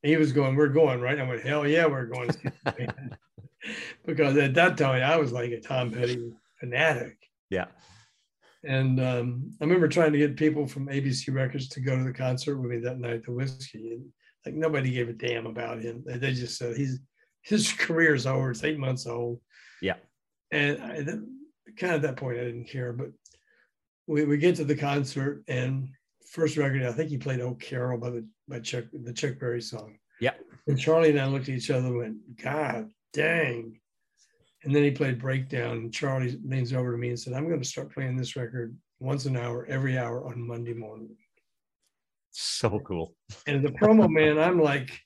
And 0.03 0.11
he 0.11 0.17
was 0.17 0.31
going, 0.31 0.55
We're 0.55 0.67
going, 0.67 1.01
right? 1.01 1.19
I 1.19 1.27
went, 1.27 1.45
Hell 1.45 1.67
yeah, 1.67 1.85
we're 1.87 2.05
going. 2.05 2.29
because 4.05 4.37
at 4.37 4.53
that 4.53 4.77
time 4.77 5.03
I 5.03 5.17
was 5.17 5.31
like 5.31 5.51
a 5.51 5.59
Tom 5.59 5.91
Petty 5.91 6.31
fanatic. 6.59 7.17
Yeah. 7.49 7.65
And 8.63 8.99
um, 8.99 9.51
I 9.61 9.63
remember 9.63 9.87
trying 9.87 10.11
to 10.13 10.17
get 10.17 10.35
people 10.35 10.67
from 10.67 10.87
ABC 10.87 11.33
Records 11.33 11.69
to 11.69 11.79
go 11.79 11.95
to 11.95 12.03
the 12.03 12.13
concert 12.13 12.57
with 12.57 12.71
me 12.71 12.79
that 12.79 12.99
night, 12.99 13.23
the 13.23 13.31
Whisky. 13.31 13.93
And 13.93 14.05
like 14.45 14.55
nobody 14.55 14.91
gave 14.91 15.09
a 15.09 15.13
damn 15.13 15.45
about 15.45 15.81
him. 15.81 16.03
They 16.05 16.33
just 16.33 16.57
said 16.57 16.75
he's 16.75 16.99
his 17.41 17.71
career 17.77 18.15
is 18.15 18.27
over. 18.27 18.51
It's 18.51 18.63
eight 18.63 18.79
months 18.79 19.05
old. 19.05 19.39
Yeah. 19.81 19.95
And 20.51 20.81
I, 20.81 20.95
kind 21.77 21.95
of 21.95 21.95
at 21.95 22.01
that 22.03 22.17
point, 22.17 22.39
I 22.39 22.43
didn't 22.43 22.69
care. 22.69 22.93
But 22.93 23.09
we, 24.07 24.25
we 24.25 24.37
get 24.37 24.55
to 24.55 24.63
the 24.63 24.75
concert 24.75 25.43
and 25.47 25.89
first 26.25 26.57
record, 26.57 26.83
I 26.83 26.91
think 26.91 27.09
he 27.09 27.17
played 27.17 27.41
"Oh 27.41 27.55
Carol" 27.55 27.97
by 27.97 28.09
the 28.09 28.27
by 28.47 28.59
Chuck 28.59 28.85
the 28.93 29.13
Chuck 29.13 29.39
Berry 29.39 29.61
song. 29.61 29.97
Yeah. 30.19 30.33
And 30.67 30.79
Charlie 30.79 31.09
and 31.09 31.19
I 31.19 31.27
looked 31.27 31.49
at 31.49 31.55
each 31.55 31.69
other 31.69 31.87
and 31.87 31.97
went, 31.97 32.37
God 32.41 32.89
dang. 33.13 33.79
And 34.63 34.75
then 34.75 34.83
he 34.83 34.91
played 34.91 35.19
Breakdown. 35.19 35.77
And 35.77 35.93
Charlie 35.93 36.39
leans 36.43 36.73
over 36.73 36.91
to 36.91 36.97
me 36.97 37.09
and 37.09 37.19
said, 37.19 37.33
I'm 37.33 37.47
going 37.47 37.61
to 37.61 37.67
start 37.67 37.93
playing 37.93 38.17
this 38.17 38.35
record 38.35 38.75
once 38.99 39.25
an 39.25 39.37
hour, 39.37 39.65
every 39.67 39.97
hour 39.97 40.25
on 40.25 40.45
Monday 40.45 40.73
morning. 40.73 41.15
So 42.31 42.79
cool. 42.79 43.13
And 43.45 43.63
the 43.63 43.71
promo 43.71 44.09
man, 44.11 44.39
I'm 44.39 44.59
like, 44.59 44.99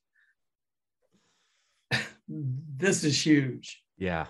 this 2.27 3.03
is 3.03 3.23
huge. 3.23 3.83
Yeah. 3.97 4.27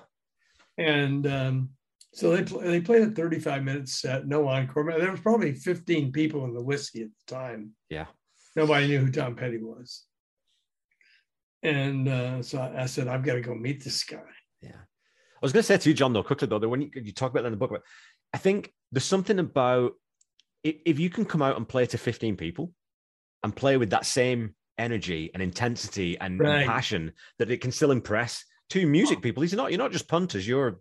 And 0.77 1.25
um, 1.27 1.69
so 2.13 2.35
they 2.35 2.41
they 2.41 2.81
played 2.81 3.03
a 3.03 3.11
35 3.11 3.63
minute 3.63 3.89
set, 3.89 4.27
no 4.27 4.47
encore. 4.47 4.83
There 4.97 5.11
was 5.11 5.21
probably 5.21 5.53
15 5.53 6.11
people 6.11 6.45
in 6.45 6.53
the 6.53 6.61
Whisky 6.61 7.03
at 7.03 7.09
the 7.27 7.35
time. 7.35 7.71
Yeah. 7.89 8.07
Nobody 8.55 8.87
knew 8.87 8.99
who 8.99 9.11
Tom 9.11 9.35
Petty 9.35 9.59
was. 9.59 10.03
And 11.63 12.07
uh, 12.09 12.41
so 12.41 12.73
I 12.75 12.85
said, 12.87 13.07
I've 13.07 13.23
got 13.23 13.35
to 13.35 13.41
go 13.41 13.55
meet 13.55 13.83
this 13.83 14.03
guy. 14.03 14.19
Yeah. 14.61 14.71
I 14.71 15.39
was 15.41 15.53
going 15.53 15.61
to 15.61 15.67
say 15.67 15.77
to 15.77 15.89
you, 15.89 15.95
John, 15.95 16.11
though, 16.11 16.23
quickly 16.23 16.47
though, 16.47 16.59
that 16.59 16.67
when 16.67 16.81
you, 16.81 16.89
you 16.95 17.13
talk 17.13 17.31
about 17.31 17.43
that 17.43 17.47
in 17.47 17.53
the 17.53 17.57
book, 17.57 17.71
but 17.71 17.83
I 18.33 18.37
think 18.37 18.73
there's 18.91 19.05
something 19.05 19.39
about 19.39 19.93
if 20.63 20.99
you 20.99 21.09
can 21.09 21.25
come 21.25 21.41
out 21.41 21.57
and 21.57 21.67
play 21.67 21.85
to 21.87 21.97
15 21.97 22.35
people 22.35 22.73
and 23.43 23.55
play 23.55 23.77
with 23.77 23.91
that 23.91 24.05
same 24.05 24.55
energy 24.77 25.31
and 25.33 25.41
intensity 25.41 26.19
and, 26.19 26.39
right. 26.39 26.57
and 26.57 26.67
passion 26.67 27.11
that 27.39 27.49
it 27.49 27.61
can 27.61 27.71
still 27.71 27.91
impress 27.91 28.43
two 28.69 28.85
music 28.85 29.19
oh. 29.19 29.21
people. 29.21 29.41
These 29.41 29.53
are 29.53 29.57
not 29.57 29.71
you're 29.71 29.79
not 29.79 29.91
just 29.91 30.07
punters. 30.07 30.47
You're 30.47 30.79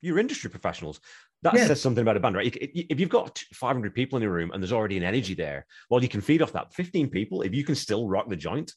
you're 0.00 0.18
industry 0.18 0.50
professionals. 0.50 1.00
That 1.42 1.54
yes. 1.54 1.68
says 1.68 1.80
something 1.80 2.02
about 2.02 2.16
a 2.16 2.20
band, 2.20 2.36
right? 2.36 2.56
If 2.56 2.98
you've 2.98 3.08
got 3.08 3.42
500 3.52 3.94
people 3.94 4.16
in 4.16 4.22
a 4.22 4.30
room 4.30 4.50
and 4.52 4.62
there's 4.62 4.72
already 4.72 4.96
an 4.96 5.02
energy 5.02 5.34
there, 5.34 5.66
well, 5.90 6.02
you 6.02 6.08
can 6.08 6.20
feed 6.20 6.42
off 6.42 6.52
that. 6.52 6.72
15 6.72 7.10
people, 7.10 7.42
if 7.42 7.54
you 7.54 7.62
can 7.62 7.74
still 7.74 8.08
rock 8.08 8.28
the 8.28 8.36
joint, 8.36 8.72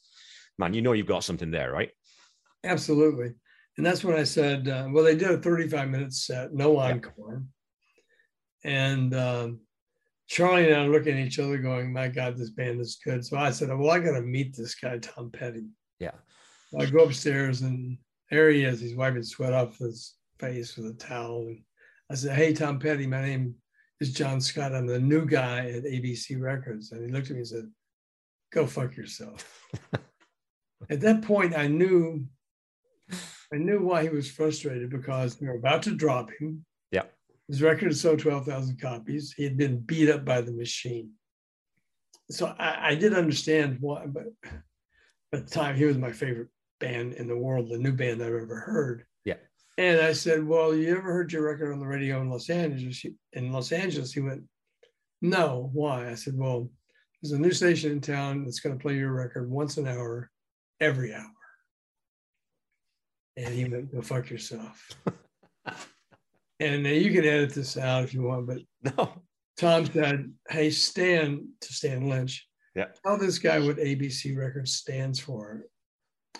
man, 0.57 0.73
you 0.73 0.81
know 0.81 0.91
you've 0.91 1.07
got 1.07 1.23
something 1.23 1.51
there, 1.51 1.71
right? 1.71 1.89
Absolutely. 2.63 3.33
And 3.77 3.85
that's 3.85 4.03
when 4.03 4.17
I 4.17 4.23
said, 4.23 4.67
uh, 4.67 4.89
well, 4.91 5.05
they 5.05 5.15
did 5.15 5.31
a 5.31 5.37
35 5.37 5.89
minute 5.89 6.13
set, 6.13 6.53
no 6.53 6.77
encore. 6.77 7.43
Yeah. 8.63 8.71
And 8.71 9.15
um, 9.15 9.59
Charlie 10.27 10.67
and 10.67 10.75
I 10.75 10.85
are 10.85 10.89
looking 10.89 11.17
at 11.17 11.25
each 11.25 11.39
other 11.39 11.57
going, 11.57 11.93
my 11.93 12.09
God, 12.09 12.37
this 12.37 12.49
band 12.49 12.81
is 12.81 12.99
good. 13.03 13.25
So 13.25 13.37
I 13.37 13.51
said, 13.51 13.69
well, 13.69 13.89
I 13.89 13.99
got 13.99 14.11
to 14.11 14.21
meet 14.21 14.55
this 14.55 14.75
guy, 14.75 14.97
Tom 14.97 15.31
Petty. 15.31 15.67
Yeah. 15.99 16.11
I 16.77 16.85
go 16.85 17.05
upstairs 17.05 17.61
and 17.61 17.97
there 18.29 18.49
he 18.49 18.63
is. 18.63 18.79
He's 18.79 18.95
wiping 18.95 19.23
sweat 19.23 19.53
off 19.53 19.77
his 19.77 20.15
face 20.39 20.77
with 20.77 20.87
a 20.87 20.93
towel. 20.93 21.47
And 21.47 21.61
I 22.11 22.15
said, 22.15 22.35
hey, 22.35 22.53
Tom 22.53 22.79
Petty, 22.79 23.07
my 23.07 23.21
name 23.21 23.55
is 23.99 24.13
John 24.13 24.41
Scott. 24.41 24.73
I'm 24.73 24.87
the 24.87 24.99
new 24.99 25.25
guy 25.25 25.69
at 25.69 25.83
ABC 25.83 26.41
Records. 26.41 26.91
And 26.91 27.05
he 27.05 27.11
looked 27.11 27.27
at 27.27 27.33
me 27.33 27.39
and 27.39 27.47
said, 27.47 27.69
go 28.51 28.65
fuck 28.65 28.95
yourself. 28.95 29.67
at 30.89 31.01
that 31.01 31.21
point, 31.21 31.55
I 31.55 31.67
knew 31.67 32.25
I 33.51 33.57
knew 33.57 33.83
why 33.83 34.03
he 34.03 34.09
was 34.09 34.29
frustrated 34.29 34.91
because 34.91 35.35
they 35.35 35.47
were 35.47 35.55
about 35.55 35.81
to 35.83 35.95
drop 35.95 36.29
him. 36.39 36.63
Yeah. 36.91 37.05
His 37.47 37.63
record 37.63 37.95
sold 37.97 38.19
12,000 38.19 38.79
copies. 38.79 39.33
He 39.35 39.43
had 39.43 39.57
been 39.57 39.79
beat 39.79 40.09
up 40.09 40.23
by 40.23 40.41
the 40.41 40.51
machine. 40.51 41.11
So 42.29 42.53
I, 42.59 42.89
I 42.89 42.95
did 42.95 43.15
understand 43.15 43.77
why, 43.79 44.05
but 44.05 44.25
at 45.33 45.47
the 45.47 45.51
time, 45.51 45.75
he 45.75 45.85
was 45.85 45.97
my 45.97 46.11
favorite 46.11 46.49
band 46.79 47.13
in 47.13 47.27
the 47.27 47.37
world, 47.37 47.69
the 47.69 47.79
new 47.79 47.91
band 47.91 48.21
I've 48.21 48.33
ever 48.33 48.59
heard. 48.59 49.05
And 49.79 50.01
I 50.01 50.11
said, 50.11 50.45
Well, 50.45 50.75
you 50.75 50.91
ever 50.91 51.13
heard 51.13 51.31
your 51.31 51.43
record 51.43 51.71
on 51.71 51.79
the 51.79 51.87
radio 51.87 52.19
in 52.19 52.29
Los 52.29 52.49
Angeles? 52.49 53.05
In 53.31 53.53
Los 53.53 53.71
Angeles, 53.71 54.11
he 54.11 54.19
went, 54.19 54.43
No, 55.21 55.69
why? 55.71 56.09
I 56.09 56.15
said, 56.15 56.37
Well, 56.37 56.69
there's 57.21 57.31
a 57.31 57.39
new 57.39 57.53
station 57.53 57.93
in 57.93 58.01
town 58.01 58.43
that's 58.43 58.59
going 58.59 58.77
to 58.77 58.81
play 58.81 58.97
your 58.97 59.13
record 59.13 59.49
once 59.49 59.77
an 59.77 59.87
hour, 59.87 60.29
every 60.81 61.13
hour. 61.13 61.31
And 63.37 63.53
he 63.53 63.63
went, 63.63 63.89
Go 63.93 64.01
fuck 64.01 64.29
yourself. 64.29 64.85
and 66.59 66.85
uh, 66.85 66.89
you 66.89 67.13
can 67.13 67.23
edit 67.23 67.53
this 67.53 67.77
out 67.77 68.03
if 68.03 68.13
you 68.13 68.23
want, 68.23 68.47
but 68.47 68.57
no. 68.97 69.13
Tom 69.55 69.85
said, 69.85 70.29
Hey, 70.49 70.71
Stan, 70.71 71.47
to 71.61 71.73
Stan 71.73 72.09
Lynch, 72.09 72.45
yeah. 72.75 72.87
tell 73.05 73.17
this 73.17 73.39
guy 73.39 73.59
what 73.59 73.77
ABC 73.77 74.37
Records 74.37 74.73
stands 74.73 75.21
for. 75.21 75.63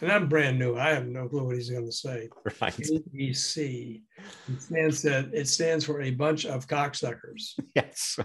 And 0.01 0.11
I'm 0.11 0.29
brand 0.29 0.57
new. 0.57 0.77
I 0.77 0.89
have 0.89 1.07
no 1.07 1.27
clue 1.27 1.43
what 1.43 1.55
he's 1.55 1.69
going 1.69 1.85
to 1.85 1.91
say. 1.91 2.29
Right. 2.61 2.73
ABC. 2.73 4.01
It 4.47 4.61
stands, 4.61 5.01
that, 5.01 5.29
it 5.33 5.47
stands 5.47 5.85
for 5.85 6.01
a 6.01 6.11
bunch 6.11 6.45
of 6.45 6.67
cocksuckers. 6.67 7.59
Yes. 7.75 8.17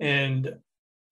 and 0.00 0.54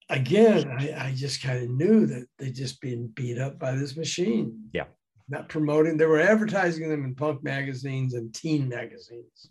again, 0.09 0.71
I, 0.77 1.07
I 1.07 1.13
just 1.15 1.43
kind 1.43 1.63
of 1.63 1.69
knew 1.69 2.05
that 2.05 2.27
they'd 2.39 2.55
just 2.55 2.79
been 2.81 3.07
beat 3.07 3.37
up 3.37 3.59
by 3.59 3.75
this 3.75 3.97
machine. 3.97 4.69
Yeah. 4.73 4.85
Not 5.27 5.49
promoting, 5.49 5.97
they 5.97 6.05
were 6.05 6.19
advertising 6.19 6.89
them 6.89 7.05
in 7.05 7.15
punk 7.15 7.43
magazines 7.43 8.13
and 8.13 8.33
teen 8.33 8.69
magazines. 8.69 9.49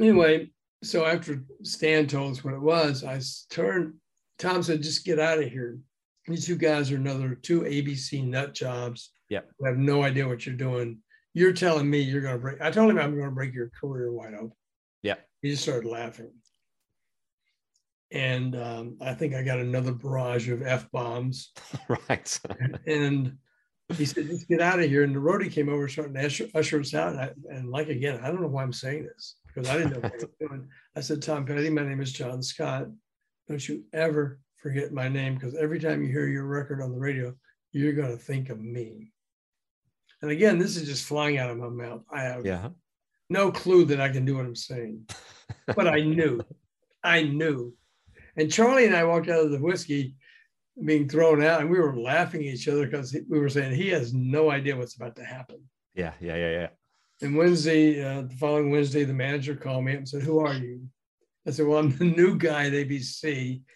Anyway, 0.00 0.50
so 0.82 1.04
after 1.04 1.44
Stan 1.62 2.06
told 2.06 2.32
us 2.32 2.44
what 2.44 2.54
it 2.54 2.60
was, 2.60 3.04
I 3.04 3.20
turned, 3.50 3.94
Tom 4.38 4.62
said, 4.62 4.82
just 4.82 5.04
get 5.04 5.18
out 5.18 5.38
of 5.38 5.48
here. 5.50 5.78
These 6.26 6.46
two 6.46 6.56
guys 6.56 6.90
are 6.92 6.96
another 6.96 7.34
two 7.34 7.62
ABC 7.62 8.24
nut 8.24 8.54
jobs. 8.54 9.10
Yeah. 9.28 9.40
I 9.64 9.68
have 9.68 9.78
no 9.78 10.02
idea 10.02 10.28
what 10.28 10.46
you're 10.46 10.54
doing. 10.54 10.98
You're 11.34 11.52
telling 11.52 11.88
me 11.88 12.00
you're 12.00 12.20
going 12.20 12.34
to 12.34 12.40
break. 12.40 12.60
I 12.60 12.70
told 12.70 12.90
him 12.90 12.98
I'm 12.98 13.16
going 13.16 13.30
to 13.30 13.34
break 13.34 13.54
your 13.54 13.70
career 13.80 14.12
wide 14.12 14.34
open. 14.34 14.52
Yeah. 15.02 15.16
He 15.40 15.50
just 15.50 15.62
started 15.62 15.88
laughing. 15.88 16.30
And 18.12 18.54
um, 18.54 18.96
I 19.00 19.14
think 19.14 19.34
I 19.34 19.42
got 19.42 19.58
another 19.58 19.92
barrage 19.92 20.48
of 20.48 20.62
F 20.62 20.90
bombs. 20.92 21.50
right. 21.88 22.40
and 22.86 23.38
he 23.96 24.04
said, 24.04 24.26
just 24.26 24.48
get 24.48 24.60
out 24.60 24.80
of 24.80 24.88
here. 24.88 25.02
And 25.02 25.16
the 25.16 25.20
roadie 25.20 25.50
came 25.50 25.68
over, 25.68 25.88
starting 25.88 26.14
to 26.14 26.26
usher, 26.26 26.48
usher 26.54 26.80
us 26.80 26.94
out. 26.94 27.12
And, 27.12 27.20
I, 27.20 27.32
and, 27.50 27.70
like, 27.70 27.88
again, 27.88 28.20
I 28.22 28.28
don't 28.28 28.42
know 28.42 28.48
why 28.48 28.62
I'm 28.62 28.72
saying 28.72 29.04
this 29.04 29.36
because 29.46 29.68
I 29.68 29.78
didn't 29.78 29.94
know 29.94 30.00
what 30.00 30.12
I 30.12 30.16
was 30.16 30.26
doing. 30.40 30.68
I 30.94 31.00
said, 31.00 31.22
Tom 31.22 31.46
Petty, 31.46 31.70
my 31.70 31.82
name 31.82 32.00
is 32.00 32.12
John 32.12 32.42
Scott. 32.42 32.88
Don't 33.48 33.66
you 33.68 33.84
ever 33.92 34.38
forget 34.62 34.92
my 34.92 35.08
name 35.08 35.34
because 35.34 35.56
every 35.56 35.80
time 35.80 36.02
you 36.02 36.08
hear 36.08 36.28
your 36.28 36.46
record 36.46 36.80
on 36.80 36.92
the 36.92 36.98
radio, 36.98 37.34
you're 37.72 37.92
going 37.92 38.12
to 38.12 38.22
think 38.22 38.48
of 38.48 38.60
me. 38.60 39.12
And 40.22 40.30
again, 40.30 40.58
this 40.58 40.76
is 40.76 40.86
just 40.86 41.04
flying 41.04 41.38
out 41.38 41.50
of 41.50 41.58
my 41.58 41.68
mouth. 41.68 42.02
I 42.10 42.22
have 42.22 42.46
yeah. 42.46 42.68
no 43.28 43.50
clue 43.50 43.84
that 43.86 44.00
I 44.00 44.08
can 44.08 44.24
do 44.24 44.36
what 44.36 44.46
I'm 44.46 44.54
saying, 44.54 45.08
but 45.66 45.88
I 45.88 46.00
knew, 46.00 46.40
I 47.02 47.24
knew. 47.24 47.74
And 48.36 48.52
Charlie 48.52 48.86
and 48.86 48.94
I 48.94 49.04
walked 49.04 49.28
out 49.28 49.44
of 49.44 49.50
the 49.50 49.58
Whisky 49.58 50.14
being 50.84 51.08
thrown 51.08 51.42
out, 51.42 51.60
and 51.60 51.68
we 51.68 51.80
were 51.80 51.96
laughing 51.96 52.42
at 52.42 52.54
each 52.54 52.68
other 52.68 52.86
because 52.86 53.14
we 53.28 53.40
were 53.40 53.48
saying 53.48 53.74
he 53.74 53.88
has 53.88 54.14
no 54.14 54.50
idea 54.50 54.76
what's 54.76 54.94
about 54.94 55.16
to 55.16 55.24
happen. 55.24 55.60
Yeah, 55.94 56.12
yeah, 56.20 56.36
yeah, 56.36 56.50
yeah. 56.50 56.68
And 57.20 57.36
Wednesday, 57.36 58.02
uh, 58.02 58.22
the 58.22 58.36
following 58.36 58.70
Wednesday, 58.70 59.04
the 59.04 59.12
manager 59.12 59.54
called 59.54 59.84
me 59.84 59.92
up 59.92 59.98
and 59.98 60.08
said, 60.08 60.22
"Who 60.22 60.38
are 60.38 60.54
you?" 60.54 60.88
I 61.46 61.50
said, 61.50 61.66
Well, 61.66 61.78
I'm 61.78 61.96
the 61.96 62.04
new 62.04 62.36
guy 62.36 62.66
at 62.66 62.72
ABC. 62.72 63.24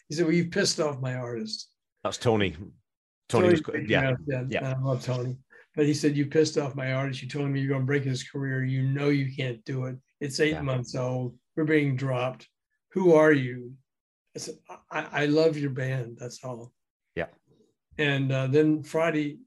He 0.09 0.15
said, 0.15 0.27
Well, 0.27 0.35
you 0.35 0.49
pissed 0.49 0.81
off 0.81 1.01
my 1.01 1.15
artist. 1.15 1.71
That's 2.05 2.19
Tony. 2.19 2.57
Tony, 3.29 3.49
Tony 3.59 3.81
was, 3.81 3.91
yeah. 3.91 4.15
yeah. 4.27 4.45
Yeah. 4.49 4.75
I 4.77 4.83
love 4.83 5.05
Tony. 5.05 5.37
But 5.75 5.87
he 5.87 5.95
said, 5.95 6.17
You 6.17 6.27
pissed 6.27 6.59
off 6.59 6.77
my 6.77 6.93
artist. 6.93 7.23
You 7.23 7.29
told 7.29 7.49
me 7.49 7.61
you're 7.61 7.71
going 7.71 7.83
to 7.83 7.87
break 7.87 8.05
his 8.05 8.23
career. 8.23 8.65
You 8.65 8.83
know 8.83 9.09
you 9.09 9.35
can't 9.35 9.65
do 9.65 9.87
it. 9.87 9.97
It's 10.21 10.41
eight 10.41 10.53
yeah. 10.53 10.63
months 10.63 10.95
old. 10.95 11.37
We're 11.57 11.65
being 11.65 11.97
dropped. 11.97 12.49
Who 12.93 13.15
are 13.15 13.33
you? 13.33 13.73
I 14.35 14.39
said, 14.39 14.55
I, 14.91 15.07
I 15.13 15.27
love 15.27 15.59
your 15.59 15.71
band. 15.71 16.19
That's 16.21 16.43
all. 16.45 16.73
Yeah. 17.15 17.27
And 17.99 18.31
uh, 18.31 18.47
then 18.47 18.83
Friday, 18.83 19.39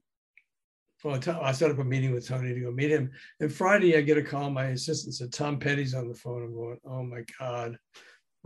well, 1.02 1.18
I 1.40 1.52
set 1.52 1.70
up 1.70 1.78
a 1.78 1.84
meeting 1.84 2.12
with 2.12 2.28
Tony 2.28 2.52
to 2.52 2.60
go 2.60 2.70
meet 2.70 2.90
him. 2.90 3.10
And 3.40 3.50
Friday, 3.50 3.96
I 3.96 4.02
get 4.02 4.18
a 4.18 4.22
call. 4.22 4.50
My 4.50 4.66
assistant 4.66 5.14
said, 5.14 5.32
Tom 5.32 5.58
Petty's 5.58 5.94
on 5.94 6.08
the 6.08 6.14
phone. 6.14 6.42
I'm 6.42 6.54
going, 6.54 6.78
oh 6.84 7.02
my 7.02 7.22
God 7.38 7.78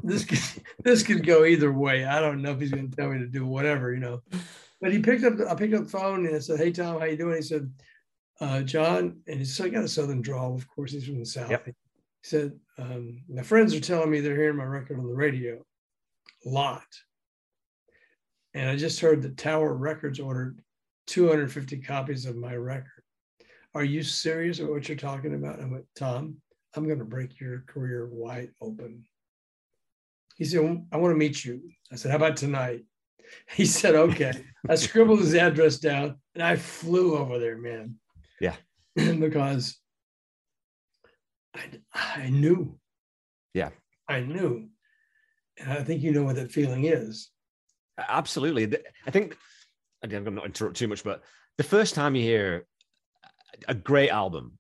this 0.02 0.24
could 0.24 0.40
this 0.84 1.02
could 1.02 1.26
go 1.26 1.44
either 1.44 1.72
way. 1.72 2.04
I 2.04 2.20
don't 2.20 2.42
know 2.42 2.52
if 2.52 2.60
he's 2.60 2.70
going 2.70 2.90
to 2.90 2.96
tell 2.96 3.10
me 3.10 3.18
to 3.18 3.26
do 3.26 3.46
whatever, 3.46 3.92
you 3.92 4.00
know. 4.00 4.22
But 4.80 4.92
he 4.92 4.98
picked 4.98 5.24
up. 5.24 5.34
I 5.48 5.54
picked 5.54 5.74
up 5.74 5.84
the 5.84 5.90
phone 5.90 6.26
and 6.26 6.36
I 6.36 6.40
said, 6.40 6.58
"Hey 6.58 6.72
Tom, 6.72 6.98
how 6.98 7.06
you 7.06 7.16
doing?" 7.16 7.36
He 7.36 7.42
said, 7.42 7.72
uh, 8.40 8.62
"John," 8.62 9.20
and 9.26 9.38
he's 9.38 9.58
got 9.58 9.84
a 9.84 9.88
southern 9.88 10.22
drawl. 10.22 10.54
Of 10.54 10.68
course, 10.68 10.92
he's 10.92 11.06
from 11.06 11.18
the 11.18 11.26
south. 11.26 11.50
Yep. 11.50 11.66
He 11.66 11.72
said, 12.22 12.58
um, 12.78 13.22
"My 13.28 13.42
friends 13.42 13.74
are 13.74 13.80
telling 13.80 14.10
me 14.10 14.20
they're 14.20 14.36
hearing 14.36 14.56
my 14.56 14.64
record 14.64 14.98
on 14.98 15.06
the 15.06 15.14
radio, 15.14 15.64
a 16.44 16.48
lot." 16.48 16.86
And 18.54 18.70
I 18.70 18.76
just 18.76 19.00
heard 19.00 19.22
that 19.22 19.36
Tower 19.36 19.74
Records 19.74 20.20
ordered 20.20 20.60
250 21.06 21.78
copies 21.78 22.24
of 22.24 22.36
my 22.36 22.54
record. 22.54 23.02
Are 23.74 23.84
you 23.84 24.04
serious 24.04 24.60
about 24.60 24.70
what 24.70 24.88
you're 24.88 24.96
talking 24.96 25.34
about? 25.34 25.60
I 25.60 25.64
went, 25.64 25.84
Tom, 25.96 26.36
I'm 26.76 26.86
going 26.86 27.00
to 27.00 27.04
break 27.04 27.40
your 27.40 27.64
career 27.66 28.08
wide 28.10 28.50
open. 28.60 29.04
He 30.34 30.44
said, 30.44 30.60
I 30.92 30.96
want 30.96 31.12
to 31.12 31.18
meet 31.18 31.44
you. 31.44 31.62
I 31.92 31.96
said, 31.96 32.10
How 32.10 32.16
about 32.16 32.36
tonight? 32.36 32.84
He 33.50 33.64
said, 33.64 33.94
Okay. 33.94 34.32
I 34.68 34.74
scribbled 34.74 35.20
his 35.20 35.34
address 35.34 35.78
down 35.78 36.18
and 36.34 36.42
I 36.42 36.56
flew 36.56 37.16
over 37.16 37.38
there, 37.38 37.56
man. 37.56 37.96
Yeah. 38.40 38.56
because 38.94 39.76
I, 41.54 41.60
I 41.94 42.30
knew. 42.30 42.78
Yeah. 43.54 43.70
I 44.08 44.20
knew. 44.20 44.68
And 45.58 45.72
I 45.72 45.82
think 45.82 46.02
you 46.02 46.12
know 46.12 46.24
what 46.24 46.36
that 46.36 46.52
feeling 46.52 46.84
is. 46.84 47.30
Absolutely. 47.98 48.76
I 49.06 49.10
think, 49.10 49.36
again, 50.02 50.26
I'm 50.26 50.34
not 50.34 50.46
interrupt 50.46 50.76
too 50.76 50.88
much, 50.88 51.04
but 51.04 51.22
the 51.56 51.64
first 51.64 51.94
time 51.94 52.14
you 52.14 52.22
hear 52.22 52.66
a 53.68 53.74
great 53.74 54.10
album, 54.10 54.58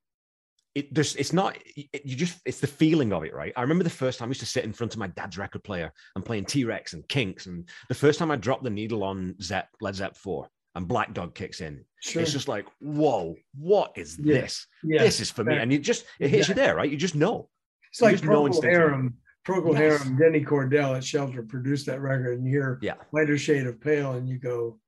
it 0.74 0.92
there's 0.92 1.14
it's 1.16 1.32
not 1.32 1.56
it, 1.76 2.04
you 2.04 2.16
just 2.16 2.40
it's 2.44 2.60
the 2.60 2.66
feeling 2.66 3.12
of 3.12 3.24
it 3.24 3.34
right 3.34 3.52
i 3.56 3.62
remember 3.62 3.84
the 3.84 3.90
first 3.90 4.18
time 4.18 4.28
i 4.28 4.30
used 4.30 4.40
to 4.40 4.46
sit 4.46 4.64
in 4.64 4.72
front 4.72 4.92
of 4.92 4.98
my 4.98 5.06
dad's 5.08 5.38
record 5.38 5.62
player 5.62 5.92
and 6.16 6.24
playing 6.24 6.44
t-rex 6.44 6.92
and 6.92 7.06
kinks 7.08 7.46
and 7.46 7.68
the 7.88 7.94
first 7.94 8.18
time 8.18 8.30
i 8.30 8.36
dropped 8.36 8.64
the 8.64 8.70
needle 8.70 9.04
on 9.04 9.34
zepp 9.40 9.68
led 9.80 9.94
zepp 9.94 10.16
4 10.16 10.48
and 10.74 10.88
black 10.88 11.14
dog 11.14 11.34
kicks 11.34 11.60
in 11.60 11.84
sure. 12.02 12.22
it's 12.22 12.32
just 12.32 12.48
like 12.48 12.66
whoa 12.80 13.36
what 13.56 13.92
is 13.96 14.18
yeah. 14.18 14.40
this 14.40 14.66
yeah. 14.82 15.02
this 15.02 15.20
is 15.20 15.30
for 15.30 15.44
me 15.44 15.56
and 15.56 15.72
you 15.72 15.78
just 15.78 16.04
it 16.18 16.30
hits 16.30 16.48
yeah. 16.48 16.54
you 16.54 16.60
there 16.60 16.74
right 16.74 16.90
you 16.90 16.96
just 16.96 17.14
know 17.14 17.48
it's 17.90 18.00
you 18.00 18.06
like 18.08 18.16
Procol 18.16 18.62
Harum 18.62 19.16
Procol 19.46 19.78
yes. 19.78 20.00
Harum 20.00 20.16
Denny 20.16 20.44
Cordell 20.44 20.96
at 20.96 21.04
Shelter 21.04 21.42
produced 21.42 21.86
that 21.86 22.00
record 22.00 22.38
and 22.38 22.46
you 22.46 22.52
hear 22.52 22.78
yeah. 22.82 22.94
lighter 23.12 23.38
shade 23.38 23.66
of 23.66 23.80
pale 23.80 24.12
and 24.12 24.28
you 24.28 24.38
go 24.38 24.78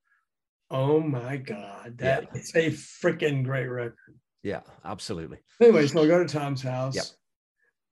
oh 0.70 0.98
my 0.98 1.36
god 1.36 1.96
that 1.98 2.24
yeah. 2.24 2.28
it's 2.40 2.56
a 2.56 2.70
freaking 2.70 3.44
great 3.44 3.68
record 3.68 4.16
yeah, 4.42 4.60
absolutely. 4.84 5.38
Anyway, 5.60 5.86
so 5.86 6.02
I 6.02 6.06
go 6.06 6.22
to 6.22 6.28
Tom's 6.28 6.62
house 6.62 6.94
yep. 6.96 7.04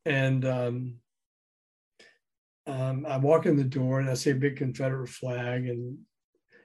and 0.06 0.44
um, 0.44 0.94
um, 2.66 3.06
I 3.08 3.16
walk 3.16 3.46
in 3.46 3.56
the 3.56 3.64
door 3.64 4.00
and 4.00 4.08
I 4.08 4.14
see 4.14 4.30
a 4.30 4.34
big 4.34 4.56
Confederate 4.56 5.08
flag. 5.08 5.68
And, 5.68 5.98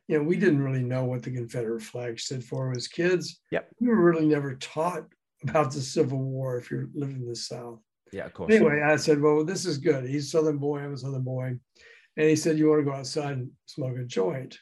you 0.08 0.18
know, 0.18 0.24
we 0.24 0.38
didn't 0.38 0.64
really 0.64 0.84
know 0.84 1.06
what 1.06 1.24
the 1.24 1.32
Confederate 1.32 1.82
flag 1.82 2.20
stood 2.20 2.44
for 2.44 2.72
as 2.72 2.88
kids. 2.88 3.42
Yep. 3.52 3.70
We 3.80 3.88
were 3.88 4.02
really 4.02 4.28
never 4.28 4.56
taught 4.56 5.06
about 5.44 5.72
the 5.72 5.82
Civil 5.82 6.20
War 6.20 6.58
if 6.58 6.70
you're 6.70 6.90
living 6.94 7.18
in 7.18 7.28
the 7.28 7.36
South. 7.36 7.80
Yeah, 8.12 8.26
of 8.26 8.34
course. 8.34 8.54
Anyway, 8.54 8.82
I 8.82 8.96
said, 8.96 9.22
well, 9.22 9.46
this 9.46 9.66
is 9.66 9.78
good. 9.78 10.08
He's 10.08 10.26
a 10.26 10.30
Southern 10.30 10.58
boy. 10.58 10.80
I'm 10.80 10.94
a 10.94 10.98
Southern 10.98 11.24
boy. 11.24 11.60
And 12.18 12.30
he 12.30 12.36
said, 12.36 12.58
you 12.58 12.70
want 12.70 12.82
to 12.82 12.92
go 12.92 12.98
outside 12.98 13.38
and 13.38 13.52
smoke 13.66 13.98
a 13.98 14.04
joint? 14.04 14.58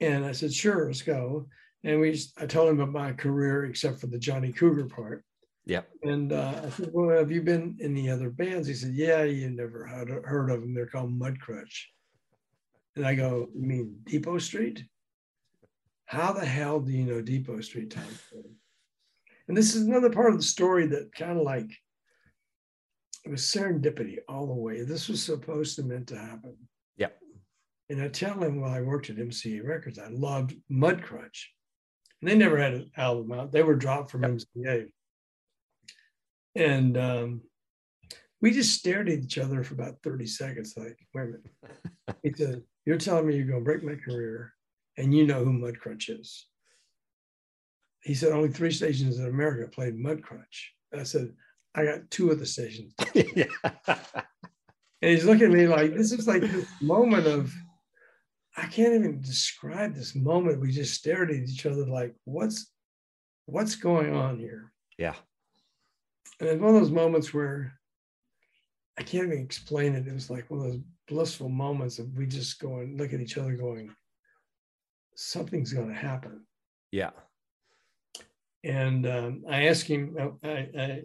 And 0.00 0.24
I 0.24 0.32
said, 0.32 0.52
sure, 0.52 0.86
let's 0.86 1.02
go. 1.02 1.46
And 1.84 2.00
we, 2.00 2.20
I 2.38 2.46
told 2.46 2.70
him 2.70 2.80
about 2.80 2.92
my 2.92 3.12
career, 3.12 3.64
except 3.64 4.00
for 4.00 4.06
the 4.06 4.18
Johnny 4.18 4.52
Cougar 4.52 4.86
part. 4.86 5.24
Yeah. 5.64 5.82
And 6.02 6.32
uh, 6.32 6.60
I 6.64 6.70
said, 6.70 6.90
Well, 6.92 7.16
have 7.16 7.30
you 7.30 7.42
been 7.42 7.76
in 7.80 7.94
the 7.94 8.10
other 8.10 8.30
bands? 8.30 8.66
He 8.66 8.74
said, 8.74 8.94
Yeah, 8.94 9.22
you 9.24 9.50
never 9.50 9.86
heard, 9.86 10.08
heard 10.24 10.50
of 10.50 10.60
them. 10.60 10.74
They're 10.74 10.86
called 10.86 11.18
Mudcrutch. 11.18 11.86
And 12.96 13.06
I 13.06 13.14
go, 13.14 13.48
You 13.54 13.66
mean 13.66 13.96
Depot 14.04 14.38
Street? 14.38 14.84
How 16.06 16.32
the 16.32 16.44
hell 16.44 16.80
do 16.80 16.92
you 16.92 17.04
know 17.04 17.22
Depot 17.22 17.60
Street, 17.60 17.90
Tom? 17.90 18.04
And 19.48 19.56
this 19.56 19.74
is 19.74 19.86
another 19.86 20.10
part 20.10 20.32
of 20.32 20.38
the 20.38 20.44
story 20.44 20.86
that 20.88 21.14
kind 21.14 21.38
of 21.38 21.44
like 21.44 21.70
it 23.24 23.30
was 23.30 23.42
serendipity 23.42 24.18
all 24.28 24.46
the 24.46 24.52
way. 24.52 24.82
This 24.82 25.08
was 25.08 25.22
supposed 25.22 25.76
to 25.76 25.82
meant 25.82 26.08
to 26.08 26.18
happen. 26.18 26.56
Yeah. 26.96 27.08
And 27.88 28.02
I 28.02 28.08
tell 28.08 28.42
him 28.42 28.60
while 28.60 28.72
I 28.72 28.80
worked 28.80 29.10
at 29.10 29.16
MCA 29.16 29.64
Records, 29.64 29.98
I 29.98 30.08
loved 30.08 30.54
Mudcrutch. 30.70 31.46
And 32.22 32.30
they 32.30 32.36
never 32.36 32.56
had 32.56 32.74
an 32.74 32.90
album 32.96 33.32
out. 33.32 33.50
They 33.50 33.64
were 33.64 33.74
dropped 33.74 34.10
from 34.10 34.22
yep. 34.22 34.30
MCA. 34.30 34.88
And 36.54 36.96
um, 36.96 37.40
we 38.40 38.52
just 38.52 38.78
stared 38.78 39.08
at 39.08 39.18
each 39.18 39.38
other 39.38 39.64
for 39.64 39.74
about 39.74 40.02
30 40.04 40.26
seconds, 40.26 40.74
like, 40.76 40.96
wait 41.14 41.22
a 41.22 41.26
minute. 41.26 42.20
he 42.22 42.32
said, 42.36 42.62
You're 42.86 42.98
telling 42.98 43.26
me 43.26 43.36
you're 43.36 43.46
going 43.46 43.58
to 43.58 43.64
break 43.64 43.82
my 43.82 43.96
career 43.96 44.52
and 44.96 45.12
you 45.12 45.26
know 45.26 45.44
who 45.44 45.52
Mudcrutch 45.52 46.20
is. 46.20 46.46
he 48.04 48.14
said 48.14 48.32
only 48.32 48.50
three 48.50 48.70
stations 48.70 49.18
in 49.18 49.26
America 49.26 49.68
played 49.68 49.98
Mudcrutch. 49.98 50.68
I 50.96 51.02
said, 51.02 51.32
I 51.74 51.84
got 51.84 52.10
two 52.10 52.30
of 52.30 52.38
the 52.38 52.46
stations. 52.46 52.92
yeah. 53.14 53.46
And 53.86 55.10
he's 55.10 55.24
looking 55.24 55.46
at 55.46 55.50
me 55.50 55.66
like 55.66 55.96
this 55.96 56.12
is 56.12 56.28
like 56.28 56.42
this 56.42 56.68
moment 56.80 57.26
of 57.26 57.52
I 58.56 58.66
can't 58.66 58.94
even 58.94 59.20
describe 59.20 59.94
this 59.94 60.14
moment. 60.14 60.60
We 60.60 60.70
just 60.70 60.94
stared 60.94 61.30
at 61.30 61.36
each 61.36 61.64
other 61.64 61.86
like, 61.86 62.14
what's 62.24 62.70
what's 63.46 63.76
going 63.76 64.14
on 64.14 64.38
here? 64.38 64.72
Yeah. 64.98 65.14
And 66.40 66.48
it's 66.48 66.60
one 66.60 66.74
of 66.74 66.80
those 66.80 66.90
moments 66.90 67.32
where 67.32 67.72
I 68.98 69.02
can't 69.02 69.26
even 69.26 69.38
explain 69.38 69.94
it. 69.94 70.06
It 70.06 70.12
was 70.12 70.30
like 70.30 70.50
one 70.50 70.60
of 70.60 70.66
those 70.66 70.80
blissful 71.08 71.48
moments 71.48 71.98
of 71.98 72.14
we 72.16 72.26
just 72.26 72.60
go 72.60 72.76
and 72.76 72.98
look 72.98 73.12
at 73.12 73.20
each 73.20 73.38
other 73.38 73.54
going, 73.54 73.94
something's 75.14 75.72
going 75.72 75.88
to 75.88 75.94
happen. 75.94 76.44
Yeah. 76.90 77.10
And 78.64 79.06
um, 79.06 79.44
I 79.48 79.66
asked 79.66 79.86
him, 79.86 80.16
I, 80.44 80.48
I 80.48 81.02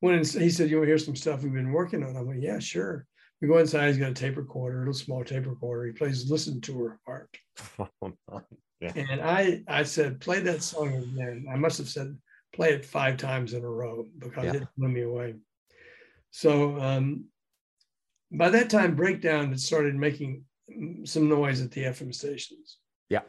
went 0.00 0.34
and 0.34 0.42
he 0.42 0.50
said, 0.50 0.70
You 0.70 0.76
want 0.76 0.86
to 0.86 0.90
hear 0.90 0.98
some 0.98 1.16
stuff 1.16 1.42
we've 1.42 1.52
been 1.52 1.72
working 1.72 2.02
on? 2.02 2.16
I'm 2.16 2.26
like, 2.26 2.40
Yeah, 2.40 2.60
sure. 2.60 3.06
We 3.44 3.48
go 3.48 3.58
inside, 3.58 3.88
he's 3.88 3.98
got 3.98 4.12
a 4.12 4.14
tape 4.14 4.38
recorder, 4.38 4.76
a 4.76 4.78
little 4.78 4.94
small 4.94 5.22
tape 5.22 5.44
recorder. 5.44 5.84
He 5.84 5.92
plays 5.92 6.30
Listen 6.30 6.62
to 6.62 6.78
Her 6.78 6.98
Heart. 7.06 7.36
yeah. 8.80 8.92
And 8.96 9.20
I, 9.20 9.62
I 9.68 9.82
said, 9.82 10.18
Play 10.18 10.40
that 10.40 10.62
song 10.62 10.94
again. 10.94 11.44
I 11.52 11.56
must 11.56 11.76
have 11.76 11.90
said, 11.90 12.16
Play 12.54 12.72
it 12.72 12.86
five 12.86 13.18
times 13.18 13.52
in 13.52 13.62
a 13.62 13.68
row 13.68 14.06
because 14.18 14.44
yeah. 14.44 14.54
it 14.54 14.68
blew 14.78 14.88
me 14.88 15.02
away. 15.02 15.34
So 16.30 16.80
um, 16.80 17.26
by 18.32 18.48
that 18.48 18.70
time, 18.70 18.96
Breakdown 18.96 19.50
had 19.50 19.60
started 19.60 19.94
making 19.94 20.44
some 21.04 21.28
noise 21.28 21.60
at 21.60 21.70
the 21.70 21.82
FM 21.82 22.14
stations. 22.14 22.78
Yeah. 23.10 23.24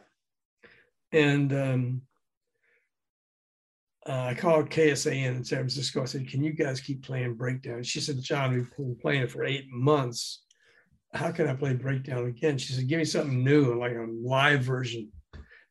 And 1.12 1.52
um, 1.52 2.02
uh, 4.08 4.26
I 4.30 4.34
called 4.34 4.70
KSAN 4.70 5.36
in 5.36 5.44
San 5.44 5.58
Francisco. 5.58 6.02
I 6.02 6.06
said, 6.06 6.28
"Can 6.28 6.42
you 6.42 6.52
guys 6.52 6.80
keep 6.80 7.02
playing 7.02 7.34
Breakdown?" 7.34 7.82
She 7.82 8.00
said, 8.00 8.20
"John, 8.20 8.54
we've 8.54 8.76
been 8.76 8.96
playing 8.96 9.22
it 9.22 9.30
for 9.30 9.44
eight 9.44 9.66
months. 9.70 10.44
How 11.12 11.32
can 11.32 11.48
I 11.48 11.54
play 11.54 11.74
Breakdown 11.74 12.26
again?" 12.26 12.58
She 12.58 12.72
said, 12.72 12.88
"Give 12.88 12.98
me 12.98 13.04
something 13.04 13.42
new, 13.42 13.78
like 13.78 13.92
a 13.92 14.06
live 14.08 14.62
version." 14.62 15.10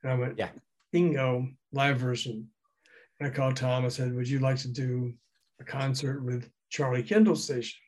And 0.03 0.11
I 0.11 0.15
went, 0.15 0.37
"Yeah, 0.37 0.49
bingo, 0.91 1.47
live 1.71 1.97
version." 1.97 2.49
And 3.19 3.29
I 3.29 3.33
called 3.33 3.55
Tom. 3.55 3.85
I 3.85 3.89
said, 3.89 4.13
"Would 4.13 4.27
you 4.27 4.39
like 4.39 4.57
to 4.57 4.69
do 4.69 5.13
a 5.61 5.63
concert 5.63 6.21
with 6.21 6.49
Charlie 6.69 7.03
Kendall 7.03 7.37
Station?" 7.37 7.79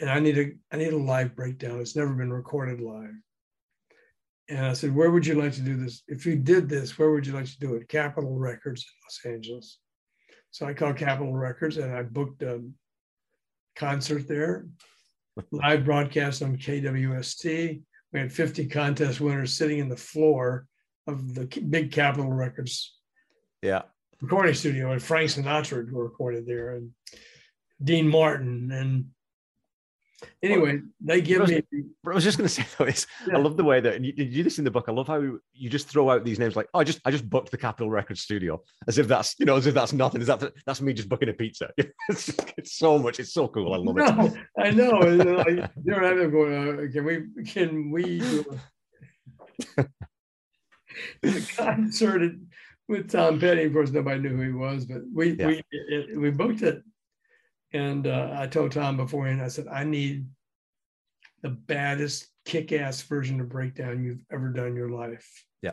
And 0.00 0.10
I 0.10 0.18
need 0.18 0.38
a 0.38 0.52
I 0.72 0.76
need 0.76 0.92
a 0.92 0.98
live 0.98 1.36
breakdown. 1.36 1.80
It's 1.80 1.94
never 1.94 2.14
been 2.14 2.32
recorded 2.32 2.80
live. 2.80 3.14
And 4.48 4.66
I 4.66 4.72
said, 4.74 4.94
Where 4.94 5.10
would 5.10 5.26
you 5.26 5.34
like 5.34 5.52
to 5.54 5.60
do 5.60 5.76
this? 5.76 6.02
If 6.08 6.26
you 6.26 6.36
did 6.36 6.68
this, 6.68 6.98
where 6.98 7.10
would 7.10 7.26
you 7.26 7.32
like 7.32 7.46
to 7.46 7.58
do 7.58 7.74
it? 7.74 7.88
Capitol 7.88 8.36
Records 8.36 8.84
in 8.84 9.30
Los 9.30 9.34
Angeles. 9.34 9.78
So 10.50 10.66
I 10.66 10.74
called 10.74 10.96
Capitol 10.96 11.34
Records 11.34 11.78
and 11.78 11.92
I 11.92 12.02
booked 12.02 12.42
a 12.42 12.62
concert 13.74 14.28
there, 14.28 14.66
live 15.50 15.84
broadcast 15.84 16.42
on 16.42 16.56
KWST. 16.56 17.82
We 18.12 18.20
had 18.20 18.32
50 18.32 18.66
contest 18.66 19.20
winners 19.20 19.56
sitting 19.56 19.80
in 19.80 19.88
the 19.88 19.96
floor 19.96 20.66
of 21.06 21.34
the 21.34 21.46
big 21.68 21.90
Capitol 21.90 22.32
Records 22.32 22.94
yeah. 23.62 23.82
recording 24.20 24.54
studio, 24.54 24.92
and 24.92 25.02
Frank 25.02 25.30
Sinatra 25.30 25.90
were 25.90 26.04
recorded 26.04 26.46
there, 26.46 26.76
and 26.76 26.90
Dean 27.82 28.08
Martin, 28.08 28.70
and 28.70 29.06
Anyway, 30.42 30.80
they 31.00 31.20
give 31.20 31.38
I 31.38 31.42
was, 31.42 31.50
me. 31.50 31.62
I 32.06 32.14
was 32.14 32.24
just 32.24 32.38
going 32.38 32.48
to 32.48 32.54
say 32.54 32.64
though, 32.76 32.84
is 32.84 33.06
yeah. 33.26 33.36
I 33.36 33.40
love 33.40 33.56
the 33.56 33.64
way 33.64 33.80
that 33.80 33.94
and 33.94 34.04
you, 34.04 34.12
you 34.16 34.24
do 34.24 34.42
this 34.42 34.58
in 34.58 34.64
the 34.64 34.70
book. 34.70 34.86
I 34.88 34.92
love 34.92 35.06
how 35.06 35.20
you 35.20 35.70
just 35.70 35.88
throw 35.88 36.10
out 36.10 36.24
these 36.24 36.38
names 36.38 36.56
like, 36.56 36.68
oh, 36.74 36.80
I 36.80 36.84
just 36.84 37.00
I 37.04 37.10
just 37.10 37.28
booked 37.28 37.50
the 37.50 37.58
Capitol 37.58 37.90
Records 37.90 38.20
studio, 38.20 38.62
as 38.88 38.98
if 38.98 39.08
that's 39.08 39.34
you 39.38 39.46
know 39.46 39.56
as 39.56 39.66
if 39.66 39.74
that's 39.74 39.92
nothing. 39.92 40.20
Is 40.20 40.26
that 40.26 40.52
that's 40.66 40.80
me 40.80 40.92
just 40.92 41.08
booking 41.08 41.28
a 41.28 41.32
pizza? 41.32 41.70
it's, 42.08 42.30
it's 42.56 42.76
so 42.76 42.98
much. 42.98 43.20
It's 43.20 43.32
so 43.32 43.48
cool. 43.48 43.72
I 43.72 43.78
love 43.78 43.96
no, 43.96 44.26
it. 44.26 44.34
I 44.58 44.70
know. 44.70 44.98
like, 44.98 45.70
they're 45.76 46.02
having 46.02 46.30
going. 46.30 46.54
Uh, 46.54 46.92
can 46.92 47.04
we 47.04 47.44
can 47.44 47.90
we 47.90 48.18
do 48.18 48.58
a, 49.78 49.86
a 51.24 51.40
concert 51.56 52.32
with 52.88 53.10
Tom 53.10 53.40
Petty? 53.40 53.64
Of 53.64 53.72
course, 53.72 53.90
nobody 53.90 54.20
knew 54.20 54.36
who 54.36 54.42
he 54.42 54.52
was, 54.52 54.84
but 54.84 55.02
we 55.12 55.32
yeah. 55.32 55.46
we 55.46 55.62
it, 55.70 56.18
we 56.18 56.30
booked 56.30 56.62
it 56.62 56.82
and 57.74 58.06
uh, 58.06 58.30
I 58.38 58.46
told 58.46 58.70
Tom 58.70 58.96
beforehand, 58.96 59.42
I 59.42 59.48
said, 59.48 59.66
I 59.66 59.82
need 59.82 60.26
the 61.42 61.50
baddest 61.50 62.28
kick 62.46 62.72
ass 62.72 63.02
version 63.02 63.40
of 63.40 63.48
breakdown 63.48 64.04
you've 64.04 64.24
ever 64.32 64.50
done 64.50 64.68
in 64.68 64.76
your 64.76 64.90
life. 64.90 65.28
Yeah. 65.60 65.72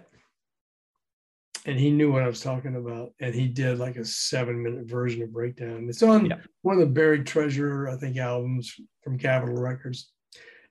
And 1.67 1.79
he 1.79 1.91
knew 1.91 2.11
what 2.11 2.23
I 2.23 2.27
was 2.27 2.41
talking 2.41 2.75
about. 2.75 3.13
And 3.19 3.35
he 3.35 3.47
did 3.47 3.77
like 3.77 3.97
a 3.97 4.03
seven 4.03 4.63
minute 4.63 4.89
version 4.89 5.21
of 5.21 5.31
breakdown. 5.31 5.85
It's 5.87 6.01
on 6.01 6.25
yeah. 6.25 6.37
one 6.63 6.73
of 6.73 6.81
the 6.81 6.87
Buried 6.87 7.27
Treasure, 7.27 7.87
I 7.87 7.97
think, 7.97 8.17
albums 8.17 8.73
from 9.03 9.19
Capitol 9.19 9.61
Records. 9.61 10.11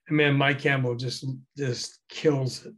And 0.09 0.17
man, 0.17 0.35
Mike 0.35 0.59
Campbell 0.59 0.97
just 0.97 1.25
just 1.57 2.01
kills 2.09 2.67
it. 2.67 2.75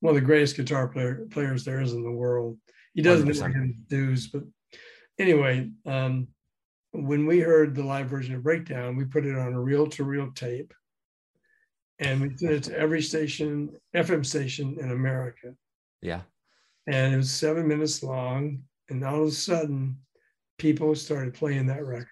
One 0.00 0.16
of 0.16 0.20
the 0.20 0.26
greatest 0.26 0.56
guitar 0.56 0.88
player, 0.88 1.26
players 1.30 1.64
there 1.64 1.82
is 1.82 1.92
in 1.92 2.02
the 2.02 2.10
world. 2.10 2.56
He 2.94 3.02
doesn't 3.02 3.28
know 3.28 3.62
his 3.62 3.76
dues, 3.88 4.28
but 4.28 4.44
anyway, 5.18 5.70
um, 5.84 6.28
when 7.04 7.26
we 7.26 7.40
heard 7.40 7.74
the 7.74 7.84
live 7.84 8.08
version 8.08 8.34
of 8.34 8.42
Breakdown, 8.42 8.96
we 8.96 9.04
put 9.04 9.26
it 9.26 9.36
on 9.36 9.52
a 9.52 9.60
reel 9.60 9.86
to 9.88 10.04
reel 10.04 10.30
tape 10.32 10.72
and 11.98 12.20
we 12.20 12.36
sent 12.36 12.52
it 12.52 12.62
to 12.64 12.78
every 12.78 13.00
station, 13.00 13.70
FM 13.94 14.24
station 14.24 14.76
in 14.80 14.90
America. 14.90 15.54
Yeah. 16.02 16.22
And 16.86 17.14
it 17.14 17.16
was 17.16 17.30
seven 17.30 17.66
minutes 17.66 18.02
long. 18.02 18.62
And 18.88 19.04
all 19.04 19.22
of 19.22 19.28
a 19.28 19.32
sudden, 19.32 19.98
people 20.58 20.94
started 20.94 21.34
playing 21.34 21.66
that 21.66 21.84
record. 21.84 22.06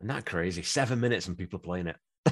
Isn't 0.00 0.08
that 0.08 0.26
crazy? 0.26 0.62
Seven 0.62 1.00
minutes 1.00 1.26
and 1.26 1.36
people 1.36 1.58
playing 1.58 1.88
it. 1.88 1.96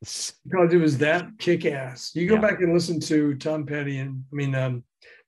because 0.00 0.72
it 0.72 0.80
was 0.80 0.98
that 0.98 1.26
kick 1.38 1.66
ass. 1.66 2.12
You 2.14 2.28
go 2.28 2.36
yeah. 2.36 2.40
back 2.40 2.60
and 2.60 2.72
listen 2.72 3.00
to 3.00 3.34
Tom 3.34 3.66
Petty 3.66 3.98
and 3.98 4.24
I 4.32 4.34
mean, 4.34 4.54
um, 4.54 4.84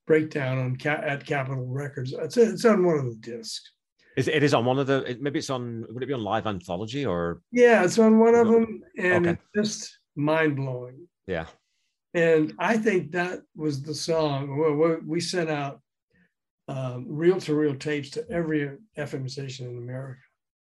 Breakdown 0.07 0.59
on 0.59 0.77
at 0.87 1.27
Capitol 1.27 1.67
Records. 1.67 2.13
It's, 2.13 2.37
it's 2.37 2.65
on 2.65 2.85
one 2.85 2.99
of 2.99 3.05
the 3.05 3.17
discs. 3.17 3.73
Is 4.17 4.29
it 4.29 4.43
is 4.43 4.55
on 4.55 4.65
one 4.65 4.79
of 4.79 4.87
the? 4.87 5.17
Maybe 5.21 5.39
it's 5.39 5.51
on. 5.51 5.87
Would 5.89 6.03
it 6.03 6.07
be 6.07 6.13
on 6.13 6.23
Live 6.23 6.47
Anthology 6.47 7.07
or? 7.07 7.41
Yeah, 7.51 7.85
it's 7.85 7.99
on 7.99 8.19
one 8.19 8.35
of 8.35 8.49
them, 8.49 8.83
and 8.99 9.27
okay. 9.27 9.41
just 9.55 9.99
mind 10.17 10.57
blowing. 10.57 11.09
Yeah. 11.27 11.47
And 12.15 12.53
I 12.59 12.77
think 12.77 13.13
that 13.13 13.41
was 13.57 13.83
the 13.83 13.95
song. 13.95 14.59
Where 14.59 15.01
we 15.07 15.19
sent 15.19 15.49
out 15.49 15.81
um, 16.69 17.07
reel 17.09 17.41
to 17.41 17.55
reel 17.55 17.75
tapes 17.75 18.11
to 18.11 18.31
every 18.31 18.71
FM 18.97 19.31
station 19.31 19.69
in 19.69 19.79
America. 19.79 20.21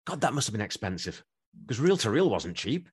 God, 0.06 0.20
that 0.20 0.34
must 0.34 0.46
have 0.46 0.52
been 0.52 0.60
expensive 0.60 1.22
because 1.64 1.80
reel 1.80 1.96
to 1.98 2.10
reel 2.10 2.30
wasn't 2.30 2.56
cheap. 2.56 2.88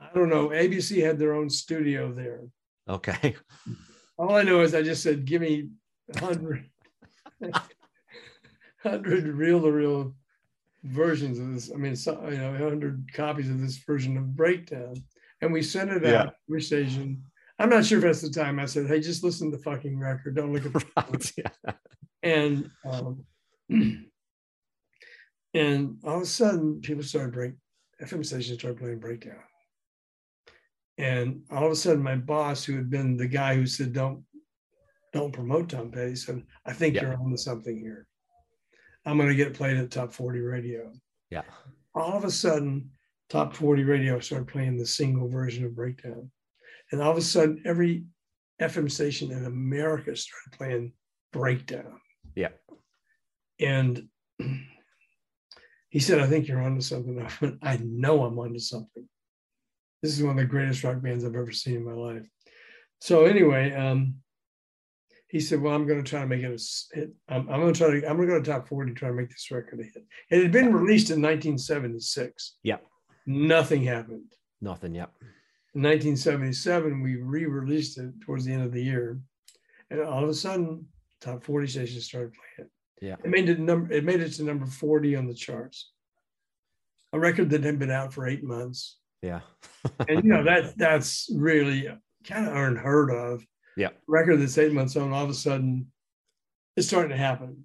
I 0.00 0.08
don't 0.14 0.28
know. 0.28 0.48
ABC 0.48 1.04
had 1.04 1.18
their 1.18 1.34
own 1.34 1.50
studio 1.50 2.12
there. 2.12 2.40
Okay. 2.88 3.36
All 4.18 4.34
I 4.34 4.42
know 4.42 4.60
is 4.62 4.74
I 4.74 4.82
just 4.82 5.02
said, 5.02 5.24
give 5.24 5.42
me 5.42 5.68
a 6.14 6.36
hundred. 8.82 9.20
hundred 9.20 9.36
reel 9.36 9.60
to 9.62 9.72
reel 9.72 10.14
versions 10.84 11.38
of 11.38 11.52
this. 11.52 11.70
I 11.72 11.76
mean, 11.76 11.96
so, 11.96 12.28
you 12.28 12.38
know, 12.38 12.56
hundred 12.56 13.04
copies 13.12 13.50
of 13.50 13.60
this 13.60 13.78
version 13.78 14.16
of 14.16 14.36
Breakdown, 14.36 14.94
and 15.40 15.52
we 15.52 15.62
sent 15.62 15.90
it 15.90 16.02
yeah. 16.02 16.22
out 16.22 16.34
every 16.48 16.62
station. 16.62 17.22
I'm 17.58 17.68
not 17.68 17.84
sure 17.84 17.98
if 17.98 18.04
that's 18.04 18.22
the 18.22 18.30
time 18.30 18.58
I 18.58 18.66
said, 18.66 18.86
"Hey, 18.86 19.00
just 19.00 19.22
listen 19.22 19.50
to 19.50 19.56
the 19.56 19.62
fucking 19.62 19.98
record. 19.98 20.36
Don't 20.36 20.52
look 20.52 20.66
at 20.66 20.72
the." 20.72 20.84
right, 20.96 21.32
yeah. 21.36 21.72
And 22.22 22.70
um, 22.84 23.24
and 25.54 25.98
all 26.04 26.16
of 26.16 26.22
a 26.22 26.26
sudden, 26.26 26.80
people 26.80 27.02
started 27.02 27.32
break. 27.32 27.52
FM 28.02 28.24
stations 28.24 28.58
started 28.58 28.78
playing 28.78 28.98
Breakdown. 28.98 29.36
And 30.96 31.42
all 31.50 31.66
of 31.66 31.72
a 31.72 31.76
sudden, 31.76 32.02
my 32.02 32.16
boss, 32.16 32.64
who 32.64 32.76
had 32.76 32.90
been 32.90 33.16
the 33.16 33.28
guy 33.28 33.54
who 33.54 33.66
said, 33.66 33.92
"Don't, 33.92 34.24
don't 35.12 35.32
promote 35.32 35.68
Tom 35.68 35.90
Petty," 35.90 36.16
said, 36.16 36.42
"I 36.64 36.72
think 36.72 36.94
yeah. 36.94 37.02
you're 37.02 37.14
onto 37.14 37.36
something 37.36 37.78
here." 37.78 38.06
I'm 39.06 39.16
going 39.16 39.28
to 39.28 39.34
get 39.34 39.54
played 39.54 39.76
at 39.76 39.90
top 39.90 40.12
40 40.12 40.40
radio. 40.40 40.92
Yeah. 41.30 41.42
All 41.94 42.16
of 42.16 42.24
a 42.24 42.30
sudden, 42.30 42.90
top 43.28 43.54
40 43.54 43.84
radio 43.84 44.20
started 44.20 44.48
playing 44.48 44.76
the 44.76 44.86
single 44.86 45.28
version 45.28 45.64
of 45.64 45.74
Breakdown. 45.74 46.30
And 46.92 47.00
all 47.00 47.10
of 47.10 47.16
a 47.16 47.22
sudden, 47.22 47.62
every 47.64 48.04
FM 48.60 48.90
station 48.90 49.32
in 49.32 49.44
America 49.44 50.14
started 50.14 50.52
playing 50.52 50.92
Breakdown. 51.32 52.00
Yeah. 52.34 52.50
And 53.58 54.08
he 55.90 55.98
said, 55.98 56.20
I 56.20 56.26
think 56.26 56.48
you're 56.48 56.62
onto 56.62 56.80
something. 56.80 57.20
I 57.22 57.30
went, 57.40 57.58
I 57.62 57.78
know 57.82 58.24
I'm 58.24 58.38
onto 58.38 58.58
something. 58.58 59.08
This 60.02 60.16
is 60.16 60.22
one 60.22 60.32
of 60.32 60.36
the 60.38 60.44
greatest 60.44 60.82
rock 60.82 61.02
bands 61.02 61.24
I've 61.24 61.34
ever 61.34 61.52
seen 61.52 61.76
in 61.76 61.84
my 61.84 61.92
life. 61.92 62.26
So 63.00 63.24
anyway, 63.24 63.72
um, 63.72 64.16
he 65.30 65.40
said, 65.40 65.60
"Well, 65.60 65.74
I'm 65.74 65.86
going 65.86 66.02
to 66.02 66.08
try 66.08 66.20
to 66.20 66.26
make 66.26 66.42
it 66.42 66.46
a 66.46 66.96
hit. 66.96 67.10
I'm, 67.28 67.48
I'm 67.48 67.60
going 67.60 67.72
to 67.72 67.78
try 67.78 68.00
to. 68.00 68.08
I'm 68.08 68.16
going 68.16 68.28
to 68.28 68.34
go 68.34 68.42
to 68.42 68.50
top 68.50 68.68
40 68.68 68.92
to 68.92 68.98
try 68.98 69.08
to 69.08 69.14
make 69.14 69.28
this 69.28 69.50
record 69.50 69.80
a 69.80 69.84
hit." 69.84 70.04
It 70.30 70.42
had 70.42 70.52
been 70.52 70.72
released 70.72 71.10
in 71.10 71.22
1976. 71.22 72.56
Yeah. 72.62 72.78
Nothing 73.26 73.84
happened. 73.84 74.32
Nothing. 74.60 74.94
Yeah. 74.94 75.06
In 75.74 75.82
1977, 75.82 77.00
we 77.00 77.16
re-released 77.16 77.98
it 77.98 78.20
towards 78.22 78.44
the 78.44 78.52
end 78.52 78.64
of 78.64 78.72
the 78.72 78.82
year, 78.82 79.20
and 79.90 80.00
all 80.00 80.24
of 80.24 80.28
a 80.28 80.34
sudden, 80.34 80.86
top 81.20 81.44
40 81.44 81.68
stations 81.68 82.06
started 82.06 82.32
playing 82.32 82.68
it. 82.68 83.06
Yeah. 83.06 83.16
It 83.24 83.30
made 83.30 83.48
it 83.48 83.60
number 83.60 83.92
it 83.92 84.04
made 84.04 84.20
it 84.20 84.30
to 84.34 84.42
number 84.42 84.66
40 84.66 85.16
on 85.16 85.26
the 85.26 85.34
charts. 85.34 85.92
A 87.12 87.18
record 87.18 87.50
that 87.50 87.64
had 87.64 87.78
been 87.78 87.90
out 87.90 88.12
for 88.12 88.26
eight 88.26 88.44
months. 88.44 88.98
Yeah. 89.22 89.40
and 90.08 90.24
you 90.24 90.30
know 90.30 90.42
that 90.44 90.76
that's 90.76 91.30
really 91.34 91.88
kind 92.24 92.48
of 92.48 92.56
unheard 92.56 93.10
of. 93.10 93.44
Yeah. 93.76 93.90
Record 94.06 94.40
that's 94.40 94.58
eight 94.58 94.72
months 94.72 94.96
on, 94.96 95.12
all 95.12 95.24
of 95.24 95.30
a 95.30 95.34
sudden 95.34 95.90
it's 96.76 96.88
starting 96.88 97.10
to 97.10 97.16
happen. 97.16 97.64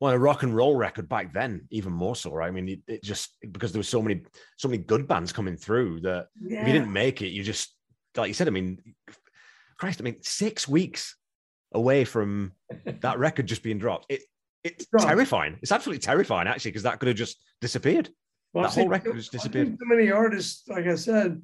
Well, 0.00 0.12
a 0.12 0.18
rock 0.18 0.42
and 0.42 0.56
roll 0.56 0.76
record 0.76 1.08
back 1.08 1.34
then, 1.34 1.66
even 1.70 1.92
more 1.92 2.16
so, 2.16 2.32
right? 2.32 2.48
I 2.48 2.50
mean, 2.50 2.68
it, 2.68 2.80
it 2.86 3.02
just 3.02 3.36
because 3.52 3.72
there 3.72 3.78
were 3.80 3.84
so 3.84 4.00
many, 4.00 4.22
so 4.56 4.68
many 4.68 4.82
good 4.82 5.06
bands 5.06 5.30
coming 5.32 5.56
through 5.56 6.00
that 6.00 6.28
Yeah. 6.40 6.62
if 6.62 6.66
you 6.68 6.72
didn't 6.72 6.92
make 6.92 7.20
it, 7.20 7.28
you 7.28 7.42
just, 7.42 7.74
like 8.16 8.28
you 8.28 8.34
said, 8.34 8.48
I 8.48 8.50
mean, 8.50 8.78
Christ, 9.78 10.00
I 10.00 10.04
mean, 10.04 10.16
six 10.22 10.66
weeks 10.66 11.16
away 11.72 12.04
from 12.04 12.52
that 13.00 13.18
record 13.18 13.46
just 13.46 13.62
being 13.62 13.78
dropped. 13.78 14.06
It 14.08 14.22
it's 14.64 14.86
terrifying. 14.98 15.58
It's 15.62 15.72
absolutely 15.72 16.00
terrifying, 16.00 16.46
actually, 16.48 16.72
because 16.72 16.82
that 16.82 16.98
could 16.98 17.08
have 17.08 17.16
just 17.16 17.42
disappeared. 17.60 18.10
Well, 18.52 18.64
That 18.64 18.74
whole 18.74 18.88
record 18.88 19.12
I 19.16 19.20
disappeared. 19.32 19.76
So 19.78 19.86
many 19.86 20.10
artists, 20.10 20.68
like 20.68 20.86
I 20.86 20.96
said, 20.96 21.40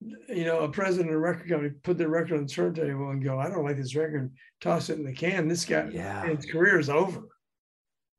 you 0.00 0.44
know, 0.44 0.60
a 0.60 0.68
president 0.68 1.10
of 1.10 1.16
a 1.16 1.18
record 1.18 1.48
company 1.48 1.70
put 1.82 1.96
their 1.98 2.08
record 2.08 2.36
on 2.38 2.46
the 2.46 2.52
turntable 2.52 3.10
and 3.10 3.22
go, 3.24 3.38
I 3.38 3.48
don't 3.48 3.64
like 3.64 3.76
this 3.76 3.94
record, 3.94 4.32
toss 4.60 4.90
it 4.90 4.98
in 4.98 5.04
the 5.04 5.12
can. 5.12 5.48
This 5.48 5.64
guy, 5.64 5.88
Yeah. 5.92 6.26
his 6.26 6.44
career 6.46 6.78
is 6.78 6.90
over. 6.90 7.22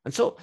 And 0.06 0.14
so 0.14 0.38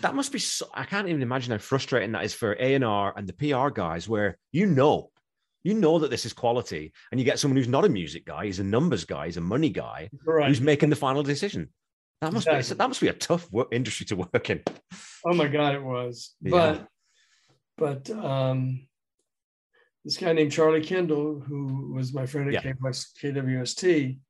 that 0.00 0.14
must 0.16 0.32
be. 0.32 0.38
So, 0.40 0.66
I 0.74 0.84
can't 0.84 1.08
even 1.08 1.22
imagine 1.22 1.52
how 1.52 1.58
frustrating 1.58 2.12
that 2.12 2.24
is 2.24 2.34
for 2.34 2.56
A 2.58 2.74
and 2.74 3.28
the 3.28 3.32
PR 3.34 3.70
guys, 3.70 4.08
where 4.08 4.36
you 4.52 4.66
know, 4.66 5.10
you 5.62 5.74
know 5.74 6.00
that 6.00 6.10
this 6.10 6.26
is 6.26 6.32
quality, 6.32 6.92
and 7.10 7.20
you 7.20 7.24
get 7.24 7.38
someone 7.38 7.56
who's 7.56 7.68
not 7.68 7.84
a 7.84 7.88
music 7.88 8.24
guy, 8.26 8.46
he's 8.46 8.58
a 8.58 8.64
numbers 8.64 9.04
guy, 9.04 9.26
he's 9.26 9.36
a 9.36 9.40
money 9.40 9.70
guy, 9.70 10.08
Right. 10.24 10.48
who's 10.48 10.60
making 10.60 10.90
the 10.90 10.96
final 10.96 11.22
decision. 11.22 11.68
That 12.20 12.32
must 12.32 12.46
be 12.48 12.52
that 12.60 12.88
must 12.88 13.00
be 13.00 13.08
a 13.08 13.12
tough 13.12 13.50
work, 13.52 13.68
industry 13.72 14.06
to 14.06 14.16
work 14.16 14.50
in. 14.50 14.62
Oh 15.24 15.34
my 15.34 15.46
God, 15.48 15.74
it 15.76 15.82
was. 15.84 16.34
Yeah. 16.40 16.84
But 17.78 18.06
but 18.08 18.10
um 18.24 18.88
this 20.06 20.16
guy 20.16 20.32
named 20.32 20.52
Charlie 20.52 20.84
Kendall, 20.84 21.40
who 21.40 21.90
was 21.92 22.14
my 22.14 22.26
friend 22.26 22.46
at 22.54 22.64
Yeah. 22.64 22.72
KWS, 22.74 23.12
KWST, 23.20 24.20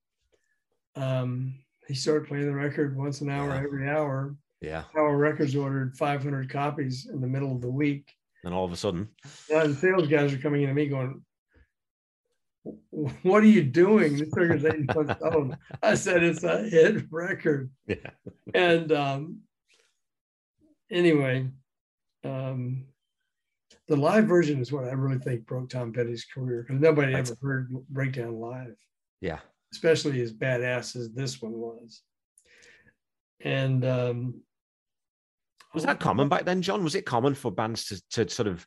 um, 0.95 1.55
he 1.87 1.93
started 1.95 2.27
playing 2.27 2.47
the 2.47 2.55
record 2.55 2.97
once 2.97 3.21
an 3.21 3.29
hour 3.29 3.51
Yeah. 3.51 3.63
every 3.63 3.87
hour. 3.89 4.35
Yeah, 4.63 4.85
Our 4.95 5.19
records 5.19 5.55
ordered 5.55 5.95
500 5.99 6.49
copies 6.49 7.07
in 7.11 7.21
the 7.21 7.27
middle 7.27 7.55
of 7.55 7.61
the 7.61 7.71
week. 7.71 8.11
and 8.43 8.55
all 8.55 8.65
of 8.65 8.73
a 8.73 8.77
sudden, 8.77 9.09
Yeah, 9.51 9.67
the 9.67 9.75
sales 9.75 10.07
guys 10.09 10.33
are 10.33 10.39
coming 10.39 10.63
in 10.63 10.69
to 10.69 10.75
me 10.75 10.87
going, 10.89 11.23
"What 12.63 13.43
are 13.43 13.47
you 13.47 13.63
doing? 13.65 14.17
This 14.17 14.31
record's 14.35 14.65
eight 14.65 14.87
months 14.95 15.21
old." 15.23 15.57
I 15.83 15.95
said, 15.95 16.23
"It's 16.23 16.43
a 16.45 16.63
hit 16.63 17.05
record." 17.11 17.71
yeah, 17.87 18.11
And 18.55 18.93
um, 18.93 19.43
anyway, 20.91 21.51
um, 22.25 22.87
the 23.89 23.97
live 23.97 24.27
version 24.27 24.61
is 24.61 24.73
what 24.73 24.85
I 24.85 24.93
really 24.93 25.19
think 25.19 25.47
broke 25.47 25.71
Tom 25.71 25.93
Petty's 25.93 26.25
career 26.25 26.63
because 26.67 26.81
nobody 26.81 27.13
Right. 27.15 27.21
ever 27.21 27.37
heard 27.41 27.71
Breakdown 27.89 28.41
live, 28.41 28.75
yeah, 29.21 29.39
especially 29.73 30.21
as 30.21 30.33
badass 30.33 30.97
as 30.97 31.11
this 31.13 31.41
one 31.41 31.53
was. 31.53 32.03
And 33.41 33.85
um, 33.85 34.41
was 35.75 35.85
that 35.85 36.01
common 36.01 36.29
back 36.29 36.45
then, 36.45 36.63
John? 36.63 36.83
Was 36.85 36.95
it 36.95 37.05
common 37.07 37.35
for 37.35 37.51
bands 37.53 37.87
to 37.87 38.25
to 38.25 38.29
sort 38.35 38.49
of 38.49 38.67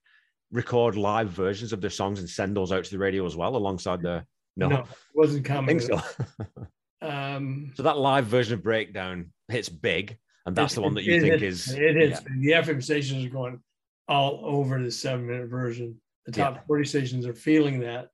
record 0.51 0.95
live 0.95 1.29
versions 1.29 1.73
of 1.73 1.81
their 1.81 1.89
songs 1.89 2.19
and 2.19 2.29
send 2.29 2.55
those 2.55 2.71
out 2.71 2.83
to 2.83 2.91
the 2.91 2.97
radio 2.99 3.25
as 3.25 3.35
well, 3.35 3.55
alongside 3.55 4.01
the? 4.01 4.23
No, 4.57 4.67
No, 4.67 4.77
it 4.79 4.85
wasn't 5.13 5.49
I 5.49 5.53
common. 5.53 5.79
think 5.79 5.81
so. 6.01 6.25
Um, 7.01 7.71
so 7.75 7.83
that 7.83 7.97
live 7.97 8.25
version 8.25 8.55
of 8.55 8.61
Breakdown 8.63 9.31
hits 9.47 9.69
big, 9.69 10.17
and 10.45 10.53
that's 10.53 10.75
the 10.75 10.81
one 10.81 10.95
that 10.95 11.05
you 11.05 11.21
think 11.21 11.39
hits- 11.39 11.69
is 11.69 11.73
it 11.75 11.95
is 11.95 12.19
the 12.19 12.51
FM 12.51 12.83
stations 12.83 13.23
are 13.23 13.29
going 13.29 13.61
all 14.09 14.41
over 14.43 14.81
the 14.81 14.91
seven 14.91 15.25
minute 15.27 15.47
version. 15.47 16.01
The 16.25 16.31
top 16.33 16.55
Yeah. 16.55 16.61
40 16.67 16.85
stations 16.85 17.25
are 17.25 17.33
feeling 17.33 17.79
that 17.81 18.09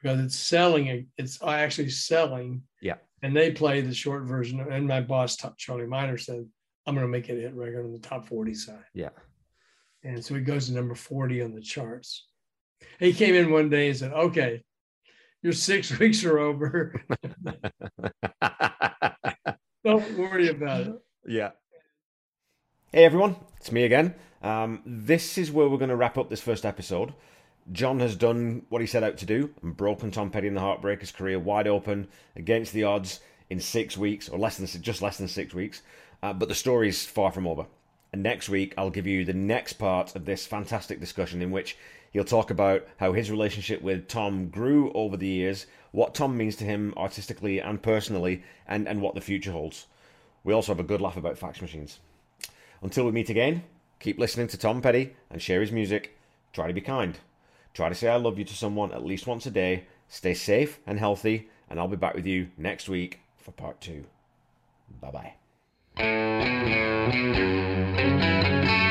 because 0.00 0.20
it's 0.20 0.36
selling, 0.36 1.08
it's 1.16 1.42
actually 1.42 1.88
selling. 1.90 2.62
Yeah. 2.80 2.96
And 3.22 3.34
they 3.34 3.50
play 3.52 3.80
the 3.80 3.94
short 3.94 4.24
version. 4.24 4.60
And 4.60 4.86
my 4.86 5.00
boss, 5.00 5.36
Charlie 5.56 5.86
Minor, 5.86 6.18
said, 6.18 6.44
I'm 6.86 6.94
going 6.94 7.06
to 7.06 7.10
make 7.10 7.28
it 7.28 7.38
a 7.38 7.40
hit 7.40 7.54
record 7.54 7.84
on 7.84 7.92
the 7.92 7.98
top 7.98 8.26
40 8.28 8.54
side. 8.54 8.84
Yeah. 8.94 9.10
And 10.04 10.24
so 10.24 10.34
he 10.34 10.40
goes 10.40 10.66
to 10.66 10.72
number 10.74 10.94
40 10.94 11.42
on 11.42 11.54
the 11.54 11.60
charts. 11.60 12.26
He 12.98 13.12
came 13.12 13.34
in 13.34 13.50
one 13.52 13.70
day 13.70 13.88
and 13.88 13.96
said, 13.96 14.12
Okay, 14.12 14.62
your 15.42 15.52
six 15.52 15.96
weeks 15.98 16.24
are 16.24 16.38
over. 16.38 17.00
Don't 19.84 20.18
worry 20.18 20.48
about 20.48 20.80
it. 20.82 20.94
Yeah. 21.26 21.50
Hey 22.92 23.04
everyone, 23.04 23.36
it's 23.56 23.72
me 23.72 23.84
again. 23.84 24.14
Um, 24.42 24.82
this 24.84 25.38
is 25.38 25.52
where 25.52 25.68
we're 25.68 25.78
going 25.78 25.90
to 25.90 25.96
wrap 25.96 26.18
up 26.18 26.28
this 26.28 26.40
first 26.40 26.66
episode. 26.66 27.14
John 27.70 28.00
has 28.00 28.16
done 28.16 28.66
what 28.70 28.80
he 28.80 28.86
set 28.86 29.04
out 29.04 29.16
to 29.18 29.26
do 29.26 29.54
and 29.62 29.76
broken 29.76 30.10
Tom 30.10 30.30
Petty 30.30 30.48
and 30.48 30.56
the 30.56 30.60
Heartbreakers' 30.60 31.14
career 31.14 31.38
wide 31.38 31.68
open 31.68 32.08
against 32.34 32.72
the 32.72 32.84
odds 32.84 33.20
in 33.50 33.60
six 33.60 33.96
weeks, 33.96 34.28
or 34.28 34.38
less 34.38 34.56
than 34.56 34.82
just 34.82 35.02
less 35.02 35.18
than 35.18 35.28
six 35.28 35.54
weeks. 35.54 35.82
Uh, 36.22 36.32
but 36.32 36.48
the 36.48 36.54
story 36.54 36.88
is 36.88 37.06
far 37.06 37.30
from 37.30 37.46
over. 37.46 37.66
And 38.12 38.22
next 38.22 38.48
week, 38.48 38.74
I'll 38.76 38.90
give 38.90 39.06
you 39.06 39.24
the 39.24 39.32
next 39.32 39.74
part 39.74 40.16
of 40.16 40.24
this 40.24 40.46
fantastic 40.46 41.00
discussion 41.00 41.40
in 41.40 41.50
which 41.50 41.76
he'll 42.12 42.24
talk 42.24 42.50
about 42.50 42.86
how 42.98 43.12
his 43.12 43.30
relationship 43.30 43.80
with 43.80 44.08
Tom 44.08 44.48
grew 44.48 44.92
over 44.92 45.16
the 45.16 45.26
years, 45.26 45.66
what 45.92 46.14
Tom 46.14 46.36
means 46.36 46.56
to 46.56 46.64
him 46.64 46.92
artistically 46.96 47.60
and 47.60 47.82
personally, 47.82 48.42
and, 48.66 48.88
and 48.88 49.00
what 49.00 49.14
the 49.14 49.20
future 49.20 49.52
holds. 49.52 49.86
We 50.44 50.52
also 50.52 50.72
have 50.72 50.80
a 50.80 50.84
good 50.84 51.00
laugh 51.00 51.16
about 51.16 51.38
fax 51.38 51.62
machines. 51.62 52.00
Until 52.82 53.04
we 53.04 53.12
meet 53.12 53.30
again, 53.30 53.62
keep 54.02 54.18
listening 54.18 54.48
to 54.48 54.58
Tom 54.58 54.82
Petty 54.82 55.14
and 55.30 55.40
share 55.40 55.60
his 55.60 55.72
music. 55.72 56.18
Try 56.52 56.66
to 56.66 56.74
be 56.74 56.80
kind. 56.80 57.18
Try 57.72 57.88
to 57.88 57.94
say 57.94 58.08
I 58.08 58.16
love 58.16 58.38
you 58.38 58.44
to 58.44 58.54
someone 58.54 58.92
at 58.92 59.04
least 59.04 59.26
once 59.26 59.46
a 59.46 59.50
day. 59.50 59.84
Stay 60.08 60.34
safe 60.34 60.80
and 60.86 60.98
healthy, 60.98 61.48
and 61.70 61.80
I'll 61.80 61.88
be 61.88 61.96
back 61.96 62.14
with 62.14 62.26
you 62.26 62.48
next 62.58 62.88
week 62.88 63.20
for 63.38 63.52
part 63.52 63.80
two. 63.80 64.04
Bye 65.00 65.32
bye. 65.96 68.88